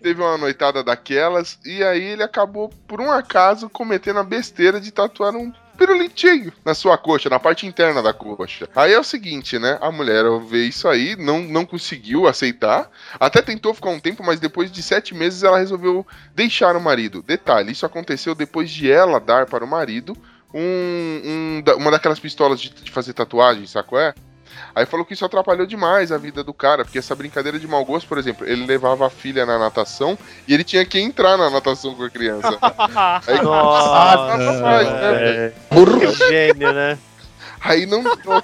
teve 0.00 0.22
uma 0.22 0.38
noitada 0.38 0.82
daquelas 0.82 1.58
e 1.64 1.82
aí 1.84 2.02
ele 2.02 2.22
acabou, 2.22 2.70
por 2.86 3.00
um 3.00 3.10
acaso, 3.10 3.68
cometendo 3.68 4.18
a 4.18 4.24
besteira 4.24 4.80
de 4.80 4.90
tatuar 4.90 5.36
um 5.36 5.52
pirulitinho 5.82 6.52
na 6.64 6.74
sua 6.74 6.96
coxa, 6.96 7.28
na 7.28 7.40
parte 7.40 7.66
interna 7.66 8.00
da 8.00 8.12
coxa. 8.12 8.68
Aí 8.74 8.92
é 8.92 9.00
o 9.00 9.04
seguinte, 9.04 9.58
né? 9.58 9.78
A 9.80 9.90
mulher 9.90 10.24
vê 10.48 10.64
isso 10.64 10.86
aí, 10.86 11.16
não, 11.16 11.40
não 11.40 11.66
conseguiu 11.66 12.28
aceitar, 12.28 12.88
até 13.18 13.42
tentou 13.42 13.74
ficar 13.74 13.90
um 13.90 13.98
tempo, 13.98 14.22
mas 14.24 14.38
depois 14.38 14.70
de 14.70 14.82
sete 14.82 15.12
meses 15.14 15.42
ela 15.42 15.58
resolveu 15.58 16.06
deixar 16.34 16.76
o 16.76 16.80
marido. 16.80 17.22
Detalhe, 17.22 17.72
isso 17.72 17.84
aconteceu 17.84 18.34
depois 18.34 18.70
de 18.70 18.90
ela 18.90 19.18
dar 19.18 19.46
para 19.46 19.64
o 19.64 19.68
marido 19.68 20.16
um, 20.54 21.62
um 21.64 21.64
uma 21.76 21.90
daquelas 21.90 22.20
pistolas 22.20 22.60
de, 22.60 22.70
de 22.70 22.90
fazer 22.90 23.12
tatuagem, 23.12 23.64
qual 23.88 24.00
é? 24.00 24.14
Aí 24.74 24.86
falou 24.86 25.04
que 25.04 25.12
isso 25.12 25.24
atrapalhou 25.24 25.66
demais 25.66 26.10
a 26.10 26.18
vida 26.18 26.42
do 26.42 26.54
cara, 26.54 26.84
porque 26.84 26.98
essa 26.98 27.14
brincadeira 27.14 27.58
de 27.58 27.68
mau 27.68 27.84
gosto, 27.84 28.08
por 28.08 28.18
exemplo, 28.18 28.46
ele 28.46 28.64
levava 28.64 29.06
a 29.06 29.10
filha 29.10 29.44
na 29.44 29.58
natação 29.58 30.18
e 30.48 30.54
ele 30.54 30.64
tinha 30.64 30.84
que 30.84 30.98
entrar 30.98 31.36
na 31.36 31.50
natação 31.50 31.94
com 31.94 32.04
a 32.04 32.10
criança. 32.10 32.56
Aí, 33.26 33.42
Nossa, 33.42 34.36
né, 34.38 35.52
É, 35.52 35.52
gênio, 36.28 36.72
né? 36.72 36.98
aí 37.64 37.86
não. 37.86 38.02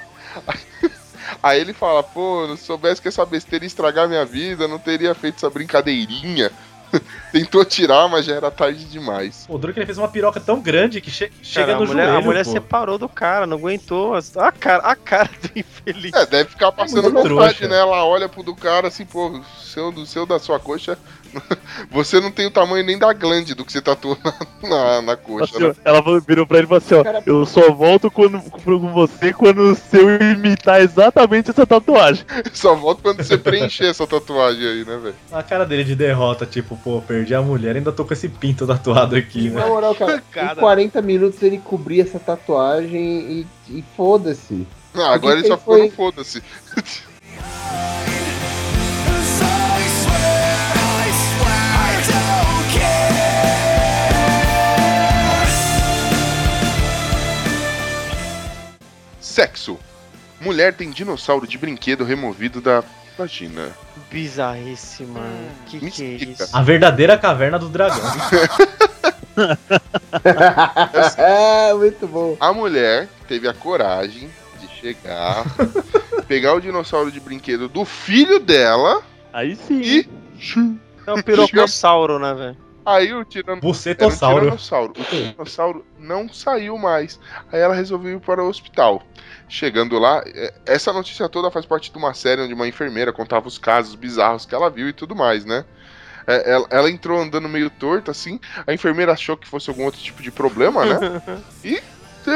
Aí 1.43 1.61
ele 1.61 1.73
fala, 1.73 2.03
pô, 2.03 2.49
se 2.57 2.65
soubesse 2.65 3.03
que 3.03 3.09
essa 3.09 3.25
besteira 3.25 3.65
ia 3.65 3.67
estragar 3.67 4.09
minha 4.09 4.25
vida, 4.25 4.67
não 4.67 4.79
teria 4.79 5.15
feito 5.15 5.37
essa 5.37 5.51
brincadeirinha. 5.51 6.51
Tentou 7.33 7.65
tirar, 7.65 8.09
mas 8.09 8.25
já 8.25 8.35
era 8.35 8.51
tarde 8.51 8.85
demais. 8.87 9.45
O 9.49 9.59
duro 9.59 9.71
é 9.71 9.75
que 9.75 9.79
ele 9.81 9.87
fez 9.87 9.99
uma 9.99 10.09
piroca 10.09 10.41
tão 10.41 10.61
grande 10.61 11.01
que 11.01 11.11
che- 11.11 11.31
chega 11.43 11.67
Cara, 11.67 11.79
no 11.79 11.85
a 11.85 11.87
mulher, 11.87 12.05
joelho. 12.07 12.19
a 12.19 12.23
mulher 12.23 12.45
pô. 12.45 12.51
separou 12.53 12.99
do 12.99 13.09
cara, 13.09 13.47
não 13.47 13.57
aguentou. 13.59 14.15
A 14.15 14.53
cara, 14.53 14.83
a 14.83 14.97
cara 14.97 15.29
do 15.43 15.51
infeliz. 15.59 16.13
É, 16.15 16.25
deve 16.27 16.51
ficar 16.51 16.73
passando 16.73 17.03
muito 17.13 17.29
vontade, 17.29 17.55
trouxa. 17.59 17.69
né? 17.69 17.79
Ela 17.79 18.05
olha 18.05 18.29
pro 18.29 18.43
do 18.43 18.55
cara 18.55 18.89
assim, 18.89 19.05
pô, 19.05 19.41
seu, 19.63 19.93
do 19.93 20.07
seu 20.07 20.25
da 20.25 20.39
sua 20.39 20.59
coxa, 20.59 20.99
você 21.91 22.21
não 22.21 22.31
tem 22.31 22.47
o 22.47 22.51
tamanho 22.51 22.85
nem 22.85 22.99
da 22.99 23.13
glande 23.13 23.55
do 23.55 23.65
que 23.65 23.73
você 23.73 23.81
tatuou 23.81 24.17
na, 24.25 24.69
na, 24.69 25.03
na 25.03 25.17
coxa, 25.17 25.45
assim, 25.57 25.69
né? 25.69 25.75
ela 25.85 26.03
virou 26.21 26.47
pra 26.47 26.59
ele 26.59 26.67
e 26.67 26.69
falou 26.69 26.79
assim, 26.85 26.95
ó, 26.95 27.23
eu 27.27 27.47
só 27.47 27.73
volto 27.73 28.11
quando, 28.11 28.41
com 28.41 28.93
você 28.93 29.33
quando 29.33 29.75
se 29.75 29.97
eu 29.97 30.09
imitar 30.33 30.81
exatamente 30.81 31.51
essa 31.51 31.67
tatuagem. 31.67 32.25
Só 32.53 32.75
volta 32.75 33.03
quando 33.03 33.23
você 33.23 33.37
preencher 33.39 33.87
essa 33.87 34.07
tatuagem 34.07 34.67
aí, 34.67 34.85
né, 34.85 34.97
velho? 34.97 35.15
A 35.31 35.43
cara 35.43 35.65
dele 35.65 35.85
de 35.85 35.95
derrota, 35.95 36.45
tipo, 36.47 36.77
pô, 36.77 37.01
perdi 37.01 37.35
a 37.35 37.43
mulher, 37.43 37.77
ainda 37.77 37.93
tô 37.93 38.05
com 38.05 38.13
esse 38.13 38.29
pinto 38.29 38.67
tatuado 38.67 39.15
aqui, 39.17 39.51
né? 39.51 39.61
Na 39.61 39.67
moral, 39.67 39.95
cara, 39.95 40.23
Cara. 40.31 40.53
em 40.53 40.57
40 40.57 41.03
minutos 41.03 41.43
ele 41.43 41.59
cobria 41.59 42.03
essa 42.03 42.19
tatuagem 42.19 43.01
e, 43.01 43.47
e 43.71 43.85
foda-se. 43.97 44.67
Ah, 44.95 45.15
agora 45.15 45.39
ele 45.39 45.47
só 45.47 45.55
ele 45.55 45.61
ficou 45.61 45.75
foi- 45.77 45.87
no 45.87 45.93
foda-se. 45.93 46.43
Sexo. 59.39 59.79
Mulher 60.41 60.75
tem 60.75 60.91
dinossauro 60.91 61.47
de 61.47 61.57
brinquedo 61.57 62.03
removido 62.03 62.61
da 62.61 62.83
vagina. 63.17 63.71
Bizarrice, 64.11 65.05
mano. 65.05 65.49
Que 65.67 65.77
Me 65.85 65.93
que 65.93 66.03
é 66.03 66.07
explica. 66.17 66.43
isso? 66.45 66.57
A 66.57 66.61
verdadeira 66.61 67.17
caverna 67.17 67.57
do 67.57 67.69
dragão. 67.69 68.01
é, 71.17 71.73
muito 71.79 72.05
bom. 72.09 72.37
A 72.41 72.53
mulher 72.53 73.09
teve 73.29 73.47
a 73.49 73.55
coragem 73.55 74.29
de 74.61 74.67
chegar, 74.81 75.45
pegar 76.27 76.55
o 76.55 76.61
dinossauro 76.61 77.13
de 77.13 77.21
brinquedo 77.21 77.69
do 77.69 77.85
filho 77.85 78.41
dela 78.41 79.03
Aí 79.33 79.55
sim. 79.55 79.81
e. 79.81 80.09
É 81.07 81.13
um 81.13 81.23
pirocossauro, 81.23 82.19
né, 82.19 82.35
velho? 82.35 82.57
Aí 82.89 83.13
o 83.13 83.23
tirano. 83.23 83.59
Era 83.59 83.59
um 83.59 83.61
Bucetossauro. 83.61 84.41
tiranossauro. 84.41 84.93
O 84.97 85.05
tiranossauro 85.05 85.87
não 85.99 86.27
saiu 86.33 86.79
mais. 86.79 87.21
Aí 87.53 87.61
ela 87.61 87.75
resolveu 87.75 88.17
ir 88.17 88.21
para 88.21 88.43
o 88.43 88.49
hospital. 88.49 89.03
Chegando 89.47 89.99
lá, 89.99 90.23
é, 90.27 90.55
essa 90.65 90.91
notícia 90.91 91.29
toda 91.29 91.51
faz 91.51 91.67
parte 91.67 91.93
de 91.93 91.99
uma 91.99 92.15
série 92.15 92.41
onde 92.41 92.55
uma 92.55 92.67
enfermeira 92.67 93.13
contava 93.13 93.47
os 93.47 93.59
casos 93.59 93.95
bizarros 93.95 94.47
que 94.47 94.55
ela 94.55 94.71
viu 94.71 94.89
e 94.89 94.95
tudo 94.95 95.15
mais, 95.15 95.45
né? 95.45 95.67
É, 96.27 96.51
ela, 96.51 96.67
ela 96.71 96.91
entrou 96.91 97.21
andando 97.21 97.47
meio 97.47 97.69
torta, 97.69 98.11
assim. 98.11 98.41
A 98.67 98.73
enfermeira 98.73 99.13
achou 99.13 99.37
que 99.37 99.47
fosse 99.47 99.69
algum 99.69 99.85
outro 99.85 100.01
tipo 100.01 100.23
de 100.23 100.31
problema, 100.31 100.87
né? 100.87 101.23
E 101.63 101.83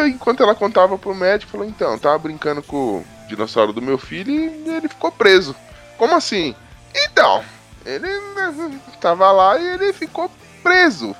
enquanto 0.07 0.42
ela 0.42 0.55
contava 0.55 0.98
pro 0.98 1.14
médico, 1.14 1.53
falou: 1.53 1.66
Então, 1.66 1.98
tava 1.98 2.18
brincando 2.18 2.62
com 2.62 2.76
o 2.76 3.05
dinossauro 3.26 3.72
do 3.72 3.80
meu 3.80 3.96
filho 3.96 4.32
e 4.32 4.68
ele 4.68 4.88
ficou 4.88 5.11
preso. 5.11 5.57
Como 5.96 6.14
assim? 6.14 6.55
Então, 6.94 7.42
ele 7.84 8.07
né, 8.34 8.80
tava 9.00 9.30
lá 9.32 9.59
e 9.59 9.66
ele 9.74 9.92
ficou 9.92 10.30
preso. 10.63 11.15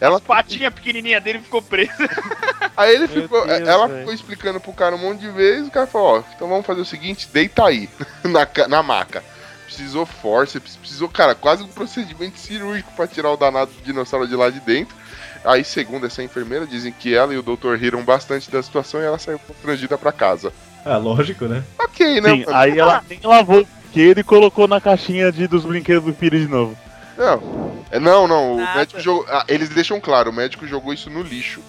Ela, 0.00 0.16
As 0.16 0.22
patinhas 0.22 0.74
pequenininhas 0.74 1.22
dele 1.22 1.38
ficou 1.38 1.62
presa. 1.62 1.92
aí 2.76 2.94
ele 2.94 3.06
Meu 3.06 3.22
ficou, 3.22 3.46
Deus, 3.46 3.68
ela 3.68 3.86
velho. 3.86 4.00
ficou 4.00 4.14
explicando 4.14 4.60
pro 4.60 4.72
cara 4.72 4.96
um 4.96 4.98
monte 4.98 5.20
de 5.20 5.30
vezes. 5.30 5.68
O 5.68 5.70
cara 5.70 5.86
falou: 5.86 6.18
Ó, 6.18 6.22
então 6.34 6.48
vamos 6.48 6.66
fazer 6.66 6.80
o 6.80 6.84
seguinte: 6.84 7.28
deita 7.32 7.64
aí, 7.64 7.88
na, 8.24 8.66
na 8.68 8.82
maca. 8.82 9.22
Precisou 9.64 10.04
forceps, 10.04 10.76
precisou, 10.76 11.08
cara, 11.08 11.34
quase 11.34 11.62
um 11.62 11.68
procedimento 11.68 12.38
cirúrgico 12.38 12.92
pra 12.94 13.06
tirar 13.06 13.30
o 13.30 13.36
danado 13.36 13.70
do 13.70 13.82
dinossauro 13.82 14.26
de 14.28 14.34
lá 14.34 14.50
de 14.50 14.60
dentro. 14.60 14.94
Aí, 15.44 15.64
segundo 15.64 16.06
essa 16.06 16.22
enfermeira, 16.22 16.66
dizem 16.66 16.92
que 16.92 17.14
ela 17.14 17.32
e 17.32 17.38
o 17.38 17.42
doutor 17.42 17.78
riram 17.78 18.04
bastante 18.04 18.50
da 18.50 18.62
situação 18.62 19.00
e 19.00 19.04
ela 19.04 19.18
saiu 19.18 19.38
constrangida 19.38 19.96
pra 19.96 20.12
casa. 20.12 20.52
É, 20.84 20.96
lógico, 20.96 21.46
né? 21.46 21.62
Ok, 21.78 22.20
né? 22.20 22.30
Sim, 22.30 22.44
aí 22.48 22.78
ela 22.78 23.02
nem 23.08 23.20
lavou 23.22 23.60
o 23.60 23.66
brinquedo 23.66 24.18
e 24.18 24.24
colocou 24.24 24.68
na 24.68 24.80
caixinha 24.80 25.30
de, 25.32 25.46
dos 25.46 25.64
brinquedos 25.64 26.04
do 26.04 26.12
filho 26.14 26.38
de 26.38 26.48
novo. 26.48 26.76
Não, 27.16 27.82
é, 27.90 27.98
não, 27.98 28.26
não. 28.26 28.54
O 28.54 28.56
Nada. 28.58 28.78
médico 28.78 29.00
jogou. 29.00 29.26
ah, 29.28 29.44
eles 29.48 29.68
deixam 29.68 30.00
claro, 30.00 30.30
o 30.30 30.32
médico 30.32 30.66
jogou 30.66 30.92
isso 30.92 31.10
no 31.10 31.22
lixo. 31.22 31.60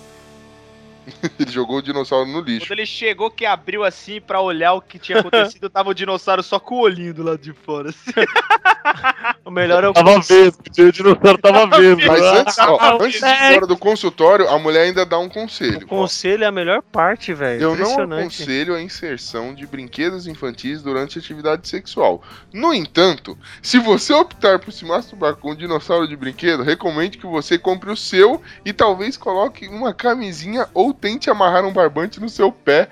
Ele 1.39 1.51
jogou 1.51 1.77
o 1.77 1.81
dinossauro 1.81 2.27
no 2.27 2.41
lixo. 2.41 2.67
Quando 2.67 2.79
ele 2.79 2.85
chegou, 2.85 3.29
que 3.29 3.45
abriu 3.45 3.83
assim 3.83 4.21
pra 4.21 4.41
olhar 4.41 4.73
o 4.73 4.81
que 4.81 4.97
tinha 4.97 5.19
acontecido, 5.19 5.69
tava 5.69 5.89
o 5.89 5.93
dinossauro 5.93 6.43
só 6.43 6.59
com 6.59 6.75
o 6.75 6.81
olhinho 6.81 7.13
do 7.13 7.23
lado 7.23 7.39
de 7.39 7.53
fora. 7.53 7.89
Assim. 7.89 8.11
O 9.45 9.51
melhor 9.51 9.83
é 9.83 9.87
o 9.87 9.93
Tava 9.93 10.19
vesgo, 10.19 10.61
o 10.61 10.91
dinossauro 10.91 11.37
tava 11.37 11.77
vesgo. 11.77 12.01
Mas 12.05 12.21
antes, 12.21 12.57
ó, 12.59 12.97
antes 13.01 13.19
de 13.19 13.25
ir 13.25 13.51
embora 13.51 13.67
do 13.67 13.77
consultório, 13.77 14.49
a 14.49 14.57
mulher 14.59 14.83
ainda 14.83 15.05
dá 15.05 15.17
um 15.17 15.29
conselho. 15.29 15.85
O 15.85 15.87
conselho 15.87 16.43
é 16.43 16.47
a 16.47 16.51
melhor 16.51 16.81
parte, 16.81 17.33
velho. 17.33 17.61
Eu 17.61 17.75
não 17.75 18.19
aconselho 18.19 18.75
a 18.75 18.81
inserção 18.81 19.53
de 19.53 19.65
brinquedos 19.65 20.27
infantis 20.27 20.81
durante 20.81 21.17
a 21.17 21.21
atividade 21.21 21.67
sexual. 21.67 22.21
No 22.53 22.73
entanto, 22.73 23.37
se 23.61 23.79
você 23.79 24.13
optar 24.13 24.59
por 24.59 24.71
se 24.71 24.85
masturbar 24.85 25.35
com 25.35 25.51
um 25.51 25.55
dinossauro 25.55 26.07
de 26.07 26.15
brinquedo, 26.15 26.63
recomendo 26.63 27.17
que 27.17 27.25
você 27.25 27.57
compre 27.57 27.89
o 27.89 27.97
seu 27.97 28.41
e 28.65 28.73
talvez 28.73 29.17
coloque 29.17 29.67
uma 29.67 29.93
camisinha 29.93 30.67
ou 30.73 30.92
tente 30.93 31.29
amarrar 31.29 31.65
um 31.65 31.73
barbante 31.73 32.19
no 32.19 32.29
seu 32.29 32.51
pé. 32.51 32.87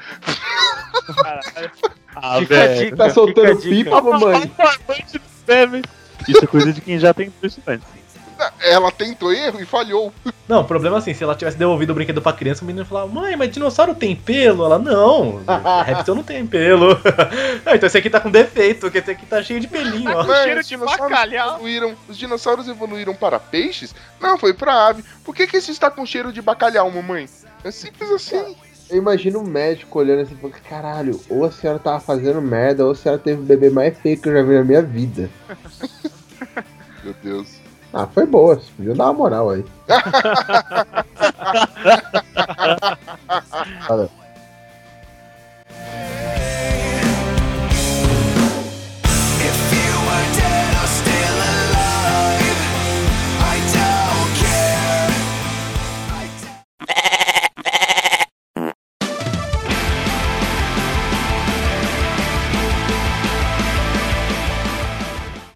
Ah, 2.15 2.39
Fica 2.39 2.55
a 2.63 2.67
velho. 2.67 2.79
dica, 2.85 2.97
Tá 2.97 3.09
soltando 3.09 3.55
dica. 3.61 3.69
pipa, 3.69 4.01
mamãe? 4.01 4.51
Bebe. 5.45 5.81
Isso 6.27 6.43
é 6.43 6.47
coisa 6.47 6.71
de 6.73 6.81
quem 6.81 6.99
já 6.99 7.13
tem 7.13 7.31
isso 7.41 7.61
antes. 7.67 7.87
Ela 8.59 8.91
tentou 8.91 9.31
erro 9.31 9.61
e 9.61 9.65
falhou. 9.67 10.11
Não, 10.47 10.61
o 10.61 10.65
problema 10.65 10.97
é 10.97 10.99
assim, 10.99 11.13
se 11.13 11.23
ela 11.23 11.35
tivesse 11.35 11.57
devolvido 11.57 11.91
o 11.91 11.95
brinquedo 11.95 12.21
pra 12.23 12.33
criança, 12.33 12.63
o 12.63 12.65
menino 12.65 12.81
ia 12.83 12.89
falar, 12.89 13.05
mãe, 13.05 13.35
mas 13.35 13.51
dinossauro 13.51 13.93
tem 13.93 14.15
pelo? 14.15 14.65
Ela, 14.65 14.79
não, 14.79 15.43
réptil 15.85 16.15
não 16.15 16.23
tem 16.23 16.45
pelo. 16.45 16.99
Ah, 17.63 17.75
então 17.75 17.85
esse 17.85 17.97
aqui 17.99 18.09
tá 18.09 18.19
com 18.19 18.31
defeito, 18.31 18.81
porque 18.81 18.97
esse 18.97 19.11
aqui 19.11 19.25
tá 19.27 19.43
cheio 19.43 19.59
de 19.59 19.67
pelinho, 19.67 20.09
ó. 20.11 20.23
Mas 20.23 20.43
cheiro 20.43 20.63
de 20.63 20.77
bacalhau. 20.77 21.55
evoluíram. 21.57 21.95
Os 22.09 22.17
dinossauros 22.17 22.67
evoluíram 22.67 23.13
para 23.13 23.39
peixes? 23.39 23.93
Não, 24.19 24.37
foi 24.37 24.53
para 24.53 24.87
ave. 24.87 25.03
Por 25.23 25.35
que, 25.35 25.45
que 25.45 25.57
esse 25.57 25.69
está 25.71 25.91
com 25.91 26.03
cheiro 26.05 26.33
de 26.33 26.41
bacalhau, 26.41 26.89
mamãe? 26.89 27.29
É 27.63 27.71
simples 27.71 28.11
assim. 28.11 28.55
Eu 28.89 28.97
imagino 28.97 29.39
um 29.39 29.43
médico 29.43 29.99
olhando 29.99 30.21
assim 30.21 30.33
e 30.33 30.37
falando, 30.37 30.61
caralho, 30.67 31.21
ou 31.29 31.45
a 31.45 31.51
senhora 31.51 31.79
tava 31.79 31.99
fazendo 31.99 32.41
merda, 32.41 32.85
ou 32.85 32.91
a 32.91 32.95
senhora 32.95 33.21
teve 33.21 33.41
o 33.41 33.45
bebê 33.45 33.69
mais 33.69 33.97
feio 33.97 34.19
que 34.19 34.27
eu 34.27 34.33
já 34.33 34.41
vi 34.41 34.55
na 34.55 34.63
minha 34.63 34.81
vida. 34.81 35.29
Meu 37.03 37.13
Deus. 37.23 37.61
Ah, 37.93 38.07
foi 38.07 38.25
boa, 38.25 38.55
você 38.55 38.71
podia 38.75 38.95
dar 38.95 39.05
uma 39.05 39.13
moral 39.13 39.49
aí. 39.49 39.63
Fala. 43.87 44.09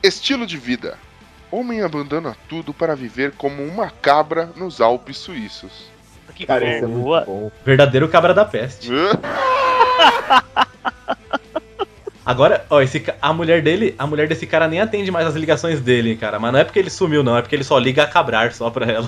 Estilo 0.05 0.45
de 0.45 0.57
vida. 0.57 0.99
Homem 1.51 1.81
abandona 1.81 2.35
tudo 2.47 2.73
para 2.73 2.95
viver 2.95 3.31
como 3.31 3.63
uma 3.63 3.89
cabra 3.89 4.51
nos 4.55 4.79
Alpes 4.79 5.17
suíços. 5.17 5.89
Que 6.35 6.45
Cara, 6.45 6.65
isso 6.65 6.85
é 6.85 6.87
Boa. 6.87 7.17
muito 7.19 7.31
bom. 7.31 7.51
Verdadeiro 7.65 8.07
cabra 8.09 8.33
da 8.33 8.43
peste. 8.43 8.89
Agora, 12.25 12.65
ó, 12.69 12.81
esse, 12.81 13.05
a 13.21 13.31
mulher 13.31 13.61
dele, 13.61 13.95
a 13.97 14.05
mulher 14.05 14.27
desse 14.27 14.45
cara 14.45 14.67
nem 14.67 14.81
atende 14.81 15.11
mais 15.11 15.27
as 15.27 15.35
ligações 15.35 15.79
dele, 15.79 16.15
cara. 16.15 16.39
Mas 16.39 16.51
não 16.51 16.59
é 16.59 16.63
porque 16.63 16.79
ele 16.79 16.89
sumiu, 16.89 17.23
não. 17.23 17.37
É 17.37 17.41
porque 17.41 17.55
ele 17.55 17.63
só 17.63 17.77
liga 17.77 18.03
a 18.03 18.07
cabrar 18.07 18.51
só 18.51 18.69
pra 18.69 18.85
ela. 18.91 19.07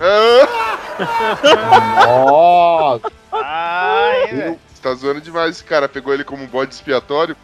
Nossa! 2.05 3.11
Ai. 3.31 4.57
Você 4.67 4.81
tá 4.81 4.93
zoando 4.93 5.19
demais 5.19 5.55
esse 5.55 5.63
cara, 5.63 5.89
pegou 5.89 6.13
ele 6.13 6.23
como 6.23 6.43
um 6.43 6.47
bode 6.47 6.73
expiatório. 6.73 7.35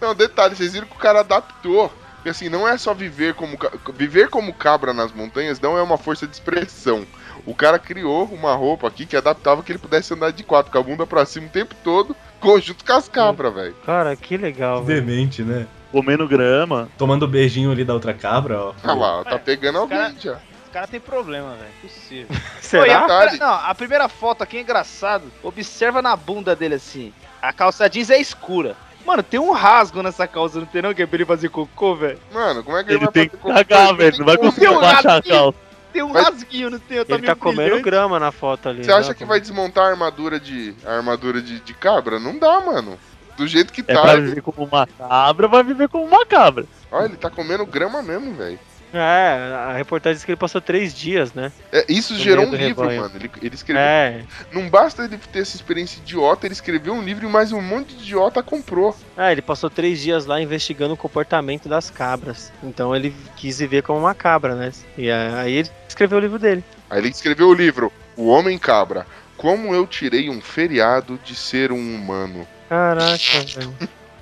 Não, 0.00 0.14
detalhe, 0.14 0.54
vocês 0.56 0.72
viram 0.72 0.86
que 0.86 0.94
o 0.96 0.98
cara 0.98 1.20
adaptou. 1.20 1.92
Porque 2.16 2.30
assim, 2.30 2.48
não 2.48 2.66
é 2.66 2.76
só 2.76 2.92
viver 2.92 3.34
como 3.34 3.56
viver 3.94 4.28
como 4.28 4.52
cabra 4.52 4.92
nas 4.92 5.12
montanhas, 5.12 5.60
não 5.60 5.78
é 5.78 5.82
uma 5.82 5.96
força 5.96 6.26
de 6.26 6.32
expressão. 6.34 7.06
O 7.46 7.54
cara 7.54 7.78
criou 7.78 8.24
uma 8.24 8.54
roupa 8.54 8.88
aqui 8.88 9.06
que 9.06 9.16
adaptava 9.16 9.62
que 9.62 9.70
ele 9.70 9.78
pudesse 9.78 10.12
andar 10.12 10.32
de 10.32 10.42
quatro, 10.42 10.72
com 10.72 10.78
a 10.78 10.82
bunda 10.82 11.06
pra 11.06 11.24
cima 11.24 11.46
o 11.46 11.50
tempo 11.50 11.74
todo, 11.84 12.16
junto 12.60 12.84
com 12.84 12.92
as 12.92 13.08
cabras, 13.08 13.54
velho. 13.54 13.74
Cara, 13.86 14.16
que 14.16 14.36
legal, 14.36 14.82
velho. 14.82 15.00
Demente, 15.00 15.42
né? 15.42 15.66
Comendo 15.92 16.26
grama. 16.28 16.88
Tomando 16.98 17.22
o 17.22 17.28
beijinho 17.28 17.70
ali 17.70 17.84
da 17.84 17.94
outra 17.94 18.12
cabra, 18.12 18.60
ó. 18.60 18.74
Ah 18.82 18.94
lá, 18.94 19.24
tá 19.24 19.38
pegando 19.38 19.78
alguém 19.78 19.96
cara- 19.96 20.14
já. 20.18 20.32
Esse 20.34 20.70
cara 20.72 20.86
tem 20.88 21.00
problema, 21.00 21.54
velho. 21.54 21.70
Possível. 21.80 22.26
Pô, 22.28 22.34
Será? 22.60 22.82
a 22.82 23.00
Detalhe. 23.02 23.30
primeira- 23.30 23.46
não, 23.46 23.54
a 23.70 23.74
primeira 23.76 24.08
foto 24.08 24.42
aqui 24.42 24.58
é 24.58 24.60
engraçado. 24.60 25.24
Observa 25.42 26.02
na 26.02 26.16
bunda 26.16 26.54
dele 26.56 26.74
assim. 26.74 27.12
A 27.40 27.52
calça 27.52 27.88
jeans 27.88 28.10
é 28.10 28.20
escura. 28.20 28.76
Mano, 29.08 29.22
tem 29.22 29.40
um 29.40 29.52
rasgo 29.52 30.02
nessa 30.02 30.26
calça, 30.28 30.58
não 30.58 30.66
tem 30.66 30.82
não? 30.82 30.92
Que 30.92 31.02
é 31.02 31.06
pra 31.06 31.16
ele 31.16 31.24
fazer 31.24 31.48
cocô, 31.48 31.94
velho? 31.96 32.18
Mano, 32.30 32.62
como 32.62 32.76
é 32.76 32.84
que 32.84 32.90
ele, 32.90 32.98
Ele 32.98 33.04
vai 33.06 33.12
tem 33.14 33.28
que 33.30 33.36
fazer 33.38 33.54
cagar, 33.64 33.86
cocô? 33.86 33.96
velho. 33.96 34.18
Não 34.18 34.26
vai 34.26 34.36
conseguir 34.36 34.66
Tem 34.66 34.76
um 34.76 34.80
baixar 34.82 35.16
a 35.16 35.22
calça. 35.22 35.58
Tem 35.90 36.02
um 36.02 36.08
Mas- 36.12 36.24
rasguinho, 36.24 36.68
não 36.70 36.78
tem? 36.78 36.98
Eu 36.98 37.06
Ele 37.08 37.26
tá 37.26 37.34
comendo 37.34 37.80
grama 37.80 38.20
na 38.20 38.30
foto 38.30 38.68
ali. 38.68 38.84
Você 38.84 38.92
acha 38.92 39.08
né? 39.08 39.14
que 39.14 39.24
vai 39.24 39.40
desmontar 39.40 39.86
a 39.86 39.88
armadura 39.88 40.38
de 40.38 40.74
a 40.84 40.92
armadura 40.96 41.40
de, 41.40 41.58
de 41.58 41.72
cabra? 41.72 42.20
Não 42.20 42.38
dá, 42.38 42.60
mano. 42.60 42.98
Do 43.38 43.46
jeito 43.46 43.72
que 43.72 43.80
É 43.88 43.94
tá. 43.94 44.12
ele- 44.12 44.26
viver 44.28 44.42
como 44.42 44.64
uma 44.66 44.86
cabra, 44.86 45.48
vai 45.48 45.62
viver 45.64 45.88
como 45.88 46.04
uma 46.04 46.26
cabra. 46.26 46.66
Olha, 46.92 47.06
ele 47.06 47.16
tá 47.16 47.30
comendo 47.30 47.64
grama 47.64 48.02
mesmo, 48.02 48.34
velho. 48.34 48.58
É, 48.92 49.54
a 49.70 49.74
reportagem 49.76 50.16
diz 50.16 50.24
que 50.24 50.30
ele 50.30 50.38
passou 50.38 50.60
três 50.60 50.94
dias, 50.94 51.34
né? 51.34 51.52
É, 51.70 51.84
isso 51.88 52.14
No 52.14 52.18
gerou 52.18 52.46
um 52.46 52.54
livro, 52.54 52.82
rebanho. 52.82 53.02
mano. 53.02 53.14
Ele, 53.16 53.30
ele 53.42 53.54
escreveu. 53.54 53.82
É. 53.82 54.22
Não 54.50 54.68
basta 54.70 55.04
ele 55.04 55.18
ter 55.18 55.40
essa 55.40 55.56
experiência 55.56 55.98
idiota, 56.00 56.46
ele 56.46 56.54
escreveu 56.54 56.94
um 56.94 57.02
livro, 57.02 57.28
mas 57.28 57.52
um 57.52 57.60
monte 57.60 57.94
de 57.94 58.02
idiota 58.02 58.42
comprou. 58.42 58.96
É, 59.16 59.30
ele 59.32 59.42
passou 59.42 59.68
três 59.68 60.00
dias 60.00 60.24
lá 60.24 60.40
investigando 60.40 60.94
o 60.94 60.96
comportamento 60.96 61.68
das 61.68 61.90
cabras. 61.90 62.50
Então 62.62 62.96
ele 62.96 63.14
quis 63.36 63.58
viver 63.58 63.82
como 63.82 63.98
uma 64.00 64.14
cabra, 64.14 64.54
né? 64.54 64.72
E 64.96 65.10
aí 65.10 65.52
ele 65.52 65.70
escreveu 65.86 66.18
o 66.18 66.20
livro 66.20 66.38
dele. 66.38 66.64
Aí 66.88 66.98
ele 67.00 67.08
escreveu 67.08 67.48
o 67.48 67.54
livro 67.54 67.92
O 68.16 68.28
Homem 68.28 68.58
Cabra. 68.58 69.06
Como 69.36 69.74
eu 69.74 69.86
tirei 69.86 70.28
um 70.30 70.40
feriado 70.40 71.20
de 71.22 71.34
ser 71.34 71.70
um 71.70 71.94
humano. 71.94 72.48
Caraca, 72.68 73.16
velho. 73.54 73.74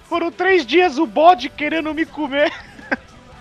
Foram 0.08 0.30
três 0.30 0.64
dias 0.66 0.98
o 0.98 1.06
bode 1.06 1.48
querendo 1.48 1.92
me 1.94 2.04
comer. 2.04 2.52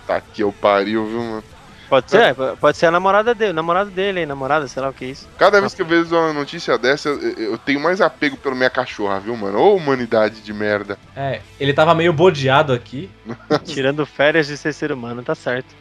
Tá 0.06 0.20
que 0.20 0.42
eu 0.42 0.52
pariu, 0.52 1.06
viu, 1.06 1.18
mano? 1.18 1.44
Pode 1.88 2.10
ser, 2.10 2.34
pode 2.60 2.76
ser 2.76 2.86
a 2.86 2.90
namorada 2.90 3.32
dele, 3.32 3.52
namorado 3.52 3.90
dele, 3.90 4.20
hein? 4.20 4.26
Namorada, 4.26 4.66
sei 4.66 4.82
lá 4.82 4.88
o 4.88 4.92
que 4.92 5.04
é 5.04 5.08
isso. 5.08 5.28
Cada 5.38 5.60
vez 5.60 5.72
que 5.72 5.82
eu 5.82 5.86
vejo 5.86 6.16
uma 6.16 6.32
notícia 6.32 6.76
dessa, 6.76 7.08
eu, 7.08 7.20
eu 7.20 7.58
tenho 7.58 7.78
mais 7.78 8.00
apego 8.00 8.36
pela 8.36 8.56
minha 8.56 8.70
cachorra, 8.70 9.20
viu, 9.20 9.36
mano? 9.36 9.58
Ô 9.58 9.76
humanidade 9.76 10.40
de 10.40 10.52
merda. 10.52 10.98
É, 11.14 11.40
ele 11.60 11.72
tava 11.72 11.94
meio 11.94 12.12
bodeado 12.12 12.72
aqui. 12.72 13.08
Tirando 13.64 14.04
férias 14.04 14.48
de 14.48 14.56
ser 14.56 14.72
ser 14.72 14.90
humano, 14.90 15.22
tá 15.22 15.34
certo. 15.34 15.74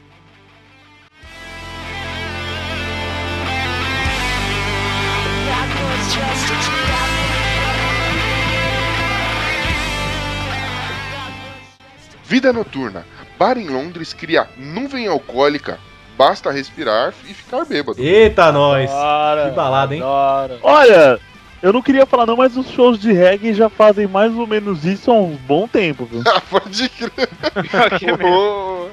Vida 12.26 12.52
noturna. 12.52 13.06
Bar 13.38 13.58
em 13.58 13.68
Londres 13.68 14.14
cria 14.14 14.48
nuvem 14.58 15.08
alcoólica. 15.08 15.80
Basta 16.18 16.52
respirar 16.52 17.14
e 17.28 17.34
ficar 17.34 17.66
bêbado. 17.66 18.02
Eita, 18.02 18.52
nós! 18.52 18.90
Bora, 18.90 19.50
Que 19.50 19.56
balada, 19.56 19.94
hein? 19.94 20.02
Bora. 20.02 20.60
Olha, 20.64 21.20
eu 21.62 21.74
não 21.74 21.82
queria 21.82 22.06
falar 22.06 22.26
não, 22.26 22.38
mas 22.38 22.56
os 22.56 22.70
shows 22.70 22.98
de 22.98 23.12
reggae 23.12 23.54
já 23.54 23.70
fazem 23.70 24.08
mais 24.08 24.34
ou 24.34 24.48
menos 24.48 24.86
isso 24.86 25.12
há 25.12 25.16
um 25.16 25.36
bom 25.36 25.68
tempo, 25.68 26.06
viu? 26.06 26.24
Ah, 26.28 26.40
pode 26.40 26.88
crer. 26.88 27.30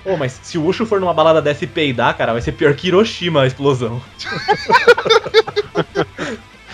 Pô, 0.03 0.17
mas 0.17 0.41
se 0.43 0.59
o 0.59 0.67
Ucho 0.67 0.85
for 0.85 1.01
numa 1.01 1.15
balada 1.15 1.41
dessa 1.41 1.63
e 1.63 1.69
peidar, 1.69 2.17
cara, 2.17 2.33
vai 2.33 2.41
ser 2.43 2.53
pior 2.53 2.75
que 2.75 2.89
Hiroshima 2.89 3.43
a 3.43 3.47
explosão. 3.47 4.03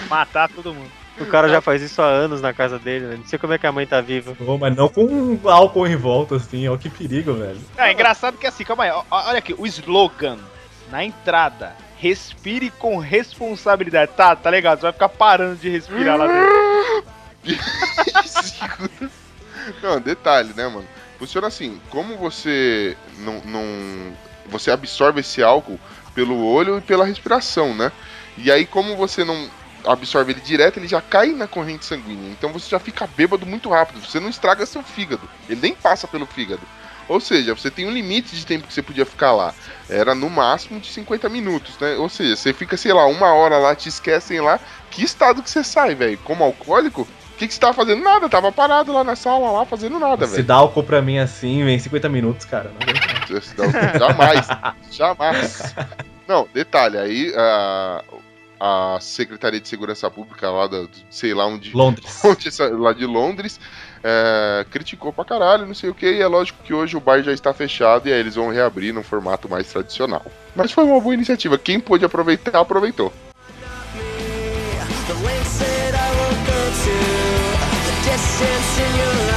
Matar 0.08 0.48
todo 0.48 0.72
mundo. 0.72 0.90
O 1.20 1.26
cara 1.26 1.48
já 1.48 1.60
faz 1.60 1.82
isso 1.82 2.00
há 2.00 2.06
anos 2.06 2.40
na 2.40 2.52
casa 2.52 2.78
dele, 2.78 3.06
né? 3.06 3.16
Não 3.16 3.26
sei 3.26 3.38
como 3.38 3.52
é 3.52 3.58
que 3.58 3.66
a 3.66 3.72
mãe 3.72 3.86
tá 3.86 4.00
viva. 4.00 4.34
Pô, 4.34 4.56
mas 4.56 4.74
não 4.74 4.88
com 4.88 5.38
álcool 5.44 5.86
em 5.86 5.96
volta, 5.96 6.36
assim, 6.36 6.68
ó, 6.68 6.76
que 6.76 6.88
perigo, 6.88 7.34
velho. 7.34 7.60
É 7.76 7.92
engraçado 7.92 8.38
que 8.38 8.46
assim, 8.46 8.64
calma 8.64 8.84
aí, 8.84 8.90
ó, 8.90 9.04
olha 9.10 9.38
aqui, 9.38 9.54
o 9.56 9.66
slogan 9.66 10.38
na 10.90 11.04
entrada. 11.04 11.74
Respire 11.96 12.70
com 12.70 12.98
responsabilidade. 12.98 14.12
Tá, 14.16 14.36
tá 14.36 14.50
legal, 14.50 14.76
você 14.76 14.82
vai 14.82 14.92
ficar 14.92 15.08
parando 15.08 15.56
de 15.56 15.68
respirar 15.68 16.16
lá 16.16 16.26
dentro. 16.26 17.08
Não, 19.82 20.00
detalhe, 20.00 20.52
né, 20.54 20.66
mano? 20.68 20.86
Funciona 21.18 21.48
assim, 21.48 21.80
como 21.90 22.16
você 22.16 22.96
não, 23.18 23.42
não. 23.44 23.64
Você 24.46 24.70
absorve 24.70 25.20
esse 25.20 25.42
álcool 25.42 25.78
pelo 26.14 26.46
olho 26.46 26.78
e 26.78 26.80
pela 26.80 27.04
respiração, 27.04 27.74
né? 27.74 27.90
E 28.36 28.52
aí, 28.52 28.64
como 28.64 28.96
você 28.96 29.24
não 29.24 29.50
absorve 29.84 30.32
ele 30.32 30.40
direto, 30.40 30.78
ele 30.78 30.88
já 30.88 31.00
cai 31.00 31.28
na 31.28 31.46
corrente 31.46 31.84
sanguínea. 31.84 32.30
Então 32.30 32.52
você 32.52 32.68
já 32.68 32.78
fica 32.78 33.06
bêbado 33.06 33.46
muito 33.46 33.68
rápido. 33.68 34.00
Você 34.00 34.20
não 34.20 34.28
estraga 34.28 34.66
seu 34.66 34.82
fígado. 34.82 35.28
Ele 35.48 35.60
nem 35.60 35.74
passa 35.74 36.06
pelo 36.06 36.26
fígado. 36.26 36.62
Ou 37.08 37.20
seja, 37.20 37.54
você 37.54 37.70
tem 37.70 37.86
um 37.86 37.90
limite 37.90 38.36
de 38.36 38.44
tempo 38.44 38.66
que 38.66 38.74
você 38.74 38.82
podia 38.82 39.06
ficar 39.06 39.32
lá. 39.32 39.54
Era 39.88 40.14
no 40.14 40.28
máximo 40.28 40.78
de 40.78 40.88
50 40.88 41.28
minutos, 41.30 41.78
né? 41.78 41.94
Ou 41.96 42.08
seja, 42.08 42.36
você 42.36 42.52
fica, 42.52 42.76
sei 42.76 42.92
lá, 42.92 43.06
uma 43.06 43.32
hora 43.32 43.56
lá, 43.56 43.74
te 43.74 43.88
esquecem 43.88 44.40
lá. 44.40 44.60
Que 44.90 45.02
estado 45.02 45.42
que 45.42 45.50
você 45.50 45.64
sai, 45.64 45.94
velho? 45.94 46.18
Como 46.18 46.44
alcoólico? 46.44 47.02
O 47.02 47.38
que, 47.38 47.48
que 47.48 47.54
você 47.54 47.60
tava 47.60 47.72
fazendo? 47.72 48.02
Nada, 48.02 48.28
tava 48.28 48.52
parado 48.52 48.92
lá 48.92 49.02
na 49.04 49.16
sala, 49.16 49.50
lá, 49.50 49.64
fazendo 49.64 49.98
nada, 49.98 50.26
Se 50.26 50.32
velho. 50.32 50.44
dá 50.44 50.56
álcool 50.56 50.82
pra 50.82 51.00
mim 51.00 51.18
assim, 51.18 51.64
vem 51.64 51.78
50 51.78 52.08
minutos, 52.08 52.44
cara. 52.44 52.72
Não 52.78 53.98
Jamais. 53.98 54.46
Jamais. 54.90 55.74
Não, 56.26 56.46
detalhe, 56.52 56.98
aí 56.98 57.32
a, 57.34 58.04
a 58.60 58.98
Secretaria 59.00 59.60
de 59.60 59.68
Segurança 59.68 60.10
Pública 60.10 60.50
lá 60.50 60.66
da, 60.66 60.82
do- 60.82 60.90
sei 61.10 61.32
lá 61.34 61.46
onde, 61.46 61.72
Londres. 61.76 62.20
onde 62.24 62.48
lá 62.80 62.92
de 62.92 63.06
Londres, 63.06 63.60
é, 64.02 64.64
criticou 64.70 65.12
pra 65.12 65.24
caralho, 65.24 65.66
não 65.66 65.74
sei 65.74 65.90
o 65.90 65.94
que, 65.94 66.10
e 66.10 66.20
é 66.20 66.26
lógico 66.26 66.62
que 66.64 66.72
hoje 66.74 66.96
o 66.96 67.00
bar 67.00 67.22
já 67.22 67.32
está 67.32 67.52
fechado 67.54 68.08
e 68.08 68.12
aí 68.12 68.18
eles 68.20 68.34
vão 68.34 68.50
reabrir 68.50 68.92
num 68.92 69.02
formato 69.02 69.48
mais 69.48 69.66
tradicional. 69.72 70.24
Mas 70.54 70.72
foi 70.72 70.84
uma 70.84 71.00
boa 71.00 71.14
iniciativa, 71.14 71.56
quem 71.58 71.78
pôde 71.80 72.04
aproveitar, 72.04 72.58
aproveitou. 72.58 73.12
Distance 78.04 78.80
in 78.80 78.96
your 78.98 79.27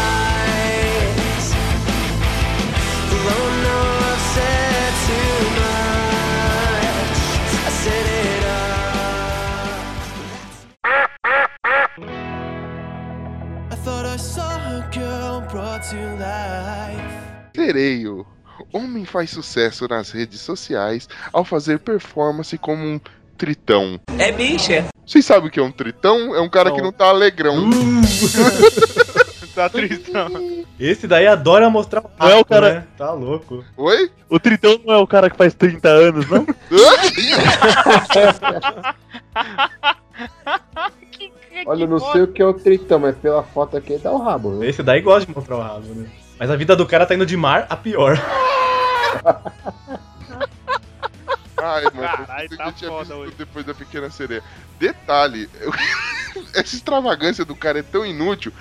Sereio. 17.55 18.25
Homem 18.71 19.05
faz 19.05 19.31
sucesso 19.31 19.87
nas 19.87 20.11
redes 20.11 20.39
sociais 20.41 21.09
ao 21.33 21.43
fazer 21.43 21.79
performance 21.79 22.57
como 22.57 22.83
um 22.83 22.99
tritão. 23.37 23.99
É 24.19 24.31
bicha. 24.31 24.85
Vocês 25.05 25.25
sabem 25.25 25.49
o 25.49 25.51
que 25.51 25.59
é 25.59 25.63
um 25.63 25.71
tritão? 25.71 26.35
É 26.35 26.39
um 26.41 26.49
cara 26.49 26.71
que 26.71 26.81
não 26.81 26.91
tá 26.91 27.05
alegrão. 27.09 27.69
Tá 29.53 29.67
tristão. 29.67 30.29
Esse 30.79 31.05
daí 31.05 31.27
adora 31.27 31.69
mostrar 31.69 31.99
o 31.99 32.09
Não 32.17 32.29
é 32.29 32.35
o 32.37 32.45
cara- 32.45 32.73
né? 32.73 32.87
Tá 32.97 33.11
louco. 33.11 33.65
Oi? 33.75 34.09
O 34.29 34.39
Tritão 34.39 34.79
não 34.85 34.93
é 34.93 34.97
o 34.97 35.05
cara 35.05 35.29
que 35.29 35.35
faz 35.35 35.53
30 35.53 35.89
anos, 35.89 36.25
não? 36.29 36.47
Olha, 41.65 41.83
eu 41.83 41.87
não 41.87 41.99
sei 41.99 42.21
o 42.23 42.27
que 42.27 42.41
é 42.41 42.45
o 42.45 42.53
tritão, 42.53 42.99
mas 42.99 43.15
pela 43.17 43.43
foto 43.43 43.77
aqui 43.77 43.97
dá 43.97 44.11
o 44.11 44.17
rabo. 44.23 44.51
né? 44.51 44.67
Esse 44.67 44.81
daí 44.81 45.01
gosta 45.01 45.25
de 45.29 45.35
mostrar 45.35 45.57
o 45.57 45.61
rabo, 45.61 45.87
né? 45.93 46.09
Mas 46.39 46.49
a 46.49 46.55
vida 46.55 46.75
do 46.75 46.85
cara 46.87 47.05
tá 47.05 47.13
indo 47.13 47.25
de 47.25 47.37
mar 47.37 47.67
a 47.69 47.75
pior. 47.77 48.17
Ai, 51.63 51.83
mano, 51.93 51.99
Caralho, 52.25 52.47
eu 52.51 52.57
tá 52.57 52.71
tinha 52.71 52.89
visto 52.99 53.13
hoje. 53.13 53.33
depois 53.37 53.63
da 53.65 53.73
Pequena 53.73 54.09
Sereia. 54.09 54.43
Detalhe, 54.79 55.47
eu- 55.59 55.71
essa 56.55 56.75
extravagância 56.75 57.45
do 57.45 57.55
cara 57.55 57.79
é 57.79 57.83
tão 57.83 58.03
inútil 58.05 58.51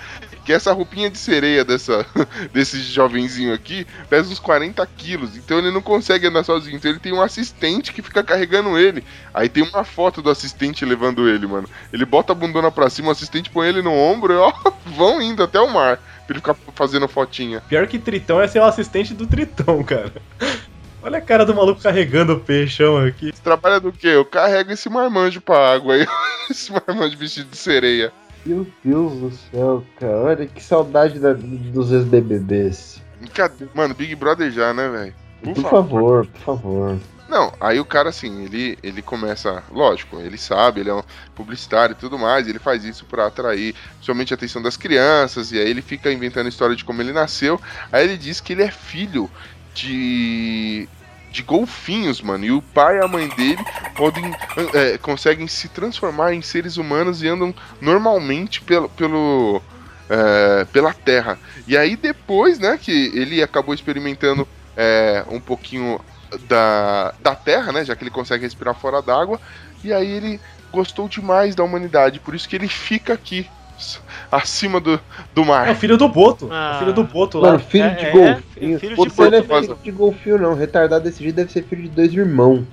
que 0.43 0.53
essa 0.53 0.73
roupinha 0.73 1.09
de 1.09 1.17
sereia 1.17 1.63
dessa, 1.63 2.05
desse 2.53 2.81
jovenzinho 2.81 3.53
aqui 3.53 3.85
pesa 4.09 4.31
uns 4.31 4.39
40 4.39 4.85
quilos. 4.97 5.35
Então 5.35 5.59
ele 5.59 5.71
não 5.71 5.81
consegue 5.81 6.27
andar 6.27 6.43
sozinho. 6.43 6.75
Então 6.75 6.91
ele 6.91 6.99
tem 6.99 7.13
um 7.13 7.21
assistente 7.21 7.93
que 7.93 8.01
fica 8.01 8.23
carregando 8.23 8.77
ele. 8.77 9.03
Aí 9.33 9.49
tem 9.49 9.63
uma 9.63 9.83
foto 9.83 10.21
do 10.21 10.29
assistente 10.29 10.85
levando 10.85 11.27
ele, 11.27 11.47
mano. 11.47 11.69
Ele 11.91 12.05
bota 12.05 12.31
a 12.31 12.35
bundona 12.35 12.71
pra 12.71 12.89
cima, 12.89 13.09
o 13.09 13.11
assistente 13.11 13.49
põe 13.49 13.67
ele 13.67 13.81
no 13.81 13.93
ombro 13.93 14.33
e 14.33 14.37
ó, 14.37 14.51
vão 14.85 15.21
indo 15.21 15.43
até 15.43 15.59
o 15.59 15.71
mar. 15.71 15.97
Pra 15.97 16.35
ele 16.35 16.39
ficar 16.39 16.55
fazendo 16.75 17.07
fotinha. 17.07 17.61
Pior 17.67 17.87
que 17.87 17.99
Tritão 17.99 18.41
é 18.41 18.47
ser 18.47 18.59
o 18.59 18.65
assistente 18.65 19.13
do 19.13 19.27
Tritão, 19.27 19.83
cara. 19.83 20.13
Olha 21.03 21.17
a 21.17 21.21
cara 21.21 21.43
do 21.43 21.55
maluco 21.55 21.81
carregando 21.81 22.33
o 22.33 22.39
peixão 22.39 22.97
aqui. 23.03 23.31
Você 23.33 23.41
trabalha 23.41 23.79
do 23.79 23.91
quê? 23.91 24.09
Eu 24.09 24.23
carrego 24.23 24.71
esse 24.71 24.87
marmanjo 24.87 25.41
pra 25.41 25.73
água 25.73 25.95
aí. 25.95 26.05
esse 26.49 26.71
marmanjo 26.71 27.17
vestido 27.17 27.49
de 27.49 27.57
sereia. 27.57 28.13
Meu 28.45 28.65
Deus 28.83 29.13
do 29.13 29.31
céu, 29.31 29.83
cara. 29.99 30.17
Olha 30.17 30.45
que 30.47 30.63
saudade 30.63 31.19
da- 31.19 31.33
dos 31.33 31.91
ex-BBBs. 31.91 33.01
Mano, 33.73 33.93
Big 33.93 34.15
Brother 34.15 34.51
já, 34.51 34.73
né, 34.73 34.89
velho? 34.89 35.13
Por, 35.43 35.55
favor, 35.61 36.25
por 36.27 36.39
favor. 36.41 36.99
Não, 37.29 37.53
aí 37.61 37.79
o 37.79 37.85
cara, 37.85 38.09
assim, 38.09 38.43
ele, 38.43 38.77
ele 38.83 39.01
começa. 39.01 39.63
Lógico, 39.71 40.17
ele 40.19 40.37
sabe, 40.37 40.81
ele 40.81 40.89
é 40.89 40.93
um 40.93 41.03
publicitário 41.33 41.93
e 41.93 41.95
tudo 41.95 42.19
mais, 42.19 42.47
ele 42.47 42.59
faz 42.59 42.83
isso 42.83 43.05
pra 43.05 43.27
atrair 43.27 43.73
somente 44.01 44.33
a 44.33 44.35
atenção 44.35 44.61
das 44.61 44.75
crianças, 44.75 45.51
e 45.51 45.57
aí 45.57 45.69
ele 45.69 45.81
fica 45.81 46.11
inventando 46.11 46.49
história 46.49 46.75
de 46.75 46.83
como 46.83 47.01
ele 47.01 47.13
nasceu. 47.13 47.59
Aí 47.91 48.03
ele 48.03 48.17
diz 48.17 48.41
que 48.41 48.53
ele 48.53 48.63
é 48.63 48.71
filho 48.71 49.29
de. 49.73 50.89
De 51.31 51.41
golfinhos, 51.41 52.21
mano. 52.21 52.45
E 52.45 52.51
o 52.51 52.61
pai 52.61 52.97
e 52.97 53.03
a 53.03 53.07
mãe 53.07 53.27
dele 53.29 53.63
podem. 53.95 54.23
é, 54.73 54.97
conseguem 54.97 55.47
se 55.47 55.69
transformar 55.69 56.33
em 56.33 56.41
seres 56.41 56.77
humanos 56.77 57.23
e 57.23 57.27
andam 57.27 57.53
normalmente 57.79 58.61
pelo. 58.61 58.89
pelo 58.89 59.61
é, 60.09 60.65
pela 60.65 60.93
Terra. 60.93 61.39
E 61.65 61.77
aí 61.77 61.95
depois, 61.95 62.59
né, 62.59 62.77
que 62.77 62.91
ele 63.15 63.41
acabou 63.41 63.73
experimentando 63.73 64.45
é, 64.75 65.23
um 65.29 65.39
pouquinho 65.39 66.01
da, 66.49 67.13
da 67.21 67.33
Terra, 67.33 67.71
né, 67.71 67.85
já 67.85 67.95
que 67.95 68.03
ele 68.03 68.11
consegue 68.11 68.43
respirar 68.43 68.75
fora 68.75 69.01
d'água, 69.01 69.39
e 69.83 69.93
aí 69.93 70.11
ele 70.11 70.39
gostou 70.71 71.07
demais 71.07 71.55
da 71.55 71.63
humanidade, 71.63 72.19
por 72.19 72.35
isso 72.35 72.47
que 72.47 72.55
ele 72.55 72.67
fica 72.67 73.13
aqui, 73.13 73.49
acima 74.31 74.79
do, 74.79 74.99
do 75.33 75.45
mar. 75.45 75.67
É 75.67 75.71
o 75.71 75.75
filho 75.75 75.97
do 75.97 76.07
Boto. 76.07 76.47
Ah. 76.51 76.73
O 76.75 76.79
filho 76.79 76.93
do 76.93 77.03
Boto 77.03 77.39
lá. 77.39 77.49
Mano, 77.51 77.59
filho 77.59 77.83
É, 77.85 77.89
de 77.95 78.05
é, 78.05 78.11
golfinho. 78.11 78.79
filho 78.79 78.95
de 78.95 78.95
Você 78.95 79.21
não 79.29 79.37
é 79.37 79.41
golfinho. 79.41 79.61
filho 79.63 79.77
de 79.83 79.91
golfinho, 79.91 80.37
não. 80.37 80.55
Retardado 80.55 81.03
desse 81.03 81.21
jeito 81.23 81.35
deve 81.35 81.51
ser 81.51 81.63
filho 81.63 81.83
de 81.83 81.89
dois 81.89 82.13
irmãos. 82.13 82.63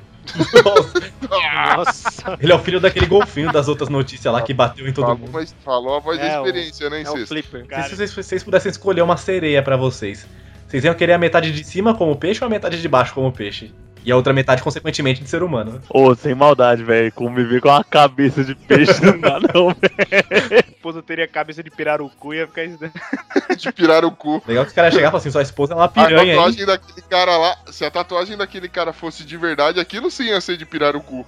Nossa. 1.77 2.37
Ele 2.41 2.53
é 2.53 2.55
o 2.55 2.59
filho 2.59 2.81
daquele 2.81 3.07
golfinho 3.07 3.51
das 3.53 3.69
outras 3.69 3.89
notícias 3.89 4.33
lá 4.33 4.43
que 4.43 4.53
bateu 4.53 4.87
em 4.87 4.93
todo 4.93 5.05
Falou, 5.07 5.19
mundo. 5.19 5.31
mas 5.33 5.55
falou 5.65 5.97
a 5.97 6.01
voz 6.01 6.19
da 6.19 6.25
É, 6.25 6.41
o- 6.41 6.47
experiência, 6.47 6.91
né, 6.91 6.97
É 7.03 7.11
o 7.11 7.15
Incesto? 7.15 7.27
Flipper. 7.29 7.67
Se 7.85 7.97
vocês, 7.97 8.11
se 8.11 8.17
vocês 8.23 8.45
pudessem 8.45 8.71
escolher 8.71 9.03
uma 9.03 9.17
sereia 9.17 9.63
pra 9.63 9.77
vocês, 9.77 10.27
vocês 10.67 10.85
iam 10.85 10.95
querer 10.95 11.15
a 11.15 11.19
metade 11.19 11.51
de 11.53 11.65
cima 11.65 11.95
como 11.95 12.15
peixe 12.17 12.43
ou 12.43 12.47
a 12.47 12.51
metade 12.51 12.81
de 12.81 12.89
baixo 12.89 13.15
como 13.15 13.33
peixe? 13.33 13.73
E 14.05 14.13
a 14.13 14.17
outra 14.17 14.33
metade, 14.33 14.63
consequentemente, 14.63 15.23
de 15.23 15.29
ser 15.29 15.43
humano. 15.43 15.73
né? 15.73 15.81
Ô, 15.91 16.15
sem 16.15 16.35
maldade, 16.35 16.83
velho. 16.85 17.13
Conviver 17.13 17.61
com 17.61 17.69
uma 17.69 17.85
cabeça 17.85 18.43
de 18.43 18.55
peixe 18.55 19.05
não 19.05 19.19
dá, 19.21 19.39
não, 19.41 19.69
velho. 19.75 20.65
esposa 20.69 21.03
teria 21.03 21.29
cabeça 21.29 21.63
de 21.63 21.71
pirarucu 21.71 22.33
e 22.33 22.39
ia 22.39 22.47
ficar 22.47 22.65
isso. 22.65 22.79
de 23.57 23.73
pirar 23.73 24.05
o 24.05 24.11
cu. 24.13 24.43
Legal 24.47 24.65
que 24.65 24.69
os 24.71 24.75
caras 24.75 24.95
chegavam 24.95 25.19
e 25.19 25.21
assim: 25.21 25.31
sua 25.31 25.43
esposa 25.43 25.73
é 25.75 25.77
uma 25.77 25.85
A 25.85 25.89
piranha, 25.89 26.23
hein? 26.23 26.37
tatuagem 26.37 26.67
daquele 26.67 27.03
cara 27.03 27.37
lá, 27.37 27.57
se 27.71 27.85
a 27.85 27.91
tatuagem 27.91 28.37
daquele 28.37 28.69
cara 28.69 28.93
fosse 28.93 29.25
de 29.25 29.37
verdade, 29.37 29.81
aquilo 29.81 30.11
sim 30.11 30.27
ia 30.29 30.41
ser 30.41 30.57
de 30.57 30.65
pirar 30.65 30.97
o 30.97 31.01
cu. 31.01 31.27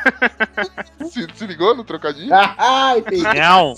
se, 1.10 1.26
se 1.34 1.46
ligou 1.46 1.74
no 1.74 1.84
trocadilho? 1.84 2.32
Ah, 2.32 2.94
entendi. 2.96 3.22
Não. 3.22 3.74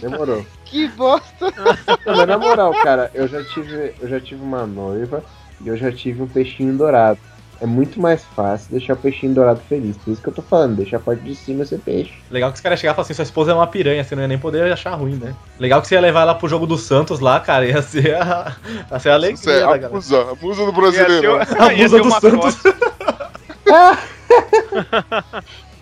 Demorou. 0.00 0.46
Que 0.64 0.88
bosta! 0.88 1.52
Mas 2.06 2.26
na 2.26 2.38
moral, 2.38 2.72
cara, 2.82 3.10
eu 3.14 3.28
já 3.28 3.44
tive, 3.44 3.94
eu 4.00 4.08
já 4.08 4.20
tive 4.20 4.42
uma 4.42 4.66
noiva 4.66 5.22
e 5.64 5.68
eu 5.68 5.76
já 5.76 5.90
tive 5.90 6.22
um 6.22 6.26
peixinho 6.26 6.76
dourado. 6.76 7.18
É 7.60 7.66
muito 7.66 8.00
mais 8.00 8.22
fácil 8.36 8.72
deixar 8.72 8.94
o 8.94 8.96
peixinho 8.96 9.32
dourado 9.32 9.60
feliz. 9.68 9.96
Por 9.96 10.10
isso 10.12 10.20
que 10.20 10.28
eu 10.28 10.32
tô 10.32 10.42
falando, 10.42 10.76
deixar 10.76 10.96
a 10.96 11.00
parte 11.00 11.22
de 11.22 11.34
cima 11.36 11.64
ser 11.64 11.78
peixe. 11.78 12.12
Legal 12.30 12.50
que 12.50 12.56
os 12.56 12.60
caras 12.60 12.80
chegavam 12.80 12.94
e 12.94 12.96
falavam 12.96 13.06
assim: 13.06 13.14
sua 13.14 13.22
esposa 13.22 13.52
é 13.52 13.54
uma 13.54 13.66
piranha, 13.66 14.02
você 14.02 14.14
não 14.14 14.22
ia 14.22 14.28
nem 14.28 14.38
poder 14.38 14.70
achar 14.72 14.92
ruim, 14.94 15.14
né? 15.14 15.34
Legal 15.58 15.80
que 15.80 15.86
você 15.88 15.94
ia 15.94 16.00
levar 16.00 16.22
ela 16.22 16.34
pro 16.34 16.48
jogo 16.48 16.66
do 16.66 16.76
Santos 16.76 17.20
lá, 17.20 17.38
cara, 17.40 17.64
ia 17.64 17.80
ser 17.80 18.16
a, 18.16 18.54
ia 18.90 18.98
ser 18.98 19.10
a 19.10 19.14
alegria 19.14 19.34
Isso 19.40 19.50
é 19.50 19.60
da 19.60 19.64
a 19.66 19.76
galera. 19.76 19.94
musa, 19.94 20.20
a 20.20 20.34
musa 20.34 20.66
do 20.66 20.72
brasileiro. 20.72 21.36
Ia 21.38 21.44
ser, 21.46 21.56
A 21.62 21.72
ia 21.72 21.82
musa 21.84 21.96
ser 21.96 22.02
do 22.02 22.08
uma 22.08 22.20
Santos. 22.20 22.58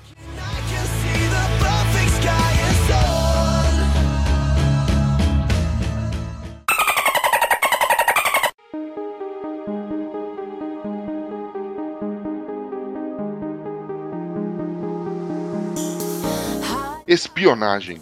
Espionagem. 17.13 18.01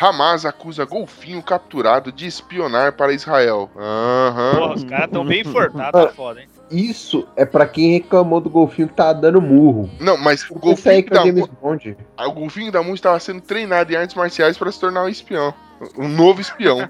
Hamas 0.00 0.44
acusa 0.44 0.84
golfinho 0.84 1.40
capturado 1.42 2.10
de 2.10 2.26
espionar 2.26 2.92
para 2.92 3.12
Israel. 3.12 3.70
Aham. 3.76 4.54
Porra, 4.56 4.74
os 4.74 4.84
caras 4.84 5.10
tão 5.10 5.24
bem 5.24 5.40
enfortados, 5.42 6.00
tá 6.00 6.08
foda, 6.08 6.40
hein? 6.40 6.48
Isso 6.70 7.28
é 7.36 7.44
pra 7.44 7.66
quem 7.66 7.92
reclamou 7.92 8.40
do 8.40 8.50
golfinho 8.50 8.88
que 8.88 8.94
tá 8.94 9.12
dando 9.12 9.40
murro. 9.40 9.88
Não, 10.00 10.16
mas 10.16 10.48
o 10.50 10.54
golfinho 10.58 11.04
que 11.04 11.14
é 11.16 11.20
o 11.20 11.24
da 11.24 11.32
Mu- 11.32 11.48
Bond. 11.62 11.96
o 12.18 12.32
golfinho 12.32 12.72
da 12.72 12.82
Mu 12.82 12.94
estava 12.94 13.20
sendo 13.20 13.40
treinado 13.40 13.92
em 13.92 13.96
artes 13.96 14.16
marciais 14.16 14.56
para 14.58 14.72
se 14.72 14.80
tornar 14.80 15.04
um 15.04 15.08
espião. 15.08 15.54
Um 15.96 16.08
novo 16.08 16.40
espião. 16.40 16.88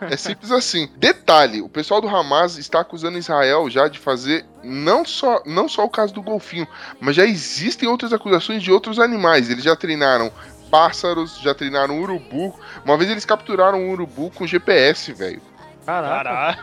É 0.00 0.16
simples 0.16 0.52
assim. 0.52 0.88
Detalhe, 0.96 1.60
o 1.60 1.68
pessoal 1.68 2.00
do 2.00 2.08
Hamas 2.08 2.56
está 2.56 2.80
acusando 2.80 3.18
Israel 3.18 3.68
já 3.68 3.88
de 3.88 3.98
fazer 3.98 4.46
não 4.62 5.04
só, 5.04 5.42
não 5.44 5.68
só 5.68 5.84
o 5.84 5.90
caso 5.90 6.14
do 6.14 6.22
golfinho, 6.22 6.66
mas 7.00 7.16
já 7.16 7.24
existem 7.26 7.88
outras 7.88 8.12
acusações 8.12 8.62
de 8.62 8.70
outros 8.70 8.98
animais. 9.00 9.50
Eles 9.50 9.64
já 9.64 9.74
treinaram 9.74 10.30
pássaros, 10.68 11.38
já 11.40 11.54
treinaram 11.54 12.00
urubu. 12.00 12.54
Uma 12.84 12.96
vez 12.96 13.10
eles 13.10 13.24
capturaram 13.24 13.78
um 13.80 13.90
urubu 13.90 14.30
com 14.30 14.46
GPS, 14.46 15.12
velho. 15.12 15.40
Caralho. 15.84 16.58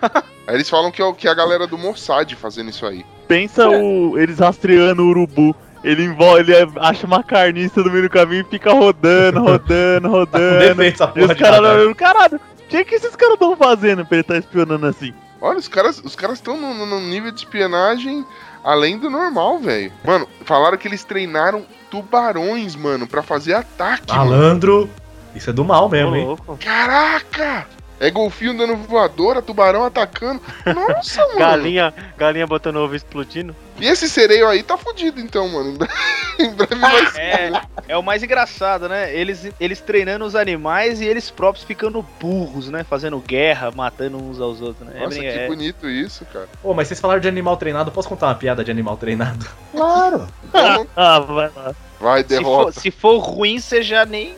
Aí 0.48 0.56
eles 0.56 0.70
falam 0.70 0.92
que 0.92 1.02
é, 1.02 1.06
o- 1.06 1.14
que 1.14 1.28
é 1.28 1.32
a 1.32 1.34
galera 1.34 1.66
do 1.66 1.78
Mossad 1.78 2.32
fazendo 2.36 2.70
isso 2.70 2.86
aí. 2.86 3.04
Pensa 3.28 3.68
o, 3.68 4.18
eles 4.20 4.40
rastreando 4.40 5.02
o 5.04 5.08
urubu. 5.10 5.56
Ele 5.84 6.04
envolve, 6.04 6.52
ele 6.54 6.72
acha 6.80 7.06
uma 7.06 7.24
carniça 7.24 7.82
no 7.82 7.92
meio 7.92 8.04
do 8.04 8.10
caminho 8.10 8.42
e 8.42 8.50
fica 8.50 8.72
rodando, 8.74 9.40
rodando, 9.44 10.10
rodando. 10.10 10.60
Defeito 10.60 11.04
essa 11.04 11.12
E 11.16 11.20
os 11.22 11.28
porra 11.28 11.36
caras 11.36 11.60
olhando, 11.60 11.96
caralho, 11.96 12.36
o 12.38 12.68
que, 12.68 12.86
que 12.86 12.96
esses 12.96 13.16
caras 13.16 13.34
estão 13.36 13.56
fazendo 13.56 14.06
pra 14.06 14.16
ele 14.18 14.22
estar 14.22 14.38
espionando 14.38 14.86
assim? 14.88 15.14
Olha, 15.42 15.60
os 15.60 15.68
caras 15.68 16.00
os 16.04 16.16
caras 16.16 16.38
estão 16.38 16.58
num 16.58 17.02
nível 17.02 17.32
de 17.32 17.40
espionagem 17.40 18.26
além 18.66 18.98
do 18.98 19.10
normal, 19.10 19.60
velho. 19.60 19.94
Mano, 20.04 20.28
falaram 20.44 20.78
que 20.78 20.88
eles 20.88 21.04
treinaram 21.04 21.64
tubarões, 21.90 22.76
mano, 22.76 23.06
pra 23.08 23.22
fazer 23.22 23.54
ataque. 23.54 24.12
mano. 24.12 24.32
Malandro. 24.32 24.90
Isso 25.36 25.50
é 25.50 25.54
do 25.54 25.64
mal 25.64 25.88
mesmo, 25.88 26.16
hein? 26.16 26.26
louco. 26.26 26.58
Caraca! 26.64 27.68
É 28.00 28.12
golfinho 28.12 28.56
dando 28.58 28.76
voadora, 28.76 29.42
tubarão 29.42 29.86
atacando. 29.86 30.42
Nossa, 30.66 31.22
mano. 31.28 31.40
Galinha, 31.40 31.94
galinha 32.18 32.46
botando 32.46 32.76
ovo 32.78 32.96
explodindo. 32.96 33.56
E 33.80 33.88
esse 33.88 34.10
sereio 34.10 34.48
aí 34.48 34.64
tá 34.64 34.78
fudido, 34.78 35.20
então, 35.20 35.48
mano. 35.50 35.78
Em 36.40 36.50
breve- 36.54 36.76
vai 36.76 37.06
ser. 37.08 37.22
É, 37.22 37.52
é 37.90 37.98
o 37.98 38.04
mais 38.04 38.22
engraçado, 38.22 38.90
né? 38.90 39.14
Eles, 39.16 39.50
eles 39.60 39.80
treinando 39.80 40.26
os 40.26 40.36
animais 40.36 41.00
e 41.00 41.06
eles 41.06 41.30
próprios 41.32 41.66
ficando 41.66 42.06
burros, 42.20 42.70
né? 42.70 42.84
Fazendo 42.84 43.18
guerra, 43.20 43.72
matando 43.72 44.18
uns 44.18 44.40
aos 44.42 44.62
outros, 44.62 44.86
né? 44.88 44.94
É 44.98 45.00
Nossa, 45.00 45.18
brin- 45.18 45.22
que 45.22 45.28
é- 45.40 45.48
bonito 45.48 45.90
isso, 45.90 46.26
cara. 46.26 46.48
Pô, 46.62 46.74
mas 46.74 46.88
vocês 46.90 47.00
falaram 47.00 47.22
de 47.22 47.28
animal 47.30 47.56
treinado, 47.56 47.92
posso 47.92 48.10
contar 48.10 48.28
uma 48.28 48.36
piada 48.36 48.64
de 48.64 48.72
animal 48.72 48.98
treinado? 48.98 49.46
Claro. 49.72 50.28
Ah, 50.96 51.20
vai 51.20 51.50
lá. 51.56 51.74
Vai, 52.06 52.24
derrota. 52.24 52.72
Se 52.72 52.92
for, 52.92 52.92
se 52.92 52.92
for 52.92 53.18
ruim, 53.18 53.58
você 53.58 53.82
já 53.82 54.06
nem. 54.06 54.36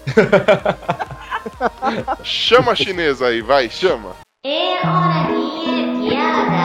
chama 2.23 2.71
a 2.71 2.75
chinesa 2.75 3.27
aí, 3.27 3.41
vai, 3.41 3.69
chama. 3.69 4.11
É 4.45 4.75
hora 4.87 5.27
de 5.27 6.07
piada, 6.07 6.57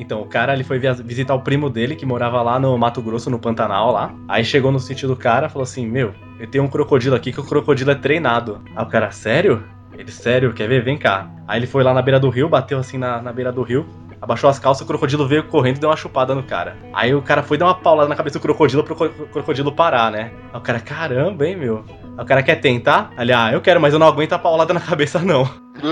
então, 0.00 0.22
o 0.22 0.26
cara 0.26 0.54
ele 0.54 0.64
foi 0.64 0.78
visitar 0.78 1.34
o 1.34 1.42
primo 1.42 1.68
dele 1.68 1.94
que 1.94 2.06
morava 2.06 2.40
lá 2.40 2.58
no 2.58 2.78
Mato 2.78 3.02
Grosso, 3.02 3.28
no 3.28 3.38
Pantanal 3.38 3.92
lá. 3.92 4.14
Aí 4.26 4.42
chegou 4.42 4.72
no 4.72 4.80
sítio 4.80 5.06
do 5.06 5.16
cara, 5.16 5.50
falou 5.50 5.64
assim: 5.64 5.86
"Meu, 5.86 6.14
eu 6.40 6.46
tenho 6.46 6.64
um 6.64 6.68
crocodilo 6.68 7.14
aqui 7.14 7.30
que 7.30 7.40
o 7.40 7.44
crocodilo 7.44 7.90
é 7.90 7.94
treinado". 7.94 8.62
Aí 8.74 8.84
o 8.84 8.88
cara: 8.88 9.10
"Sério?" 9.10 9.62
Ele: 9.92 10.10
"Sério, 10.10 10.54
quer 10.54 10.66
ver? 10.66 10.82
Vem 10.82 10.96
cá". 10.96 11.28
Aí 11.46 11.58
ele 11.58 11.66
foi 11.66 11.84
lá 11.84 11.92
na 11.92 12.00
beira 12.00 12.18
do 12.18 12.30
rio, 12.30 12.48
bateu 12.48 12.78
assim 12.78 12.96
na, 12.96 13.20
na 13.20 13.34
beira 13.34 13.52
do 13.52 13.62
rio, 13.62 13.86
abaixou 14.24 14.48
as 14.50 14.58
calças, 14.58 14.82
o 14.82 14.86
crocodilo 14.86 15.28
veio 15.28 15.44
correndo 15.44 15.76
e 15.76 15.80
deu 15.80 15.90
uma 15.90 15.96
chupada 15.96 16.34
no 16.34 16.42
cara. 16.42 16.76
Aí 16.92 17.14
o 17.14 17.20
cara 17.22 17.42
foi 17.42 17.56
dar 17.58 17.66
uma 17.66 17.74
paulada 17.74 18.08
na 18.08 18.16
cabeça 18.16 18.38
do 18.38 18.42
crocodilo 18.42 18.82
pro 18.82 18.96
co- 18.96 19.08
crocodilo 19.08 19.70
parar, 19.70 20.10
né? 20.10 20.32
Aí 20.52 20.58
o 20.58 20.62
cara, 20.62 20.80
caramba, 20.80 21.46
hein, 21.46 21.56
meu? 21.56 21.84
Aí 22.16 22.24
o 22.24 22.26
cara 22.26 22.42
quer 22.42 22.56
tentar? 22.56 23.10
Ali, 23.16 23.32
ah, 23.32 23.52
eu 23.52 23.60
quero, 23.60 23.80
mas 23.80 23.92
eu 23.92 23.98
não 23.98 24.06
aguento 24.08 24.32
a 24.32 24.38
paulada 24.38 24.72
na 24.72 24.80
cabeça, 24.80 25.18
não. 25.20 25.44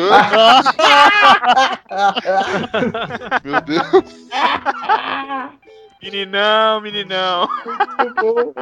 Meu 3.45 3.61
Deus. 3.61 4.05
Meninão, 6.03 6.80
meninão. 6.80 7.49
Eu 8.26 8.55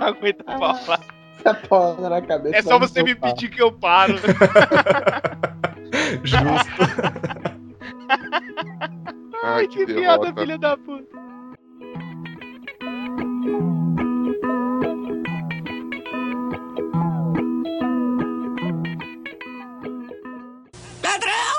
não 0.00 0.08
aguento 0.08 0.44
falar. 0.44 1.00
Essa 1.44 1.54
porra 1.54 2.08
na 2.08 2.22
cabeça. 2.22 2.56
É 2.56 2.62
só 2.62 2.78
você 2.78 3.02
me 3.02 3.14
pedir 3.14 3.48
que 3.50 3.60
eu 3.62 3.70
paro. 3.70 4.14
Justo. 6.24 7.63
Ai, 9.44 9.66
que, 9.68 9.84
que 9.86 9.94
piada, 9.94 10.32
filha 10.32 10.58
da 10.58 10.76
puta. 10.76 11.16
Ladrão! 21.02 21.58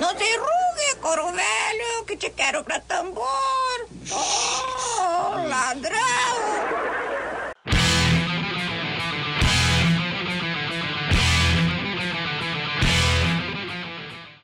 Não 0.00 0.14
te 0.14 0.36
rugue, 0.36 1.00
coro 1.00 1.32
velho, 1.32 2.04
que 2.06 2.16
te 2.16 2.30
quero 2.30 2.62
pra 2.64 2.80
tambor. 2.80 3.88
Oh, 4.12 5.48
ladrão! 5.48 6.75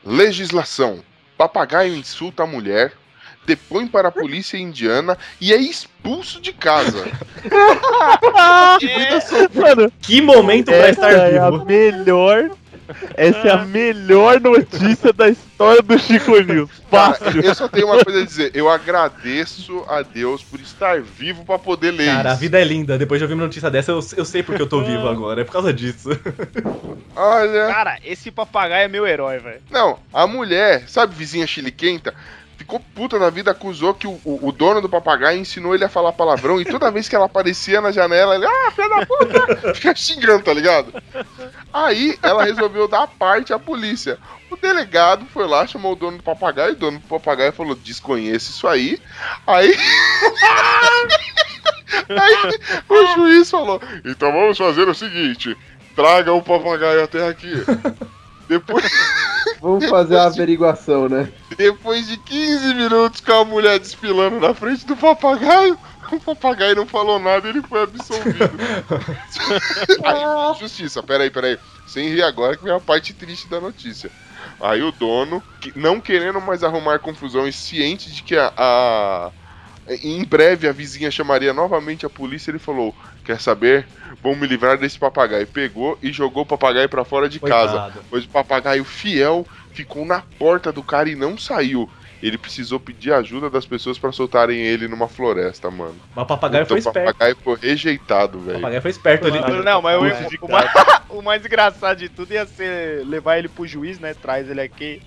Legislação. 0.04 1.00
Papagaio 1.36 1.94
insulta 1.96 2.44
a 2.44 2.46
mulher, 2.46 2.92
depõe 3.46 3.86
para 3.86 4.08
a 4.08 4.12
polícia 4.12 4.56
indiana 4.56 5.18
e 5.40 5.52
é 5.52 5.56
expulso 5.56 6.40
de 6.40 6.52
casa. 6.52 7.04
Mano, 9.54 9.92
Que 10.00 10.20
momento 10.20 10.66
pra 10.66 10.76
essa 10.76 10.90
estar 10.90 11.12
é 11.12 11.38
a 11.38 11.50
vivo. 11.50 11.64
melhor. 11.64 12.50
Essa 13.16 13.48
é 13.48 13.50
a 13.50 13.64
melhor 13.64 14.40
notícia 14.40 15.12
da 15.12 15.28
história 15.28 15.82
do 15.82 15.98
Chico 15.98 16.38
News. 16.40 16.70
Cara, 16.90 17.14
Fácil. 17.14 17.40
eu 17.40 17.54
só 17.54 17.68
tenho 17.68 17.86
uma 17.86 18.04
coisa 18.04 18.20
a 18.22 18.24
dizer. 18.24 18.50
Eu 18.54 18.68
agradeço 18.68 19.84
a 19.88 20.02
Deus 20.02 20.42
por 20.42 20.60
estar 20.60 21.00
vivo 21.00 21.44
pra 21.44 21.58
poder 21.58 21.90
ler 21.92 22.06
Cara, 22.06 22.30
a 22.30 22.32
isso. 22.32 22.40
vida 22.40 22.60
é 22.60 22.64
linda. 22.64 22.98
Depois 22.98 23.18
de 23.18 23.24
ouvir 23.24 23.34
uma 23.34 23.44
notícia 23.44 23.70
dessa, 23.70 23.90
eu, 23.92 24.00
eu 24.16 24.24
sei 24.24 24.42
porque 24.42 24.62
eu 24.62 24.68
tô 24.68 24.82
vivo 24.82 25.08
agora. 25.08 25.40
É 25.40 25.44
por 25.44 25.52
causa 25.52 25.72
disso. 25.72 26.10
Olha. 27.16 27.66
Cara, 27.68 27.98
esse 28.04 28.30
papagaio 28.30 28.84
é 28.84 28.88
meu 28.88 29.06
herói, 29.06 29.38
velho. 29.38 29.60
Não, 29.70 29.98
a 30.12 30.26
mulher, 30.26 30.84
sabe, 30.88 31.14
vizinha 31.14 31.46
chiliquenta, 31.46 32.14
ficou 32.56 32.78
puta 32.94 33.18
na 33.18 33.30
vida, 33.30 33.50
acusou 33.50 33.92
que 33.94 34.06
o, 34.06 34.20
o- 34.24 34.48
o 34.48 34.52
dono 34.52 34.80
do 34.80 34.88
papagaio 34.88 35.38
ensinou 35.40 35.74
ele 35.74 35.84
a 35.84 35.88
falar 35.88 36.12
palavrão 36.12 36.60
e 36.60 36.64
toda 36.64 36.90
vez 36.90 37.08
que 37.08 37.16
ela 37.16 37.26
aparecia 37.26 37.80
na 37.80 37.90
janela, 37.92 38.34
ele, 38.34 38.46
ah, 38.46 38.70
filha 38.70 38.88
da 38.88 39.06
puta, 39.06 39.74
fica 39.74 39.94
xingando, 39.94 40.44
tá 40.44 40.52
ligado? 40.54 40.92
Aí 41.72 42.18
ela 42.22 42.44
resolveu 42.44 42.86
dar 42.88 43.06
parte 43.06 43.52
à 43.52 43.58
polícia. 43.58 44.18
O 44.50 44.56
delegado 44.56 45.24
foi 45.32 45.46
lá, 45.46 45.66
chamou 45.66 45.92
o 45.92 45.96
dono 45.96 46.18
do 46.18 46.22
papagaio, 46.22 46.72
o 46.72 46.76
dono 46.76 46.98
do 46.98 47.06
papagaio 47.08 47.52
falou, 47.52 47.74
desconheço 47.74 48.50
isso 48.50 48.68
aí. 48.68 49.00
Aí. 49.46 49.74
Aí 52.08 52.36
o 52.88 53.06
juiz 53.14 53.50
falou: 53.50 53.80
então 54.04 54.32
vamos 54.32 54.56
fazer 54.58 54.88
o 54.88 54.94
seguinte: 54.94 55.56
traga 55.94 56.32
o 56.32 56.42
papagaio 56.42 57.04
até 57.04 57.28
aqui. 57.28 57.52
Depois. 58.48 58.84
Vamos 59.60 59.86
fazer 59.86 60.16
uma 60.16 60.26
averiguação, 60.26 61.08
né? 61.08 61.32
Depois 61.56 62.06
de 62.08 62.16
15 62.16 62.74
minutos 62.74 63.20
com 63.20 63.32
a 63.32 63.44
mulher 63.44 63.78
desfilando 63.78 64.40
na 64.40 64.54
frente 64.54 64.84
do 64.86 64.96
papagaio, 64.96 65.78
o 66.10 66.20
papagaio 66.20 66.74
não 66.76 66.86
falou 66.86 67.18
nada 67.18 67.46
e 67.46 67.50
ele 67.50 67.62
foi 67.62 67.82
absolvido. 67.82 68.50
Aí, 70.04 70.58
justiça, 70.58 71.02
peraí, 71.02 71.30
peraí. 71.30 71.58
Sem 71.84 72.08
rir 72.08 72.22
agora 72.22 72.56
que 72.56 72.64
vem 72.64 72.72
a 72.74 72.80
parte 72.80 73.14
triste 73.14 73.48
da 73.48 73.60
notícia. 73.60 74.10
Aí 74.60 74.82
o 74.82 74.90
dono, 74.92 75.42
não 75.76 76.00
querendo 76.00 76.40
mais 76.40 76.62
arrumar 76.64 76.98
confusão 76.98 77.46
e 77.46 77.52
ciente 77.52 78.10
de 78.12 78.22
que 78.22 78.36
a, 78.36 78.52
a- 78.56 79.32
em 79.88 80.24
breve 80.24 80.68
a 80.68 80.72
vizinha 80.72 81.10
chamaria 81.10 81.52
novamente 81.52 82.06
a 82.06 82.10
polícia, 82.10 82.50
ele 82.50 82.58
falou: 82.58 82.94
Quer 83.24 83.40
saber? 83.40 83.86
Vou 84.22 84.36
me 84.36 84.46
livrar 84.46 84.78
desse 84.78 84.98
papagaio. 84.98 85.46
Pegou 85.46 85.98
e 86.02 86.12
jogou 86.12 86.44
o 86.44 86.46
papagaio 86.46 86.88
pra 86.88 87.04
fora 87.04 87.28
de 87.28 87.40
casa. 87.40 87.72
Coitado. 87.72 88.04
Pois 88.08 88.24
o 88.24 88.28
papagaio 88.28 88.84
fiel 88.84 89.46
ficou 89.72 90.04
na 90.04 90.22
porta 90.38 90.70
do 90.70 90.82
cara 90.82 91.08
e 91.08 91.14
não 91.16 91.36
saiu. 91.36 91.90
Ele 92.22 92.38
precisou 92.38 92.78
pedir 92.78 93.12
ajuda 93.12 93.50
das 93.50 93.66
pessoas 93.66 93.98
pra 93.98 94.12
soltarem 94.12 94.60
ele 94.60 94.86
numa 94.86 95.08
floresta, 95.08 95.68
mano. 95.72 95.96
Mas 96.14 96.22
o 96.22 96.26
papagaio 96.28 96.62
então 96.62 96.76
foi 96.76 96.76
o 96.76 96.78
esperto. 96.78 97.06
papagaio 97.06 97.36
foi 97.42 97.56
rejeitado, 97.60 98.38
O 98.38 98.40
velho. 98.42 98.58
papagaio 98.58 98.82
foi 98.82 98.90
esperto 98.92 99.26
ali. 99.26 99.40
Não, 99.40 99.62
não, 99.64 99.82
mas 99.82 99.96
o, 99.96 100.46
o, 100.46 100.50
mais, 100.50 100.70
o 101.10 101.20
mais 101.22 101.44
engraçado 101.44 101.98
de 101.98 102.08
tudo 102.08 102.32
ia 102.32 102.46
ser 102.46 103.04
levar 103.04 103.38
ele 103.38 103.48
pro 103.48 103.66
juiz, 103.66 103.98
né? 103.98 104.14
Traz 104.14 104.48
ele 104.48 104.60
aqui. 104.60 105.02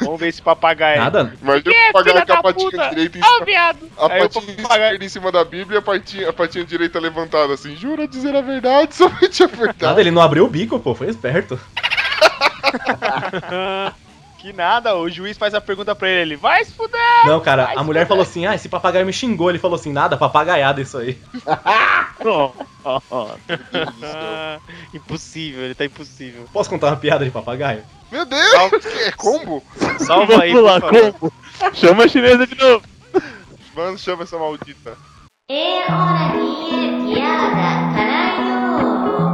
Vamos 0.00 0.20
ver 0.20 0.28
esse 0.28 0.40
papagaio. 0.42 1.00
Nada. 1.00 1.34
Mas 1.42 1.60
o 1.60 1.70
papagaio 1.92 2.26
com 2.26 2.32
a 2.32 2.42
patinha 2.42 2.70
puta? 2.70 2.88
direita 2.90 3.18
em 3.18 3.20
Ah, 3.22 3.26
cima. 3.26 3.44
viado! 3.44 3.78
A 3.98 4.06
Aí 4.12 4.20
patinha 4.22 4.56
papagaio. 4.56 4.82
esquerda 4.84 5.04
em 5.04 5.08
cima 5.08 5.32
da 5.32 5.44
Bíblia 5.44 5.76
e 5.76 5.78
a 5.78 5.82
patinha, 5.82 6.28
a 6.28 6.32
patinha 6.32 6.64
direita 6.64 6.98
levantada 7.00 7.52
assim. 7.54 7.74
Jura 7.76 8.06
dizer 8.08 8.34
a 8.36 8.40
verdade, 8.40 8.94
somente 8.94 9.42
a 9.42 9.46
verdade. 9.46 9.82
Nada, 9.82 10.00
ele 10.00 10.10
não 10.10 10.22
abriu 10.22 10.44
o 10.44 10.48
bico, 10.48 10.78
pô. 10.80 10.94
Foi 10.94 11.08
esperto. 11.08 11.58
Que 14.40 14.54
nada, 14.54 14.96
o 14.96 15.06
juiz 15.10 15.36
faz 15.36 15.52
a 15.52 15.60
pergunta 15.60 15.94
pra 15.94 16.08
ele, 16.08 16.20
ele 16.32 16.36
vai 16.36 16.64
se 16.64 16.72
fuder! 16.72 16.98
Não, 17.26 17.38
cara, 17.40 17.72
a 17.76 17.84
mulher 17.84 18.06
fuder. 18.06 18.06
falou 18.08 18.22
assim: 18.22 18.46
ah, 18.46 18.54
esse 18.54 18.70
papagaio 18.70 19.04
me 19.04 19.12
xingou. 19.12 19.50
Ele 19.50 19.58
falou 19.58 19.74
assim: 19.74 19.92
nada, 19.92 20.16
papagaiada 20.16 20.80
isso 20.80 20.96
aí. 20.96 21.18
Ah, 22.82 23.36
impossível, 24.94 25.62
ele 25.64 25.74
tá 25.74 25.84
impossível. 25.84 26.46
Posso 26.52 26.68
contar 26.70 26.86
uma 26.88 26.96
piada 26.96 27.24
de 27.24 27.30
papagaio? 27.30 27.82
Meu 28.10 28.24
Deus, 28.24 28.70
que 28.82 28.88
é 29.04 29.12
combo? 29.12 29.62
Salva 29.98 30.42
aí, 30.42 30.52
Vamos 30.52 30.66
lá, 30.70 30.80
por 30.80 30.92
favor. 30.94 31.12
como? 31.14 31.32
Chama 31.74 32.04
a 32.04 32.08
chinesa 32.08 32.46
de 32.46 32.54
novo. 32.58 32.84
Mano, 33.74 33.98
chama 33.98 34.22
essa 34.24 34.38
maldita. 34.38 34.96
É 35.50 35.84
hora 35.92 36.32
de 36.32 37.14
piada, 37.14 37.94
caralho! 37.94 39.30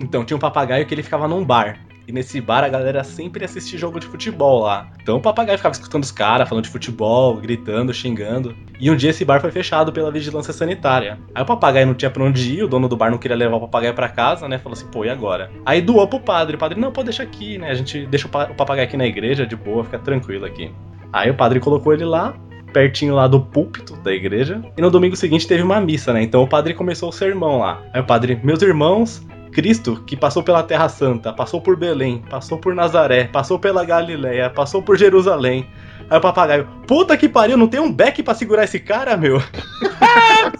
Então, 0.00 0.24
tinha 0.24 0.36
um 0.36 0.40
papagaio 0.40 0.86
que 0.86 0.94
ele 0.94 1.02
ficava 1.02 1.26
num 1.26 1.44
bar. 1.44 1.80
E 2.06 2.12
nesse 2.12 2.40
bar 2.40 2.64
a 2.64 2.68
galera 2.68 3.04
sempre 3.04 3.44
assistia 3.44 3.78
jogo 3.78 4.00
de 4.00 4.06
futebol 4.06 4.60
lá. 4.62 4.88
Então 5.00 5.16
o 5.16 5.20
papagaio 5.20 5.56
ficava 5.58 5.72
escutando 5.72 6.02
os 6.02 6.10
caras 6.10 6.48
falando 6.48 6.64
de 6.64 6.70
futebol, 6.70 7.36
gritando, 7.36 7.94
xingando. 7.94 8.54
E 8.80 8.90
um 8.90 8.96
dia 8.96 9.10
esse 9.10 9.24
bar 9.24 9.40
foi 9.40 9.50
fechado 9.52 9.92
pela 9.92 10.10
vigilância 10.10 10.52
sanitária. 10.52 11.18
Aí 11.34 11.42
o 11.42 11.46
papagaio 11.46 11.86
não 11.86 11.94
tinha 11.94 12.10
pra 12.10 12.24
onde 12.24 12.58
ir, 12.58 12.64
o 12.64 12.68
dono 12.68 12.88
do 12.88 12.96
bar 12.96 13.10
não 13.10 13.18
queria 13.18 13.36
levar 13.36 13.56
o 13.56 13.60
papagaio 13.60 13.94
pra 13.94 14.08
casa, 14.08 14.48
né? 14.48 14.58
Falou 14.58 14.72
assim, 14.76 14.86
pô, 14.86 15.04
e 15.04 15.10
agora? 15.10 15.50
Aí 15.64 15.80
doou 15.80 16.06
pro 16.08 16.18
padre. 16.20 16.56
O 16.56 16.58
padre, 16.58 16.80
não, 16.80 16.90
pode 16.90 17.06
deixar 17.06 17.22
aqui, 17.22 17.58
né? 17.58 17.70
A 17.70 17.74
gente 17.74 18.04
deixa 18.06 18.26
o 18.26 18.30
pa- 18.30 18.48
o 18.50 18.54
papagaio 18.54 18.86
aqui 18.88 18.96
na 18.96 19.06
igreja, 19.06 19.46
de 19.46 19.54
boa, 19.54 19.84
fica 19.84 19.98
tranquilo 19.98 20.44
aqui. 20.44 20.70
Aí 21.12 21.30
o 21.30 21.34
padre 21.34 21.60
colocou 21.60 21.92
ele 21.92 22.04
lá, 22.04 22.34
pertinho 22.72 23.14
lá 23.14 23.28
do 23.28 23.40
púlpito 23.40 23.94
da 23.98 24.12
igreja. 24.12 24.60
E 24.76 24.80
no 24.80 24.90
domingo 24.90 25.14
seguinte 25.14 25.46
teve 25.46 25.62
uma 25.62 25.80
missa, 25.80 26.12
né? 26.12 26.22
Então 26.22 26.42
o 26.42 26.48
padre 26.48 26.74
começou 26.74 27.10
o 27.10 27.12
sermão 27.12 27.58
lá. 27.58 27.82
Aí 27.92 28.00
o 28.00 28.04
padre, 28.04 28.40
meus 28.42 28.60
irmãos, 28.62 29.24
Cristo, 29.52 30.02
que 30.06 30.16
passou 30.16 30.42
pela 30.42 30.62
Terra 30.62 30.88
Santa, 30.88 31.32
passou 31.32 31.60
por 31.60 31.76
Belém, 31.76 32.24
passou 32.30 32.58
por 32.58 32.74
Nazaré, 32.74 33.24
passou 33.24 33.58
pela 33.58 33.84
Galileia, 33.84 34.48
passou 34.50 34.82
por 34.82 34.96
Jerusalém. 34.96 35.68
Aí 36.10 36.18
o 36.18 36.20
papagaio, 36.20 36.66
puta 36.86 37.16
que 37.16 37.28
pariu, 37.28 37.56
não 37.56 37.68
tem 37.68 37.80
um 37.80 37.92
beck 37.92 38.22
pra 38.22 38.34
segurar 38.34 38.64
esse 38.64 38.80
cara, 38.80 39.16
meu? 39.16 39.40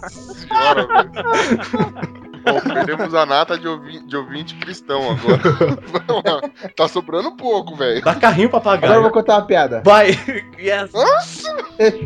Senhora, 0.09 0.87
velho. 0.87 2.13
Bom, 2.45 2.59
perdemos 2.59 3.13
a 3.15 3.25
nata 3.25 3.57
de, 3.57 3.65
ouvi- 3.67 4.05
de 4.05 4.17
ouvinte 4.17 4.53
cristão 4.55 5.01
agora. 5.11 5.41
Tá 6.75 6.87
sobrando 6.89 7.31
pouco, 7.37 7.75
velho. 7.75 8.01
Dá 8.03 8.15
carrinho, 8.15 8.49
Agora 8.49 8.59
eu 8.59 8.79
papagaio. 8.79 9.01
vou 9.01 9.11
contar 9.11 9.35
uma 9.37 9.45
piada. 9.45 9.81
Vai! 9.85 10.11
Yes! 10.59 10.91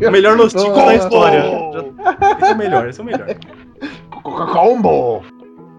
O 0.06 0.10
melhor 0.10 0.36
nostico 0.36 0.74
da 0.74 0.94
história. 0.94 1.42
Já- 1.42 2.36
Esse 2.40 2.50
é 2.50 2.52
o 2.54 2.56
melhor, 2.58 2.88
esse 2.88 3.00
é 3.00 3.02
o 3.02 3.06
melhor. 3.06 3.26
Combo! 4.22 5.22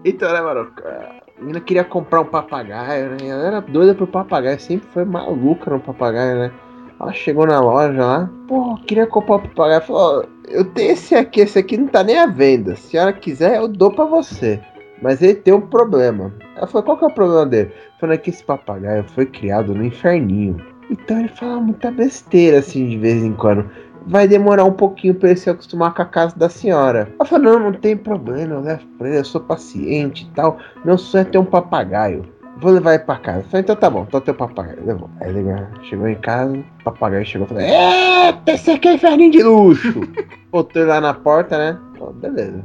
Então, 0.04 0.32
né, 0.32 0.40
mano? 0.40 0.72
A 0.84 1.40
menina 1.40 1.60
queria 1.60 1.84
comprar 1.84 2.20
um 2.20 2.26
papagaio, 2.26 3.10
né? 3.10 3.16
Ela 3.28 3.46
era 3.46 3.60
doida 3.60 3.94
por 3.94 4.06
papagaio, 4.06 4.58
sempre 4.58 4.88
foi 4.88 5.04
maluca 5.04 5.70
no 5.70 5.80
papagaio, 5.80 6.38
né? 6.38 6.52
Ela 6.98 7.12
chegou 7.12 7.46
na 7.46 7.60
loja 7.60 8.04
lá, 8.04 8.30
pô, 8.46 8.76
queria 8.86 9.06
comprar 9.06 9.36
um 9.36 9.40
papagaio. 9.40 9.82
Falou: 9.82 10.24
eu 10.48 10.64
tenho 10.64 10.92
esse 10.92 11.14
aqui, 11.14 11.40
esse 11.40 11.58
aqui 11.58 11.76
não 11.76 11.86
tá 11.86 12.02
nem 12.02 12.18
à 12.18 12.26
venda. 12.26 12.76
Se 12.76 12.88
a 12.88 12.90
senhora 12.90 13.12
quiser, 13.12 13.56
eu 13.56 13.68
dou 13.68 13.90
pra 13.90 14.04
você. 14.04 14.60
Mas 15.02 15.22
ele 15.22 15.34
tem 15.34 15.54
um 15.54 15.62
problema. 15.62 16.32
Ela 16.56 16.66
falou: 16.66 16.84
qual 16.84 16.98
que 16.98 17.04
é 17.04 17.08
o 17.08 17.14
problema 17.14 17.46
dele? 17.46 17.72
Falando 17.98 18.18
que 18.18 18.30
esse 18.30 18.44
papagaio 18.44 19.04
foi 19.04 19.26
criado 19.26 19.74
no 19.74 19.84
inferninho. 19.84 20.56
Então 20.90 21.18
ele 21.20 21.28
fala 21.28 21.60
muita 21.60 21.90
besteira 21.90 22.58
assim 22.58 22.88
de 22.88 22.98
vez 22.98 23.22
em 23.22 23.32
quando 23.32 23.70
vai 24.06 24.26
demorar 24.26 24.64
um 24.64 24.72
pouquinho 24.72 25.14
pra 25.14 25.30
ele 25.30 25.38
se 25.38 25.50
acostumar 25.50 25.94
com 25.94 26.02
a 26.02 26.06
casa 26.06 26.36
da 26.36 26.48
senhora. 26.48 27.12
Ela 27.18 27.28
falou, 27.28 27.44
não, 27.44 27.60
não 27.60 27.72
tem 27.72 27.96
problema, 27.96 28.54
eu 28.54 28.60
levo 28.60 28.86
pra 28.98 29.08
ele, 29.08 29.18
eu 29.18 29.24
sou 29.24 29.40
paciente 29.40 30.24
e 30.24 30.34
tal. 30.34 30.58
Meu 30.84 30.98
sonho 30.98 31.22
é 31.22 31.24
ter 31.24 31.38
um 31.38 31.44
papagaio. 31.44 32.24
Vou 32.58 32.72
levar 32.72 32.94
ele 32.94 33.04
pra 33.04 33.16
casa. 33.16 33.42
Falei, 33.44 33.62
então 33.62 33.76
tá 33.76 33.88
bom, 33.88 34.04
então 34.06 34.20
teu 34.20 34.34
papagaio. 34.34 34.84
Levou. 34.84 35.10
Aí 35.20 35.30
ele 35.30 35.44
chegou 35.82 36.08
em 36.08 36.16
casa, 36.16 36.56
o 36.56 36.84
papagaio 36.84 37.24
chegou 37.24 37.46
e 37.46 37.48
falou, 37.48 37.62
eita, 37.62 38.52
esse 38.52 38.70
aqui 38.70 38.88
é 38.88 38.94
inferninho 38.94 39.32
de 39.32 39.42
luxo. 39.42 40.00
Botou 40.52 40.82
ele 40.82 40.90
lá 40.90 41.00
na 41.00 41.14
porta, 41.14 41.56
né? 41.56 41.78
Beleza. 42.14 42.62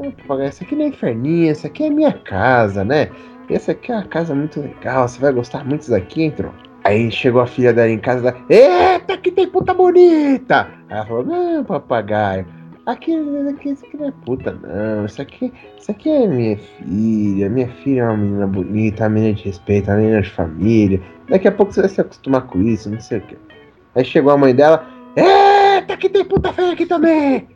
Aí, 0.00 0.12
Papagaio, 0.12 0.48
esse 0.48 0.62
aqui 0.62 0.76
não 0.76 0.84
é 0.84 0.88
inferninho, 0.88 1.50
esse 1.50 1.66
aqui 1.66 1.84
é 1.84 1.90
minha 1.90 2.12
casa, 2.12 2.84
né? 2.84 3.10
Essa 3.50 3.72
aqui 3.72 3.90
é 3.90 3.96
uma 3.96 4.04
casa 4.04 4.34
muito 4.34 4.60
legal, 4.60 5.08
você 5.08 5.18
vai 5.18 5.32
gostar 5.32 5.64
muito 5.64 5.80
disso 5.80 5.94
aqui, 5.94 6.22
entrou. 6.22 6.52
Aí 6.88 7.10
chegou 7.10 7.42
a 7.42 7.46
filha 7.46 7.70
dela 7.70 7.90
em 7.90 7.98
casa, 7.98 8.34
ela, 8.48 8.94
eita, 8.94 9.18
que 9.18 9.30
tem 9.30 9.46
puta 9.46 9.74
bonita! 9.74 10.70
Aí 10.88 10.96
ela 10.96 11.04
falou, 11.04 11.22
não, 11.22 11.62
papagaio, 11.62 12.46
aqui, 12.86 13.14
aqui, 13.50 13.68
isso 13.68 13.84
aqui 13.84 13.98
não 13.98 14.08
é 14.08 14.12
puta, 14.24 14.52
não, 14.62 15.04
isso 15.04 15.20
aqui, 15.20 15.52
isso 15.78 15.90
aqui 15.90 16.08
é 16.08 16.26
minha 16.26 16.56
filha, 16.56 17.50
minha 17.50 17.68
filha 17.68 18.00
é 18.00 18.04
uma 18.04 18.16
menina 18.16 18.46
bonita, 18.46 19.02
uma 19.02 19.10
menina 19.10 19.34
de 19.34 19.44
respeito, 19.44 19.90
uma 19.90 19.98
menina 19.98 20.22
de 20.22 20.30
família, 20.30 21.02
daqui 21.28 21.46
a 21.46 21.52
pouco 21.52 21.74
você 21.74 21.82
vai 21.82 21.90
se 21.90 22.00
acostumar 22.00 22.46
com 22.46 22.62
isso, 22.62 22.88
não 22.88 23.00
sei 23.00 23.18
o 23.18 23.20
quê. 23.20 23.36
Aí 23.94 24.02
chegou 24.02 24.32
a 24.32 24.38
mãe 24.38 24.54
dela, 24.54 24.88
eita, 25.14 25.94
que 25.94 26.08
tem 26.08 26.24
puta 26.24 26.54
feia 26.54 26.72
aqui 26.72 26.86
também! 26.86 27.46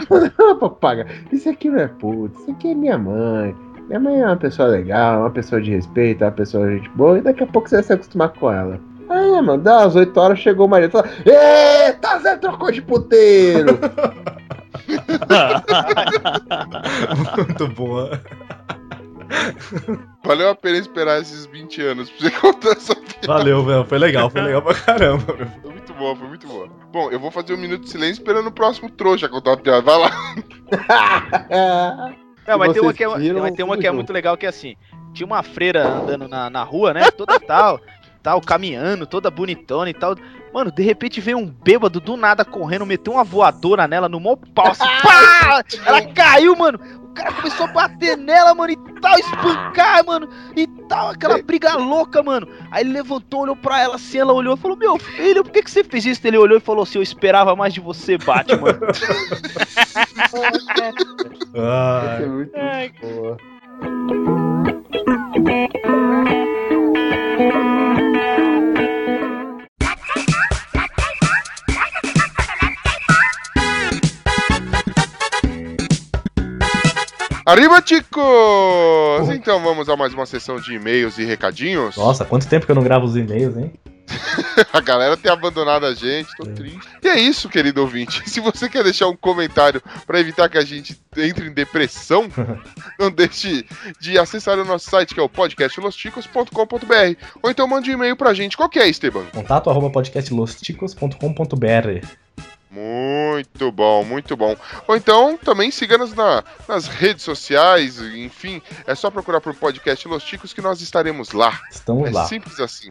Não, 0.38 0.58
papagaio, 0.58 1.08
isso 1.30 1.50
aqui 1.50 1.68
não 1.68 1.80
é 1.80 1.88
puta, 1.88 2.38
isso 2.40 2.50
aqui 2.52 2.70
é 2.70 2.74
minha 2.74 2.96
mãe. 2.96 3.54
Minha 3.88 4.00
mãe 4.00 4.20
é 4.20 4.26
uma 4.26 4.36
pessoa 4.36 4.68
legal, 4.68 5.20
uma 5.20 5.30
pessoa 5.30 5.62
de 5.62 5.70
respeito, 5.70 6.22
uma 6.22 6.30
pessoa 6.30 6.68
de 6.68 6.76
gente 6.76 6.90
boa, 6.90 7.18
e 7.18 7.22
daqui 7.22 7.42
a 7.42 7.46
pouco 7.46 7.66
você 7.68 7.76
vai 7.76 7.82
se 7.82 7.92
acostumar 7.94 8.28
com 8.28 8.52
ela. 8.52 8.78
Aí, 9.08 9.30
mano, 9.40 9.62
dá 9.62 9.78
umas 9.78 9.96
8 9.96 10.20
horas, 10.20 10.38
chegou 10.38 10.66
o 10.66 10.68
marido 10.68 10.90
e 10.90 10.92
falou: 10.92 11.08
Eita, 11.24 12.18
Zé 12.18 12.36
trocou 12.36 12.70
de 12.70 12.82
puteiro! 12.82 13.78
Muito 17.36 17.68
boa. 17.68 18.20
Valeu 20.24 20.48
a 20.50 20.54
pena 20.54 20.76
esperar 20.76 21.20
esses 21.20 21.46
20 21.46 21.80
anos 21.82 22.10
pra 22.10 22.28
você 22.28 22.36
contar 22.40 22.70
essa 22.72 22.94
piada. 22.94 23.26
Valeu, 23.26 23.64
velho. 23.64 23.84
Foi 23.86 23.98
legal, 23.98 24.28
foi 24.28 24.42
legal 24.42 24.60
pra 24.60 24.74
caramba. 24.74 25.34
meu. 25.34 25.46
Foi 25.62 25.72
muito 25.72 25.94
boa, 25.94 26.14
foi 26.16 26.28
muito 26.28 26.46
boa. 26.46 26.68
Bom, 26.92 27.10
eu 27.10 27.18
vou 27.18 27.30
fazer 27.30 27.54
um 27.54 27.58
minuto 27.58 27.84
de 27.84 27.90
silêncio 27.90 28.20
esperando 28.20 28.48
o 28.48 28.52
próximo 28.52 28.90
trouxa 28.90 29.26
contar 29.28 29.54
a 29.54 29.56
piada. 29.56 29.80
Vai 29.82 29.98
lá. 29.98 30.10
Não, 32.48 32.58
mas 32.58 32.72
tem 32.72 32.80
uma 32.80 32.94
que 32.94 33.04
é, 33.04 33.08
mas 33.08 33.52
tem 33.52 33.64
uma 33.64 33.76
que 33.76 33.86
é 33.86 33.92
muito 33.92 34.10
legal 34.10 34.34
que 34.34 34.46
é 34.46 34.48
assim. 34.48 34.74
Tinha 35.12 35.26
uma 35.26 35.42
freira 35.42 35.86
andando 35.86 36.26
na, 36.26 36.48
na 36.48 36.62
rua, 36.62 36.94
né? 36.94 37.10
Toda 37.10 37.38
tal, 37.38 37.78
tal, 38.22 38.40
caminhando, 38.40 39.06
toda 39.06 39.30
bonitona 39.30 39.90
e 39.90 39.94
tal. 39.94 40.16
Mano, 40.52 40.72
de 40.72 40.82
repente 40.82 41.20
veio 41.20 41.36
um 41.36 41.46
bêbado 41.46 42.00
do 42.00 42.16
nada 42.16 42.46
correndo, 42.46 42.86
meteu 42.86 43.12
uma 43.12 43.24
voadora 43.24 43.86
nela 43.86 44.08
no 44.08 44.18
mó 44.18 44.34
pau, 44.54 44.68
assim, 44.68 44.84
pá! 45.04 45.62
Ela 45.84 46.02
caiu, 46.06 46.56
mano. 46.56 46.80
O 47.18 47.20
cara 47.20 47.32
começou 47.32 47.66
a 47.66 47.72
bater 47.72 48.16
nela, 48.16 48.54
mano, 48.54 48.72
e 48.72 48.76
tal, 49.00 49.18
espancar, 49.18 50.06
mano, 50.06 50.28
e 50.54 50.66
tal, 50.88 51.10
aquela 51.10 51.42
briga 51.42 51.74
louca, 51.74 52.22
mano. 52.22 52.46
Aí 52.70 52.84
ele 52.84 52.92
levantou, 52.92 53.40
olhou 53.40 53.56
pra 53.56 53.82
ela 53.82 53.96
assim, 53.96 54.18
ela 54.18 54.32
olhou 54.32 54.54
e 54.54 54.58
falou: 54.58 54.76
Meu 54.76 54.96
filho, 54.98 55.42
por 55.42 55.52
que, 55.52 55.62
que 55.62 55.70
você 55.70 55.82
fez 55.82 56.06
isso? 56.06 56.24
Ele 56.24 56.38
olhou 56.38 56.58
e 56.58 56.60
falou 56.60 56.84
assim: 56.84 56.98
Eu 56.98 57.02
esperava 57.02 57.56
mais 57.56 57.74
de 57.74 57.80
você, 57.80 58.16
Batman. 58.16 58.78
Essa 59.74 60.38
é 60.38 60.92
Ai, 61.56 62.26
muito 62.26 62.56
Ai, 62.56 62.92
boa. 63.00 63.36
Arriba, 77.48 77.82
chicos! 77.82 79.34
Então 79.34 79.62
vamos 79.62 79.88
a 79.88 79.96
mais 79.96 80.12
uma 80.12 80.26
sessão 80.26 80.60
de 80.60 80.74
e-mails 80.74 81.16
e 81.16 81.24
recadinhos. 81.24 81.96
nossa, 81.96 82.22
quanto 82.22 82.46
tempo 82.46 82.66
que 82.66 82.72
eu 82.72 82.76
não 82.76 82.82
gravo 82.82 83.06
os 83.06 83.16
e-mails, 83.16 83.56
hein? 83.56 83.72
A 84.70 84.80
galera 84.80 85.16
tem 85.16 85.32
abandonado 85.32 85.86
a 85.86 85.94
gente, 85.94 86.28
tô 86.36 86.44
triste. 86.44 86.86
E 87.02 87.08
é 87.08 87.18
isso, 87.18 87.48
querido 87.48 87.80
ouvinte. 87.80 88.22
Se 88.28 88.38
você 88.38 88.68
quer 88.68 88.84
deixar 88.84 89.08
um 89.08 89.16
comentário 89.16 89.82
pra 90.06 90.20
evitar 90.20 90.50
que 90.50 90.58
a 90.58 90.62
gente 90.62 91.00
entre 91.16 91.48
em 91.48 91.54
depressão, 91.54 92.28
não 93.00 93.10
deixe 93.10 93.64
de 93.98 94.18
acessar 94.18 94.58
o 94.58 94.64
nosso 94.66 94.90
site 94.90 95.14
que 95.14 95.20
é 95.20 95.22
o 95.22 95.28
podcastlosticos.com.br 95.28 96.52
ou 97.42 97.50
então 97.50 97.66
mande 97.66 97.90
um 97.90 97.94
e-mail 97.94 98.14
pra 98.14 98.34
gente. 98.34 98.58
Qual 98.58 98.68
que 98.68 98.78
é, 98.78 98.86
Esteban? 98.86 99.24
Contato 99.32 99.70
arroba 99.70 99.88
podcastlosticos.com.br 99.88 102.06
Muito 102.70 103.72
bom, 103.72 104.04
muito 104.04 104.36
bom. 104.36 104.54
Ou 104.86 104.94
então 104.96 105.36
também 105.38 105.70
siga-nos 105.70 106.12
na- 106.14 106.44
nas 106.68 106.86
redes 106.86 107.22
sociais, 107.24 107.98
enfim, 107.98 108.60
é 108.86 108.94
só 108.94 109.10
procurar 109.10 109.40
por 109.40 109.54
podcast 109.54 110.06
Los 110.06 110.22
Ticos 110.22 110.52
que 110.52 110.60
nós 110.60 110.80
estaremos 110.80 111.32
lá. 111.32 111.58
Estamos 111.70 112.08
É 112.08 112.12
lá. 112.12 112.26
simples 112.26 112.60
assim. 112.60 112.90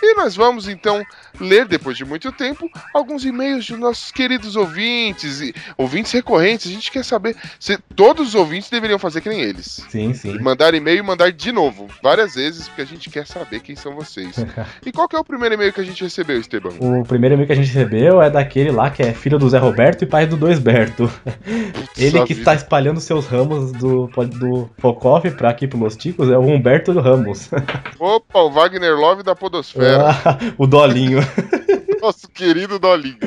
E 0.00 0.14
nós 0.14 0.36
vamos 0.36 0.68
então 0.68 1.04
ler, 1.40 1.66
depois 1.66 1.96
de 1.96 2.04
muito 2.04 2.30
tempo, 2.32 2.70
alguns 2.94 3.24
e-mails 3.24 3.64
de 3.64 3.76
nossos 3.76 4.10
queridos 4.10 4.56
ouvintes 4.56 5.40
e 5.40 5.54
ouvintes 5.76 6.12
recorrentes. 6.12 6.70
A 6.70 6.74
gente 6.74 6.90
quer 6.90 7.04
saber 7.04 7.36
se 7.58 7.78
todos 7.96 8.28
os 8.28 8.34
ouvintes 8.34 8.70
deveriam 8.70 8.98
fazer 8.98 9.20
que 9.20 9.28
nem 9.28 9.40
eles. 9.40 9.84
Sim, 9.88 10.14
sim. 10.14 10.38
Mandar 10.38 10.74
e-mail 10.74 10.98
e 10.98 11.02
mandar 11.02 11.32
de 11.32 11.52
novo, 11.52 11.88
várias 12.02 12.34
vezes, 12.34 12.68
porque 12.68 12.82
a 12.82 12.86
gente 12.86 13.10
quer 13.10 13.26
saber 13.26 13.60
quem 13.60 13.76
são 13.76 13.94
vocês. 13.94 14.36
E 14.84 14.90
qual 14.90 15.08
que 15.08 15.14
é 15.14 15.18
o 15.18 15.24
primeiro 15.24 15.54
e-mail 15.54 15.72
que 15.72 15.80
a 15.80 15.84
gente 15.84 16.02
recebeu, 16.02 16.38
Esteban? 16.40 16.70
O 16.80 17.04
primeiro 17.04 17.34
e-mail 17.34 17.46
que 17.46 17.52
a 17.52 17.56
gente 17.56 17.68
recebeu 17.68 18.20
é 18.20 18.28
daquele 18.28 18.70
lá 18.70 18.90
que 18.90 19.02
é 19.02 19.12
filho 19.12 19.38
do 19.38 19.48
Zé 19.48 19.58
Roberto 19.58 20.02
e 20.02 20.06
pai 20.06 20.26
do 20.26 20.36
Doisberto. 20.36 21.10
Ele 21.96 22.20
que 22.22 22.34
vida. 22.34 22.40
está 22.40 22.54
espalhando 22.54 23.00
seus 23.00 23.26
ramos 23.26 23.72
do, 23.72 24.06
do 24.06 24.70
Focoff 24.78 25.30
pra 25.32 25.50
aqui 25.50 25.66
pro 25.66 25.78
Los 25.78 25.96
Ticos 25.96 26.30
é 26.30 26.36
o 26.36 26.42
Humberto 26.42 26.92
Ramos. 26.98 27.50
Opa, 27.98 28.40
o 28.40 28.50
Wagner 28.50 28.96
Love 28.96 29.22
da 29.22 29.34
Podosfera. 29.34 29.81
o 30.58 30.66
Dolinho. 30.66 31.18
Nosso 32.00 32.28
querido 32.28 32.78
Dolinho. 32.78 33.18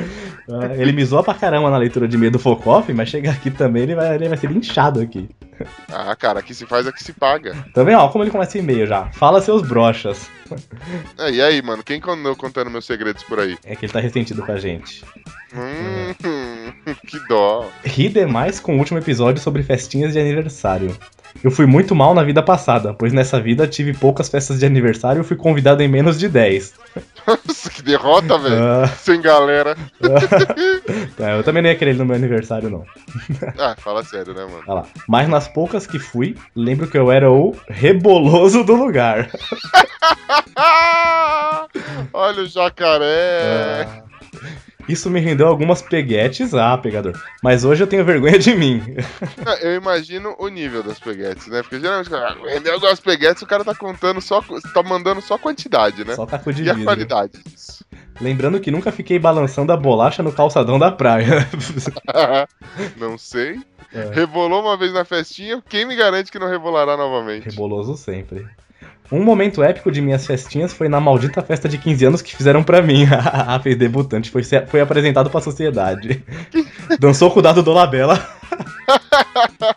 Ah, 0.48 0.74
Ele 0.76 0.92
me 0.92 1.04
zoa 1.04 1.24
pra 1.24 1.34
caramba 1.34 1.70
na 1.70 1.76
leitura 1.78 2.06
de 2.06 2.16
e-mail 2.16 2.30
do 2.30 2.38
Focoff, 2.38 2.92
mas 2.92 3.08
chegar 3.08 3.32
aqui 3.32 3.50
também 3.50 3.82
ele 3.84 3.94
vai, 3.94 4.14
ele 4.14 4.28
vai 4.28 4.38
ser 4.38 4.50
linchado 4.50 5.00
aqui. 5.00 5.28
Ah, 5.90 6.14
cara, 6.14 6.40
aqui 6.40 6.54
se 6.54 6.66
faz, 6.66 6.86
aqui 6.86 7.02
se 7.02 7.12
paga. 7.12 7.56
Também, 7.74 7.96
ó, 7.96 8.08
como 8.08 8.22
ele 8.22 8.30
começa 8.30 8.58
e-mail 8.58 8.86
já. 8.86 9.06
Fala 9.12 9.40
seus 9.40 9.62
brochas. 9.62 10.30
É, 11.18 11.30
e 11.32 11.42
aí, 11.42 11.60
mano, 11.60 11.82
quem 11.82 12.00
andou 12.06 12.36
contando 12.36 12.70
meus 12.70 12.84
segredos 12.84 13.24
por 13.24 13.40
aí? 13.40 13.58
É 13.64 13.74
que 13.74 13.84
ele 13.86 13.92
tá 13.92 13.98
ressentido 13.98 14.44
com 14.44 14.52
a 14.52 14.56
gente. 14.58 15.02
Hum, 15.52 16.14
que 17.04 17.18
dó. 17.28 17.68
Ri 17.82 18.08
demais 18.08 18.60
com 18.60 18.76
o 18.76 18.78
último 18.78 18.98
episódio 18.98 19.42
sobre 19.42 19.64
festinhas 19.64 20.12
de 20.12 20.20
aniversário. 20.20 20.96
Eu 21.42 21.50
fui 21.50 21.66
muito 21.66 21.94
mal 21.94 22.14
na 22.14 22.22
vida 22.22 22.42
passada, 22.42 22.94
pois 22.94 23.12
nessa 23.12 23.40
vida 23.40 23.66
tive 23.66 23.92
poucas 23.92 24.28
festas 24.28 24.58
de 24.58 24.66
aniversário 24.66 25.20
e 25.20 25.24
fui 25.24 25.36
convidado 25.36 25.82
em 25.82 25.88
menos 25.88 26.18
de 26.18 26.28
10. 26.28 26.74
Nossa, 27.26 27.70
que 27.70 27.82
derrota, 27.82 28.38
velho. 28.38 28.62
Ah. 28.62 28.88
Sem 28.88 29.20
galera. 29.20 29.76
É, 31.18 31.38
eu 31.38 31.42
também 31.42 31.62
não 31.62 31.70
ia 31.70 31.74
querer 31.76 31.92
ele 31.92 31.98
no 31.98 32.04
meu 32.04 32.14
aniversário, 32.14 32.68
não. 32.68 32.84
Ah, 33.58 33.74
fala 33.78 34.04
sério, 34.04 34.34
né, 34.34 34.44
mano? 34.44 34.62
Lá. 34.66 34.84
Mas 35.08 35.28
nas 35.28 35.48
poucas 35.48 35.86
que 35.86 35.98
fui, 35.98 36.36
lembro 36.54 36.86
que 36.86 36.96
eu 36.96 37.10
era 37.10 37.30
o 37.30 37.56
reboloso 37.68 38.62
do 38.62 38.74
lugar. 38.74 39.30
Olha 42.12 42.42
o 42.42 42.46
jacaré. 42.46 43.86
Ah. 43.86 44.02
Isso 44.88 45.10
me 45.10 45.20
rendeu 45.20 45.46
algumas 45.46 45.82
peguetes, 45.82 46.54
ah, 46.54 46.76
pegador. 46.78 47.20
Mas 47.42 47.64
hoje 47.64 47.82
eu 47.82 47.86
tenho 47.86 48.04
vergonha 48.04 48.38
de 48.38 48.54
mim. 48.54 48.82
Não, 49.44 49.52
Eu 49.54 49.74
imagino 49.74 50.34
o 50.38 50.48
nível 50.48 50.82
das 50.82 50.98
peguetes, 50.98 51.46
né? 51.48 51.62
Porque 51.62 51.80
geralmente, 51.80 52.10
cara, 52.10 52.36
rendeu 52.44 52.74
algumas 52.74 53.00
peguetes, 53.00 53.42
o 53.42 53.46
cara 53.46 53.64
tá 53.64 53.74
contando 53.74 54.20
só, 54.20 54.42
tá 54.72 54.82
mandando 54.82 55.20
só 55.20 55.36
quantidade, 55.36 56.04
né? 56.04 56.14
Só 56.14 56.26
taco 56.26 56.52
de 56.52 56.64
E 56.64 56.70
a 56.70 56.74
qualidade. 56.84 57.32
Lembrando 58.20 58.60
que 58.60 58.70
nunca 58.70 58.90
fiquei 58.90 59.18
balançando 59.18 59.72
a 59.72 59.76
bolacha 59.76 60.22
no 60.22 60.32
calçadão 60.32 60.78
da 60.78 60.90
praia. 60.90 61.46
não 62.96 63.18
sei. 63.18 63.60
É. 63.92 64.10
Rebolou 64.14 64.62
uma 64.62 64.76
vez 64.76 64.92
na 64.92 65.04
festinha, 65.04 65.62
quem 65.68 65.84
me 65.84 65.94
garante 65.94 66.30
que 66.30 66.38
não 66.38 66.48
rebolará 66.48 66.96
novamente? 66.96 67.48
Reboloso 67.48 67.96
sempre. 67.96 68.46
Um 69.10 69.22
momento 69.22 69.62
épico 69.62 69.90
de 69.92 70.00
minhas 70.00 70.26
festinhas 70.26 70.72
foi 70.72 70.88
na 70.88 71.00
maldita 71.00 71.42
festa 71.42 71.68
de 71.68 71.78
15 71.78 72.04
anos 72.06 72.22
que 72.22 72.34
fizeram 72.36 72.62
pra 72.64 72.82
mim. 72.82 73.06
A 73.12 73.58
fez 73.60 73.76
debutante, 73.76 74.30
foi, 74.30 74.42
foi 74.42 74.80
apresentado 74.80 75.30
pra 75.30 75.40
sociedade. 75.40 76.24
Dançou 76.98 77.30
com 77.30 77.38
o 77.38 77.42
dado 77.42 77.62
do 77.62 77.72
Labela. 77.72 78.18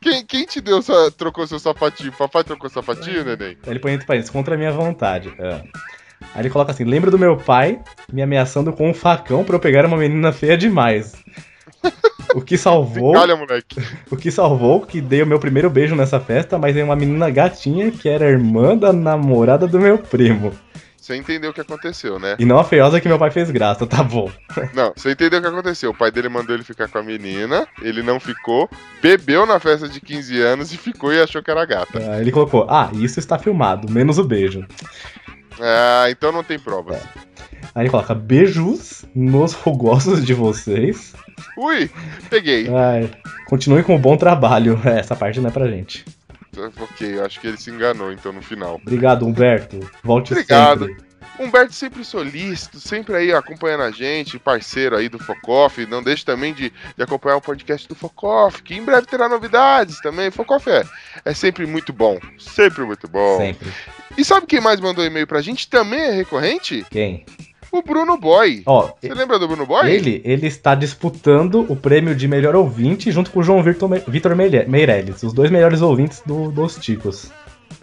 Quem, 0.00 0.22
quem 0.26 0.44
te 0.44 0.60
deu, 0.60 0.82
sua- 0.82 1.10
trocou 1.10 1.46
seu 1.46 1.58
sapatinho? 1.58 2.12
Papai 2.12 2.44
trocou 2.44 2.68
sapatinho, 2.68 3.24
neném? 3.24 3.56
Ele 3.66 3.78
põe 3.78 3.92
entre 3.92 4.06
parênteses, 4.06 4.30
contra 4.30 4.54
a 4.54 4.58
minha 4.58 4.70
vontade. 4.70 5.32
É. 5.38 5.62
Aí 6.34 6.42
ele 6.42 6.50
coloca 6.50 6.72
assim: 6.72 6.84
lembro 6.84 7.10
do 7.10 7.18
meu 7.18 7.38
pai 7.38 7.80
me 8.12 8.20
ameaçando 8.20 8.70
com 8.70 8.90
um 8.90 8.92
facão 8.92 9.42
pra 9.44 9.56
eu 9.56 9.60
pegar 9.60 9.86
uma 9.86 9.96
menina 9.96 10.30
feia 10.30 10.58
demais. 10.58 11.14
O 12.34 12.40
que 12.40 12.56
salvou. 12.56 13.12
Calha, 13.12 13.36
moleque. 13.36 13.76
O 14.10 14.16
que 14.16 14.30
salvou 14.30 14.80
que 14.80 15.00
dei 15.00 15.22
o 15.22 15.26
meu 15.26 15.38
primeiro 15.38 15.68
beijo 15.68 15.94
nessa 15.94 16.20
festa, 16.20 16.58
mas 16.58 16.76
é 16.76 16.84
uma 16.84 16.96
menina 16.96 17.30
gatinha 17.30 17.90
que 17.90 18.08
era 18.08 18.28
irmã 18.28 18.76
da 18.76 18.92
namorada 18.92 19.66
do 19.66 19.80
meu 19.80 19.98
primo. 19.98 20.52
Você 21.04 21.16
entendeu 21.16 21.50
o 21.50 21.52
que 21.52 21.60
aconteceu, 21.60 22.18
né? 22.18 22.34
E 22.38 22.46
não 22.46 22.58
a 22.58 22.64
feiosa 22.64 22.98
que 22.98 23.06
meu 23.06 23.18
pai 23.18 23.30
fez 23.30 23.50
graça, 23.50 23.86
tá 23.86 24.02
bom. 24.02 24.32
Não, 24.72 24.90
você 24.96 25.10
entendeu 25.10 25.38
o 25.38 25.42
que 25.42 25.48
aconteceu. 25.48 25.90
O 25.90 25.94
pai 25.94 26.10
dele 26.10 26.30
mandou 26.30 26.54
ele 26.54 26.64
ficar 26.64 26.88
com 26.88 26.96
a 26.96 27.02
menina, 27.02 27.68
ele 27.82 28.02
não 28.02 28.18
ficou, 28.18 28.70
bebeu 29.02 29.44
na 29.44 29.60
festa 29.60 29.86
de 29.86 30.00
15 30.00 30.40
anos 30.40 30.72
e 30.72 30.78
ficou 30.78 31.12
e 31.12 31.20
achou 31.20 31.42
que 31.42 31.50
era 31.50 31.66
gata. 31.66 31.98
Aí 31.98 32.22
ele 32.22 32.32
colocou: 32.32 32.66
Ah, 32.70 32.90
isso 32.94 33.18
está 33.18 33.38
filmado, 33.38 33.92
menos 33.92 34.16
o 34.16 34.24
beijo. 34.24 34.64
Ah, 35.60 36.06
então 36.08 36.32
não 36.32 36.42
tem 36.42 36.58
provas. 36.58 37.02
Aí 37.74 37.82
ele 37.82 37.90
coloca: 37.90 38.14
Beijos 38.14 39.04
nos 39.14 39.52
rugosos 39.52 40.24
de 40.24 40.32
vocês. 40.32 41.14
Ui, 41.56 41.90
peguei. 42.30 42.68
Ai, 42.68 43.10
continue 43.46 43.82
com 43.82 43.96
o 43.96 43.98
bom 43.98 44.16
trabalho. 44.16 44.80
É, 44.84 45.00
essa 45.00 45.16
parte 45.16 45.40
não 45.40 45.48
é 45.48 45.52
pra 45.52 45.66
gente. 45.66 46.04
Ok, 46.56 47.18
eu 47.18 47.24
acho 47.24 47.40
que 47.40 47.48
ele 47.48 47.56
se 47.56 47.70
enganou 47.70 48.12
então 48.12 48.32
no 48.32 48.42
final. 48.42 48.76
Obrigado, 48.76 49.26
Humberto. 49.26 49.80
Volte 50.02 50.32
Obrigado. 50.32 50.86
sempre. 50.86 51.04
Humberto 51.38 51.72
sempre 51.72 52.04
solícito, 52.04 52.78
sempre 52.78 53.16
aí 53.16 53.32
acompanhando 53.32 53.82
a 53.82 53.90
gente, 53.90 54.38
parceiro 54.38 54.96
aí 54.96 55.08
do 55.08 55.18
Focoff. 55.18 55.84
Não 55.86 56.00
deixe 56.00 56.24
também 56.24 56.54
de, 56.54 56.72
de 56.96 57.02
acompanhar 57.02 57.36
o 57.36 57.40
podcast 57.40 57.88
do 57.88 57.94
Focoff, 57.96 58.62
que 58.62 58.74
em 58.74 58.84
breve 58.84 59.06
terá 59.08 59.28
novidades 59.28 60.00
também. 60.00 60.30
Focoff 60.30 60.70
é, 60.70 60.84
é 61.24 61.34
sempre 61.34 61.66
muito 61.66 61.92
bom, 61.92 62.20
sempre 62.38 62.84
muito 62.84 63.08
bom. 63.08 63.38
Sempre. 63.38 63.72
E 64.16 64.24
sabe 64.24 64.46
quem 64.46 64.60
mais 64.60 64.78
mandou 64.78 65.04
e-mail 65.04 65.26
pra 65.26 65.42
gente? 65.42 65.68
Também 65.68 66.00
é 66.00 66.10
recorrente? 66.12 66.86
Quem? 66.88 67.24
O 67.76 67.82
Bruno 67.82 68.16
Boy. 68.16 68.62
Ó, 68.66 68.92
Você 69.00 69.12
lembra 69.12 69.36
do 69.38 69.48
Bruno 69.48 69.66
Boy? 69.66 69.90
ele, 69.90 70.22
ele 70.24 70.46
está 70.46 70.74
disputando 70.76 71.66
o 71.68 71.74
prêmio 71.74 72.14
de 72.14 72.28
melhor 72.28 72.54
ouvinte 72.54 73.10
junto 73.10 73.30
com 73.32 73.40
o 73.40 73.42
João 73.42 73.62
Vitor, 73.62 73.88
Me- 73.88 74.02
Vitor 74.06 74.36
Meire- 74.36 74.66
Meirelles, 74.68 75.22
os 75.24 75.32
dois 75.32 75.50
melhores 75.50 75.82
ouvintes 75.82 76.22
do, 76.24 76.52
dos 76.52 76.76
Ticos. 76.76 77.32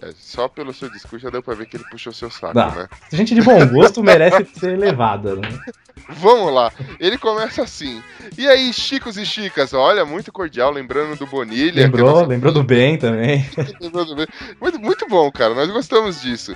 É, 0.01 0.11
só 0.17 0.47
pelo 0.47 0.73
seu 0.73 0.89
discurso 0.89 1.23
já 1.25 1.29
deu 1.29 1.43
pra 1.43 1.53
ver 1.53 1.65
que 1.67 1.75
ele 1.77 1.83
puxou 1.91 2.13
seu 2.13 2.31
saco, 2.31 2.57
Não. 2.57 2.73
né? 2.73 2.87
Gente 3.11 3.35
de 3.35 3.41
bom 3.41 3.67
gosto 3.67 4.01
merece 4.01 4.45
ser 4.57 4.77
levada, 4.79 5.35
né? 5.35 5.41
Vamos 6.17 6.53
lá. 6.53 6.71
Ele 6.99 7.17
começa 7.17 7.63
assim. 7.63 8.01
E 8.37 8.47
aí, 8.47 8.71
chicos 8.73 9.17
e 9.17 9.25
chicas? 9.25 9.73
Olha, 9.73 10.05
muito 10.05 10.31
cordial, 10.31 10.71
lembrando 10.71 11.17
do 11.17 11.25
Bonilha. 11.25 11.81
é 11.81 11.83
Lembrou, 11.85 12.09
nosso- 12.11 12.25
lembrou 12.27 12.53
do 12.53 12.63
bem 12.63 12.97
também. 12.97 13.45
lembrou 13.81 14.05
do 14.05 14.15
bem. 14.15 14.27
Muito, 14.59 14.79
muito 14.79 15.07
bom, 15.07 15.31
cara. 15.31 15.53
Nós 15.53 15.69
gostamos 15.71 16.21
disso. 16.21 16.55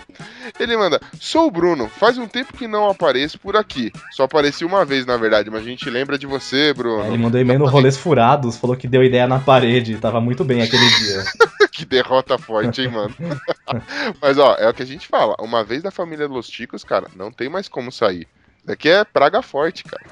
Ele 0.60 0.78
manda: 0.78 1.00
Sou 1.20 1.48
o 1.48 1.52
Bruno. 1.52 1.90
Faz 1.90 2.18
um 2.18 2.28
tempo 2.28 2.54
que 2.54 2.68
não 2.68 2.90
apareço 2.90 3.40
por 3.40 3.56
aqui. 3.56 3.92
Só 4.12 4.24
apareci 4.24 4.64
uma 4.66 4.86
vez, 4.86 5.06
na 5.06 5.18
verdade, 5.18 5.50
mas 5.50 5.62
a 5.62 5.66
gente 5.66 5.90
lembra 5.90 6.18
de 6.18 6.26
você, 6.28 6.74
Bruno. 6.74 7.06
Ele 7.08 7.18
mandou 7.18 7.40
e-mail 7.40 7.60
no 7.60 7.66
Rolês 7.68 7.98
Furados, 7.98 8.58
falou 8.58 8.76
que 8.76 8.88
deu 8.88 9.04
ideia 9.04 9.28
na 9.28 9.40
parede, 9.40 9.98
tava 9.98 10.20
muito 10.22 10.44
bem 10.44 10.62
aquele 10.62 10.88
dia. 10.90 11.24
que 11.72 11.86
derrota 11.86 12.38
forte, 12.38 12.82
hein, 12.82 12.90
mano? 12.90 13.14
Mas, 14.22 14.38
ó, 14.38 14.56
é 14.56 14.70
o 14.70 14.74
que 14.74 14.84
a 14.84 14.86
gente 14.86 15.08
fala. 15.08 15.36
Uma 15.40 15.64
vez 15.64 15.82
da 15.84 15.92
família 15.92 16.28
Los 16.28 16.48
Ticos, 16.48 16.84
cara, 16.84 17.08
não 17.16 17.32
tem 17.32 17.50
mais 17.50 17.68
como 17.68 17.92
sair. 17.92 18.28
Isso 18.66 18.72
aqui 18.72 18.90
é 18.90 19.04
praga 19.04 19.44
forte, 19.44 19.84
cara. 19.84 20.04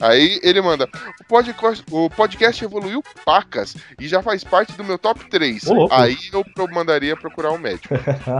Aí 0.00 0.40
ele 0.42 0.60
manda: 0.60 0.88
o 1.20 1.24
podcast, 1.28 1.84
o 1.88 2.10
podcast 2.10 2.64
evoluiu 2.64 3.00
pacas 3.24 3.76
e 3.98 4.08
já 4.08 4.20
faz 4.20 4.42
parte 4.42 4.72
do 4.72 4.82
meu 4.82 4.98
top 4.98 5.24
3. 5.30 5.68
Ô, 5.68 5.74
louco. 5.74 5.94
Aí 5.94 6.18
eu 6.32 6.44
mandaria 6.72 7.16
procurar 7.16 7.52
um 7.52 7.58
médico. 7.58 7.94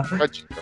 Fica 0.09 0.25
a 0.25 0.27
dica. 0.27 0.57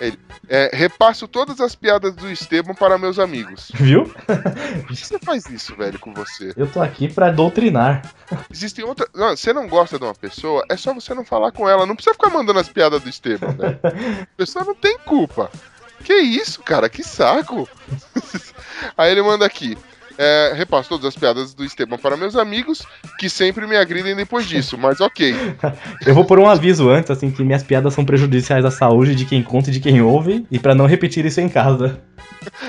Ele, 0.00 0.18
é, 0.48 0.70
repasso 0.72 1.28
todas 1.28 1.60
as 1.60 1.74
piadas 1.74 2.14
do 2.14 2.30
Esteban 2.30 2.74
para 2.74 2.98
meus 2.98 3.18
amigos. 3.18 3.70
Viu? 3.74 4.04
Por 4.06 4.88
que 4.88 4.96
você 4.96 5.18
faz 5.18 5.46
isso, 5.46 5.76
velho, 5.76 5.98
com 5.98 6.12
você? 6.12 6.52
Eu 6.56 6.66
tô 6.66 6.80
aqui 6.80 7.12
pra 7.12 7.30
doutrinar. 7.30 8.02
Existem 8.50 8.84
outras. 8.84 9.08
Você 9.12 9.52
não 9.52 9.68
gosta 9.68 9.98
de 9.98 10.04
uma 10.04 10.14
pessoa, 10.14 10.64
é 10.70 10.76
só 10.76 10.94
você 10.94 11.14
não 11.14 11.24
falar 11.24 11.52
com 11.52 11.68
ela. 11.68 11.86
Não 11.86 11.94
precisa 11.94 12.14
ficar 12.14 12.30
mandando 12.30 12.58
as 12.58 12.68
piadas 12.68 13.02
do 13.02 13.08
Esteban, 13.08 13.52
velho. 13.52 13.78
A 13.82 14.36
pessoa 14.36 14.64
não 14.64 14.74
tem 14.74 14.98
culpa. 14.98 15.50
Que 16.04 16.14
isso, 16.14 16.62
cara? 16.62 16.88
Que 16.88 17.02
saco. 17.02 17.68
Aí 18.96 19.10
ele 19.10 19.22
manda 19.22 19.44
aqui. 19.44 19.76
É, 20.20 20.52
repasso 20.52 20.88
todas 20.88 21.06
as 21.06 21.14
piadas 21.14 21.54
do 21.54 21.64
Esteban 21.64 21.96
para 21.96 22.16
meus 22.16 22.34
amigos, 22.34 22.84
que 23.20 23.30
sempre 23.30 23.68
me 23.68 23.76
agridem 23.76 24.16
depois 24.16 24.46
disso, 24.46 24.76
mas 24.76 25.00
ok. 25.00 25.32
Eu 26.04 26.12
vou 26.12 26.24
pôr 26.24 26.40
um 26.40 26.48
aviso 26.48 26.90
antes, 26.90 27.08
assim, 27.12 27.30
que 27.30 27.44
minhas 27.44 27.62
piadas 27.62 27.94
são 27.94 28.04
prejudiciais 28.04 28.64
à 28.64 28.70
saúde 28.70 29.14
de 29.14 29.24
quem 29.24 29.44
conta 29.44 29.70
e 29.70 29.72
de 29.72 29.78
quem 29.78 30.02
ouve, 30.02 30.44
e 30.50 30.58
pra 30.58 30.74
não 30.74 30.86
repetir 30.86 31.24
isso 31.24 31.40
em 31.40 31.48
casa. 31.48 32.00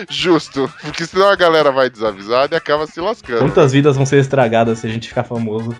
Justo, 0.07 0.71
porque 0.81 1.07
senão 1.07 1.27
a 1.27 1.35
galera 1.35 1.71
vai 1.71 1.89
desavisada 1.89 2.55
e 2.55 2.57
acaba 2.57 2.85
se 2.85 3.01
lascando. 3.01 3.39
Quantas 3.39 3.71
vidas 3.71 3.95
vão 3.95 4.05
ser 4.05 4.19
estragadas 4.19 4.77
se 4.77 4.85
a 4.85 4.89
gente 4.91 5.07
ficar 5.07 5.23
famoso? 5.23 5.75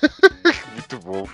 Muito 0.72 0.98
bom. 1.04 1.28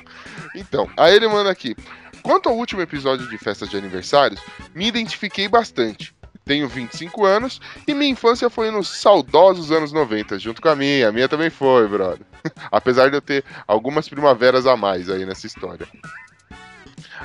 Então, 0.57 0.89
aí 0.97 1.15
ele 1.15 1.29
manda 1.29 1.49
aqui. 1.49 1.77
Quanto 2.23 2.49
ao 2.49 2.57
último 2.57 2.83
episódio 2.83 3.29
de 3.29 3.39
festas 3.39 3.69
de 3.69 3.77
aniversários, 3.77 4.41
me 4.75 4.87
identifiquei 4.87 5.49
bastante. 5.49 6.15
Tenho 6.45 6.69
25 6.69 7.25
anos 7.25 7.61
e 7.87 7.95
minha 7.95 8.11
infância 8.11 8.51
foi 8.51 8.71
nos 8.71 8.89
saudosos 8.89 9.71
anos 9.71 9.93
90, 9.93 10.39
junto 10.39 10.61
com 10.61 10.69
a 10.69 10.77
minha. 10.77 11.09
A 11.09 11.13
minha 11.13 11.29
também 11.29 11.51
foi, 11.51 11.87
brother. 11.87 12.27
Apesar 12.73 13.11
de 13.11 13.17
eu 13.17 13.23
ter 13.23 13.45
algumas 13.67 14.09
primaveras 14.09 14.67
a 14.67 14.77
mais 14.77 15.09
aí 15.09 15.25
nessa 15.25 15.47
história. 15.47 15.87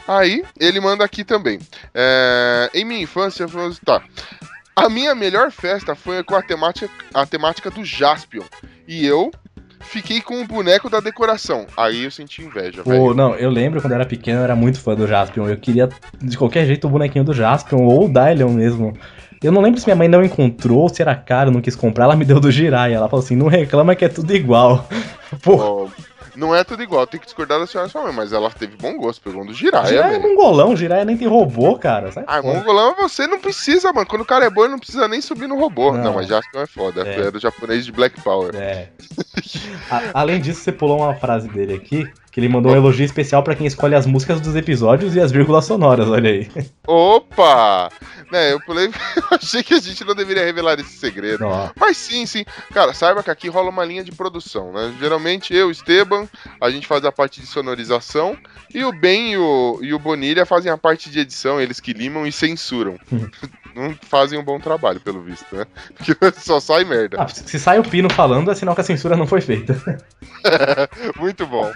Aí, 0.08 0.44
ele 0.60 0.80
manda 0.80 1.04
aqui 1.04 1.24
também. 1.24 1.60
É, 1.94 2.70
em 2.74 2.86
minha 2.86 3.02
infância, 3.02 3.48
tá. 3.84 4.04
A 4.76 4.90
minha 4.90 5.16
melhor 5.16 5.50
festa 5.52 5.96
foi 5.96 6.22
com 6.24 6.36
a 6.36 6.42
temática, 6.42 6.94
a 7.14 7.26
temática 7.26 7.72
do 7.72 7.84
Jaspion. 7.84 8.44
E 8.88 9.06
eu 9.06 9.32
fiquei 9.86 10.22
com 10.22 10.42
o 10.42 10.48
boneco 10.48 10.90
da 10.90 11.00
decoração. 11.00 11.66
Aí 11.78 12.04
eu 12.04 12.12
senti 12.12 12.42
inveja, 12.42 12.84
velho. 12.84 13.00
Pô, 13.00 13.14
não, 13.14 13.36
eu 13.36 13.50
lembro 13.50 13.82
quando 13.82 13.94
eu 13.94 13.98
era 13.98 14.06
pequeno, 14.06 14.40
eu 14.40 14.44
era 14.44 14.56
muito 14.56 14.80
fã 14.80 14.96
do 14.96 15.08
Jaspion. 15.08 15.48
Eu 15.48 15.58
queria, 15.58 15.90
de 16.22 16.38
qualquer 16.38 16.66
jeito, 16.66 16.88
o 16.88 16.90
bonequinho 16.90 17.24
do 17.24 17.34
Jaspion 17.34 17.84
ou 17.84 18.06
o 18.06 18.10
Dylion 18.10 18.50
mesmo. 18.50 18.94
Eu 19.44 19.52
não 19.52 19.62
lembro 19.62 19.80
se 19.80 19.86
minha 19.86 19.96
mãe 19.96 20.08
não 20.08 20.24
encontrou, 20.24 20.80
ou 20.80 20.90
se 20.90 21.02
era 21.02 21.16
caro, 21.16 21.52
não 21.52 21.62
quis 21.62 21.76
comprar. 21.76 22.06
Ela 22.06 22.16
me 22.16 22.26
deu 22.26 22.40
do 22.40 22.50
Jiraiya. 22.52 22.96
Ela 22.96 23.10
falou 23.10 23.24
assim: 23.24 23.36
não 23.36 23.48
reclama 23.48 23.96
que 23.96 24.06
é 24.06 24.10
tudo 24.10 24.36
igual. 24.36 24.88
Pô, 25.44 25.56
Ó, 25.56 25.88
Não 26.36 26.56
é 26.56 26.64
tudo 26.64 26.84
igual, 26.84 27.06
tem 27.08 27.20
que 27.20 27.26
discordar 27.26 27.60
da 27.60 27.68
senhora 27.68 27.90
sua 27.90 28.04
mãe, 28.04 28.14
mas 28.14 28.34
ela 28.34 28.50
teve 28.50 28.76
bom 28.78 28.98
gosto, 28.98 29.22
pegou 29.22 29.42
um 29.42 29.46
do 29.46 29.54
Jiraiya, 29.54 29.88
Jiraiya 29.88 30.16
é 30.18 30.20
mongolão, 30.20 30.76
Jiraiya 30.76 31.06
nem 31.06 31.18
tem 31.18 31.28
robô, 31.28 31.78
cara. 31.78 32.12
Sai 32.12 32.24
Ah, 32.28 32.42
fora. 32.42 32.58
mongolão 32.58 32.96
você 32.96 33.26
não 33.28 33.40
precisa, 33.40 33.92
mano. 33.94 34.06
Quando 34.08 34.22
o 34.22 34.26
cara 34.26 34.46
é 34.46 34.50
bom, 34.50 34.62
ele 34.64 34.72
não 34.72 34.80
precisa 34.80 35.08
nem 35.08 35.22
subir 35.22 35.48
no 35.48 35.58
robô. 35.60 35.92
Não, 35.94 36.04
Não. 36.06 36.14
mas 36.16 36.28
Jaspion 36.28 36.62
é 36.62 36.68
foda. 36.68 37.08
É. 37.08 37.28
É. 37.28 37.32
do 37.32 37.40
japonês 37.40 37.86
de 37.86 37.92
Black 37.92 38.20
Power. 38.22 38.56
É. 38.56 38.90
A- 39.90 40.02
além 40.14 40.40
disso, 40.42 40.62
você 40.62 40.72
pulou 40.72 41.00
uma 41.00 41.16
frase 41.16 41.48
dele 41.48 41.74
aqui, 41.74 42.08
que 42.36 42.42
ele 42.42 42.50
mandou 42.50 42.74
um 42.74 42.76
elogio 42.76 43.06
especial 43.06 43.42
pra 43.42 43.56
quem 43.56 43.66
escolhe 43.66 43.96
as 43.96 44.06
músicas 44.06 44.42
dos 44.42 44.58
episódios 44.58 45.16
e 45.16 45.22
as 45.22 45.32
vírgulas 45.32 45.64
sonoras, 45.64 46.10
olha 46.10 46.30
aí. 46.30 46.52
Opa! 46.86 47.90
Né, 48.30 48.52
eu 48.52 48.60
pulei. 48.60 48.88
eu 49.16 49.24
achei 49.32 49.64
que 49.64 49.74
a 49.74 49.80
gente 49.80 50.04
não 50.04 50.14
deveria 50.14 50.44
revelar 50.44 50.78
esse 50.78 50.98
segredo. 50.98 51.46
Ó, 51.46 51.70
Mas 51.80 51.96
sim, 51.96 52.26
sim. 52.26 52.44
Cara, 52.74 52.94
saiba 52.94 53.24
que 53.24 53.32
aqui 53.32 53.48
rola 53.48 53.70
uma 53.70 53.86
linha 53.86 54.04
de 54.04 54.12
produção, 54.12 54.74
né? 54.74 54.94
Geralmente 55.00 55.56
eu, 55.56 55.72
Esteban, 55.72 56.28
a 56.60 56.70
gente 56.70 56.86
faz 56.86 57.06
a 57.06 57.12
parte 57.12 57.40
de 57.40 57.48
sonorização 57.48 58.38
e 58.74 58.84
o 58.84 58.92
Ben 58.92 59.32
e 59.32 59.38
o, 59.38 59.80
e 59.82 59.94
o 59.94 60.00
Bonilha 60.00 60.46
fazem 60.46 60.70
a 60.70 60.78
parte 60.78 61.10
de 61.10 61.22
edição, 61.22 61.62
eles 61.62 61.80
que 61.80 61.94
limam 61.94 62.28
e 62.28 62.34
censuram. 62.34 63.00
Não 63.74 63.94
fazem 64.10 64.40
um 64.40 64.44
bom 64.44 64.58
trabalho, 64.58 65.02
pelo 65.02 65.22
visto, 65.22 65.54
né? 65.54 65.66
Porque 65.98 66.16
só 66.40 66.62
sai 66.62 66.86
merda. 66.86 67.18
ah, 67.22 67.28
se 67.28 67.60
sai 67.60 67.78
o 67.78 67.84
Pino 67.84 68.10
falando, 68.10 68.50
é 68.50 68.56
sinal 68.56 68.74
que 68.74 68.80
a 68.80 68.86
censura 68.86 69.18
não 69.18 69.28
foi 69.28 69.42
feita. 69.42 69.76
Muito 71.20 71.46
bom. 71.46 71.70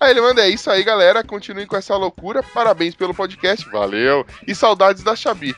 Aí 0.00 0.10
ele 0.10 0.20
manda, 0.20 0.42
é 0.42 0.48
isso 0.48 0.70
aí, 0.70 0.82
galera. 0.82 1.24
Continuem 1.24 1.66
com 1.66 1.76
essa 1.76 1.96
loucura. 1.96 2.42
Parabéns 2.42 2.94
pelo 2.94 3.14
podcast. 3.14 3.68
Valeu. 3.70 4.26
E 4.46 4.54
saudades 4.54 5.02
da 5.02 5.16
Xabi. 5.16 5.54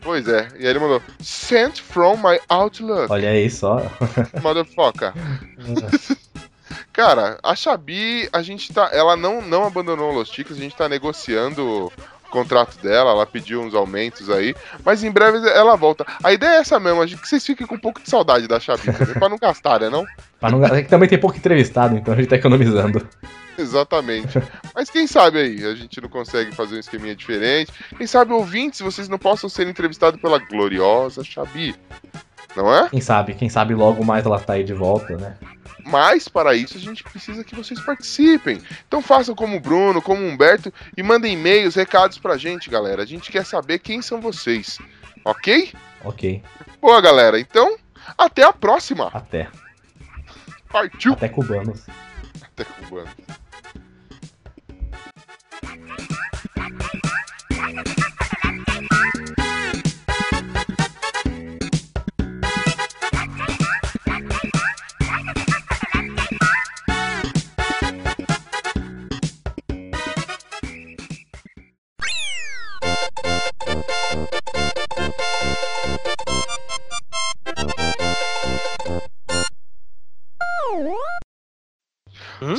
Pois 0.00 0.28
é. 0.28 0.48
E 0.58 0.64
aí 0.64 0.66
ele 0.66 0.78
mandou, 0.78 1.02
sent 1.20 1.80
from 1.80 2.16
my 2.16 2.38
Outlook. 2.48 3.10
Olha 3.10 3.30
aí 3.30 3.50
só. 3.50 3.82
Motherfucker. 4.42 5.12
Cara, 6.92 7.38
a 7.42 7.54
Xabi, 7.54 8.28
a 8.32 8.42
gente 8.42 8.72
tá. 8.72 8.90
Ela 8.92 9.16
não, 9.16 9.40
não 9.40 9.64
abandonou 9.64 10.10
o 10.10 10.14
Los 10.14 10.28
Ticos, 10.28 10.56
a 10.56 10.60
gente 10.60 10.74
tá 10.74 10.88
negociando 10.88 11.92
contrato 12.30 12.80
dela, 12.82 13.10
ela 13.10 13.26
pediu 13.26 13.60
uns 13.60 13.74
aumentos 13.74 14.30
aí, 14.30 14.54
mas 14.84 15.02
em 15.02 15.10
breve 15.10 15.38
ela 15.48 15.76
volta. 15.76 16.06
A 16.22 16.32
ideia 16.32 16.56
é 16.56 16.60
essa 16.60 16.78
mesmo, 16.78 17.04
que 17.06 17.28
vocês 17.28 17.44
fiquem 17.44 17.66
com 17.66 17.74
um 17.74 17.80
pouco 17.80 18.00
de 18.02 18.08
saudade 18.08 18.46
da 18.46 18.60
Xabi 18.60 18.92
também, 18.92 19.14
pra 19.14 19.28
não 19.28 19.38
gastar, 19.38 19.80
né 19.80 19.88
não? 19.88 20.06
Mas 20.40 20.52
não, 20.52 20.64
é 20.64 20.82
que 20.82 20.88
também 20.88 21.08
tem 21.08 21.18
pouco 21.18 21.36
entrevistado, 21.36 21.96
então 21.96 22.14
a 22.14 22.16
gente 22.16 22.28
tá 22.28 22.36
economizando. 22.36 23.06
Exatamente. 23.58 24.40
Mas 24.72 24.88
quem 24.88 25.06
sabe 25.06 25.38
aí, 25.38 25.64
a 25.64 25.74
gente 25.74 26.00
não 26.00 26.08
consegue 26.08 26.54
fazer 26.54 26.76
um 26.76 26.78
esqueminha 26.78 27.16
diferente. 27.16 27.72
Quem 27.96 28.06
sabe 28.06 28.32
ouvintes, 28.32 28.80
vocês 28.80 29.08
não 29.08 29.18
possam 29.18 29.50
ser 29.50 29.66
entrevistados 29.66 30.20
pela 30.20 30.38
gloriosa 30.38 31.24
Xabi. 31.24 31.74
Não 32.56 32.74
é? 32.74 32.88
Quem 32.88 33.00
sabe, 33.00 33.34
quem 33.34 33.48
sabe 33.48 33.74
logo 33.74 34.04
mais 34.04 34.24
ela 34.24 34.40
tá 34.40 34.54
aí 34.54 34.64
de 34.64 34.74
volta, 34.74 35.16
né? 35.16 35.36
Mas 35.84 36.28
para 36.28 36.54
isso 36.54 36.76
a 36.76 36.80
gente 36.80 37.02
precisa 37.02 37.44
que 37.44 37.54
vocês 37.54 37.80
participem. 37.80 38.60
Então 38.86 39.00
façam 39.00 39.34
como 39.34 39.56
o 39.56 39.60
Bruno, 39.60 40.02
como 40.02 40.22
o 40.22 40.28
Humberto 40.28 40.72
e 40.96 41.02
mandem 41.02 41.34
e-mails, 41.34 41.74
recados 41.74 42.18
pra 42.18 42.36
gente, 42.36 42.68
galera. 42.68 43.02
A 43.02 43.06
gente 43.06 43.30
quer 43.30 43.44
saber 43.44 43.78
quem 43.78 44.02
são 44.02 44.20
vocês. 44.20 44.78
Ok? 45.24 45.72
Ok, 46.04 46.42
Boa, 46.80 47.00
galera. 47.00 47.40
Então, 47.40 47.76
até 48.16 48.44
a 48.44 48.52
próxima. 48.52 49.10
até. 49.12 49.48
Partiu. 50.70 51.14
Até 51.14 51.28
cubanos. 51.28 51.86
Até 52.42 52.64
cubano. 52.64 53.08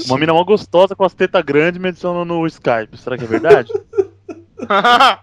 Uma 0.09 0.17
mina 0.19 0.33
mó 0.33 0.43
gostosa 0.43 0.95
com 0.95 1.03
as 1.05 1.13
tetas 1.13 1.43
grandes 1.43 1.79
me 1.81 1.89
adicionou 1.89 2.25
no 2.25 2.45
Skype. 2.47 2.97
Será 2.97 3.17
que 3.17 3.23
é 3.23 3.27
verdade? 3.27 3.71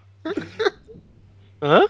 Hã? 1.62 1.84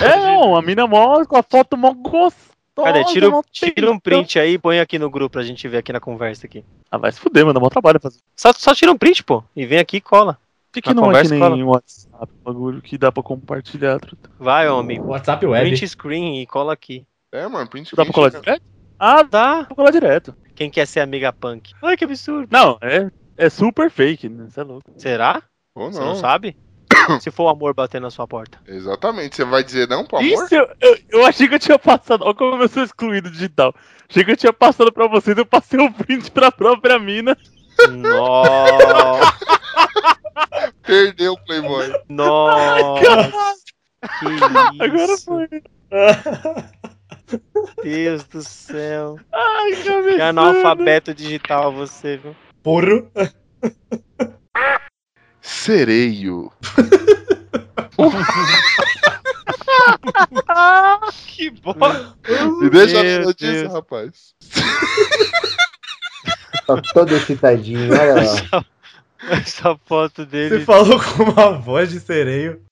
É, 0.00 0.16
não, 0.18 0.56
a 0.56 0.62
mina 0.62 0.86
mó 0.86 1.24
com 1.24 1.36
a 1.36 1.42
foto 1.42 1.76
mó 1.76 1.92
gostosa. 1.92 2.46
Cadê? 2.76 3.04
Tira, 3.04 3.30
um- 3.30 3.40
tira 3.50 3.90
um 3.90 3.98
print 3.98 4.38
aí 4.38 4.52
e 4.52 4.58
põe 4.58 4.78
aqui 4.80 4.98
no 4.98 5.08
grupo 5.08 5.32
pra 5.32 5.42
gente 5.42 5.66
ver 5.66 5.78
aqui 5.78 5.92
na 5.92 6.00
conversa 6.00 6.46
aqui. 6.46 6.62
Ah, 6.90 6.98
vai 6.98 7.10
se 7.10 7.18
fuder, 7.18 7.42
mano, 7.44 7.54
dá 7.54 7.60
mó 7.60 7.70
trabalho 7.70 7.98
fazer. 7.98 8.18
Só, 8.36 8.52
só 8.52 8.74
tira 8.74 8.92
um 8.92 8.98
print, 8.98 9.24
pô, 9.24 9.42
e 9.56 9.64
vem 9.64 9.78
aqui 9.78 9.96
e 9.96 10.00
cola. 10.00 10.38
Por 10.70 10.82
que, 10.82 10.88
Na 10.90 10.94
que 10.94 11.00
não 11.00 11.04
é 11.04 11.22
que 11.22 11.28
conversa 11.30 11.30
nem 11.34 11.40
cola. 11.64 11.64
WhatsApp, 11.76 12.32
bagulho 12.44 12.82
que 12.82 12.98
dá 12.98 13.10
pra 13.10 13.22
compartilhar? 13.22 13.98
Vai, 14.38 14.68
homem. 14.68 15.00
WhatsApp 15.00 15.46
web. 15.46 15.70
Print 15.70 15.88
screen 15.88 16.42
e 16.42 16.46
cola 16.46 16.74
aqui. 16.74 17.06
É, 17.32 17.48
mano, 17.48 17.66
print 17.68 17.96
Dá 17.96 18.04
pra 18.04 18.12
colar 18.12 18.28
screen, 18.28 18.42
direto? 18.44 18.62
Ah, 18.98 19.22
Dá. 19.22 19.54
dá 19.60 19.64
pra 19.64 19.74
colar 19.76 19.90
direto. 19.90 20.34
Quem 20.56 20.70
quer 20.70 20.86
ser 20.86 21.00
amiga 21.00 21.32
punk? 21.32 21.72
Ai, 21.82 21.96
que 21.96 22.04
absurdo. 22.04 22.48
Não, 22.50 22.78
é, 22.80 23.10
é 23.36 23.50
super 23.50 23.90
fake, 23.90 24.28
né? 24.28 24.46
Você 24.48 24.60
é 24.60 24.64
louco. 24.64 24.90
Será? 24.96 25.42
Ou 25.74 25.92
Você 25.92 26.00
não 26.00 26.06
não. 26.08 26.14
sabe? 26.16 26.56
Se 27.20 27.30
for 27.30 27.44
o 27.44 27.48
amor 27.48 27.74
batendo 27.74 28.04
na 28.04 28.10
sua 28.10 28.26
porta. 28.26 28.58
Exatamente. 28.66 29.36
Você 29.36 29.44
vai 29.44 29.62
dizer 29.62 29.86
não 29.86 30.04
pro 30.04 30.16
amor? 30.18 30.26
Isso, 30.28 30.54
eu, 30.54 30.66
eu, 30.80 30.98
eu 31.10 31.26
achei 31.26 31.46
que 31.46 31.54
eu 31.54 31.58
tinha 31.58 31.78
passado. 31.78 32.24
Olha 32.24 32.34
como 32.34 32.62
eu 32.62 32.68
sou 32.68 32.82
excluído 32.82 33.30
digital. 33.30 33.74
Achei 34.08 34.24
que 34.24 34.30
eu 34.32 34.36
tinha 34.36 34.52
passado 34.52 34.90
pra 34.90 35.06
vocês, 35.06 35.36
eu 35.36 35.44
passei 35.44 35.78
o 35.78 35.92
print 35.92 36.30
pra 36.30 36.50
própria 36.50 36.98
mina. 36.98 37.36
Nossa. 37.90 39.36
Perdeu 40.82 41.34
o 41.34 41.44
Playboy. 41.44 41.92
Nossa. 42.08 43.00
Que 44.20 44.26
isso. 44.28 44.44
Agora 44.80 45.18
foi. 45.18 45.48
Deus 47.82 48.24
do 48.24 48.42
céu. 48.42 49.18
Ai, 49.32 49.72
que 49.74 50.20
analfabeto 50.20 51.14
digital 51.14 51.72
você, 51.72 52.16
viu? 52.16 52.36
Porro. 52.62 53.10
Sereio. 55.40 56.52
Que 61.26 61.50
bom. 61.50 61.74
Me 62.60 62.70
deixa 62.70 63.00
a 63.00 63.20
notícia, 63.20 63.68
rapaz. 63.68 64.34
Tá 66.66 66.82
todo 66.92 67.14
excitadinho, 67.14 67.92
olha 67.92 68.14
lá. 68.14 68.64
Essa 69.30 69.78
foto 69.86 70.26
dele. 70.26 70.58
Você 70.58 70.64
falou 70.64 71.00
com 71.00 71.24
uma 71.24 71.52
voz 71.58 71.90
de 71.90 72.00
sereio. 72.00 72.65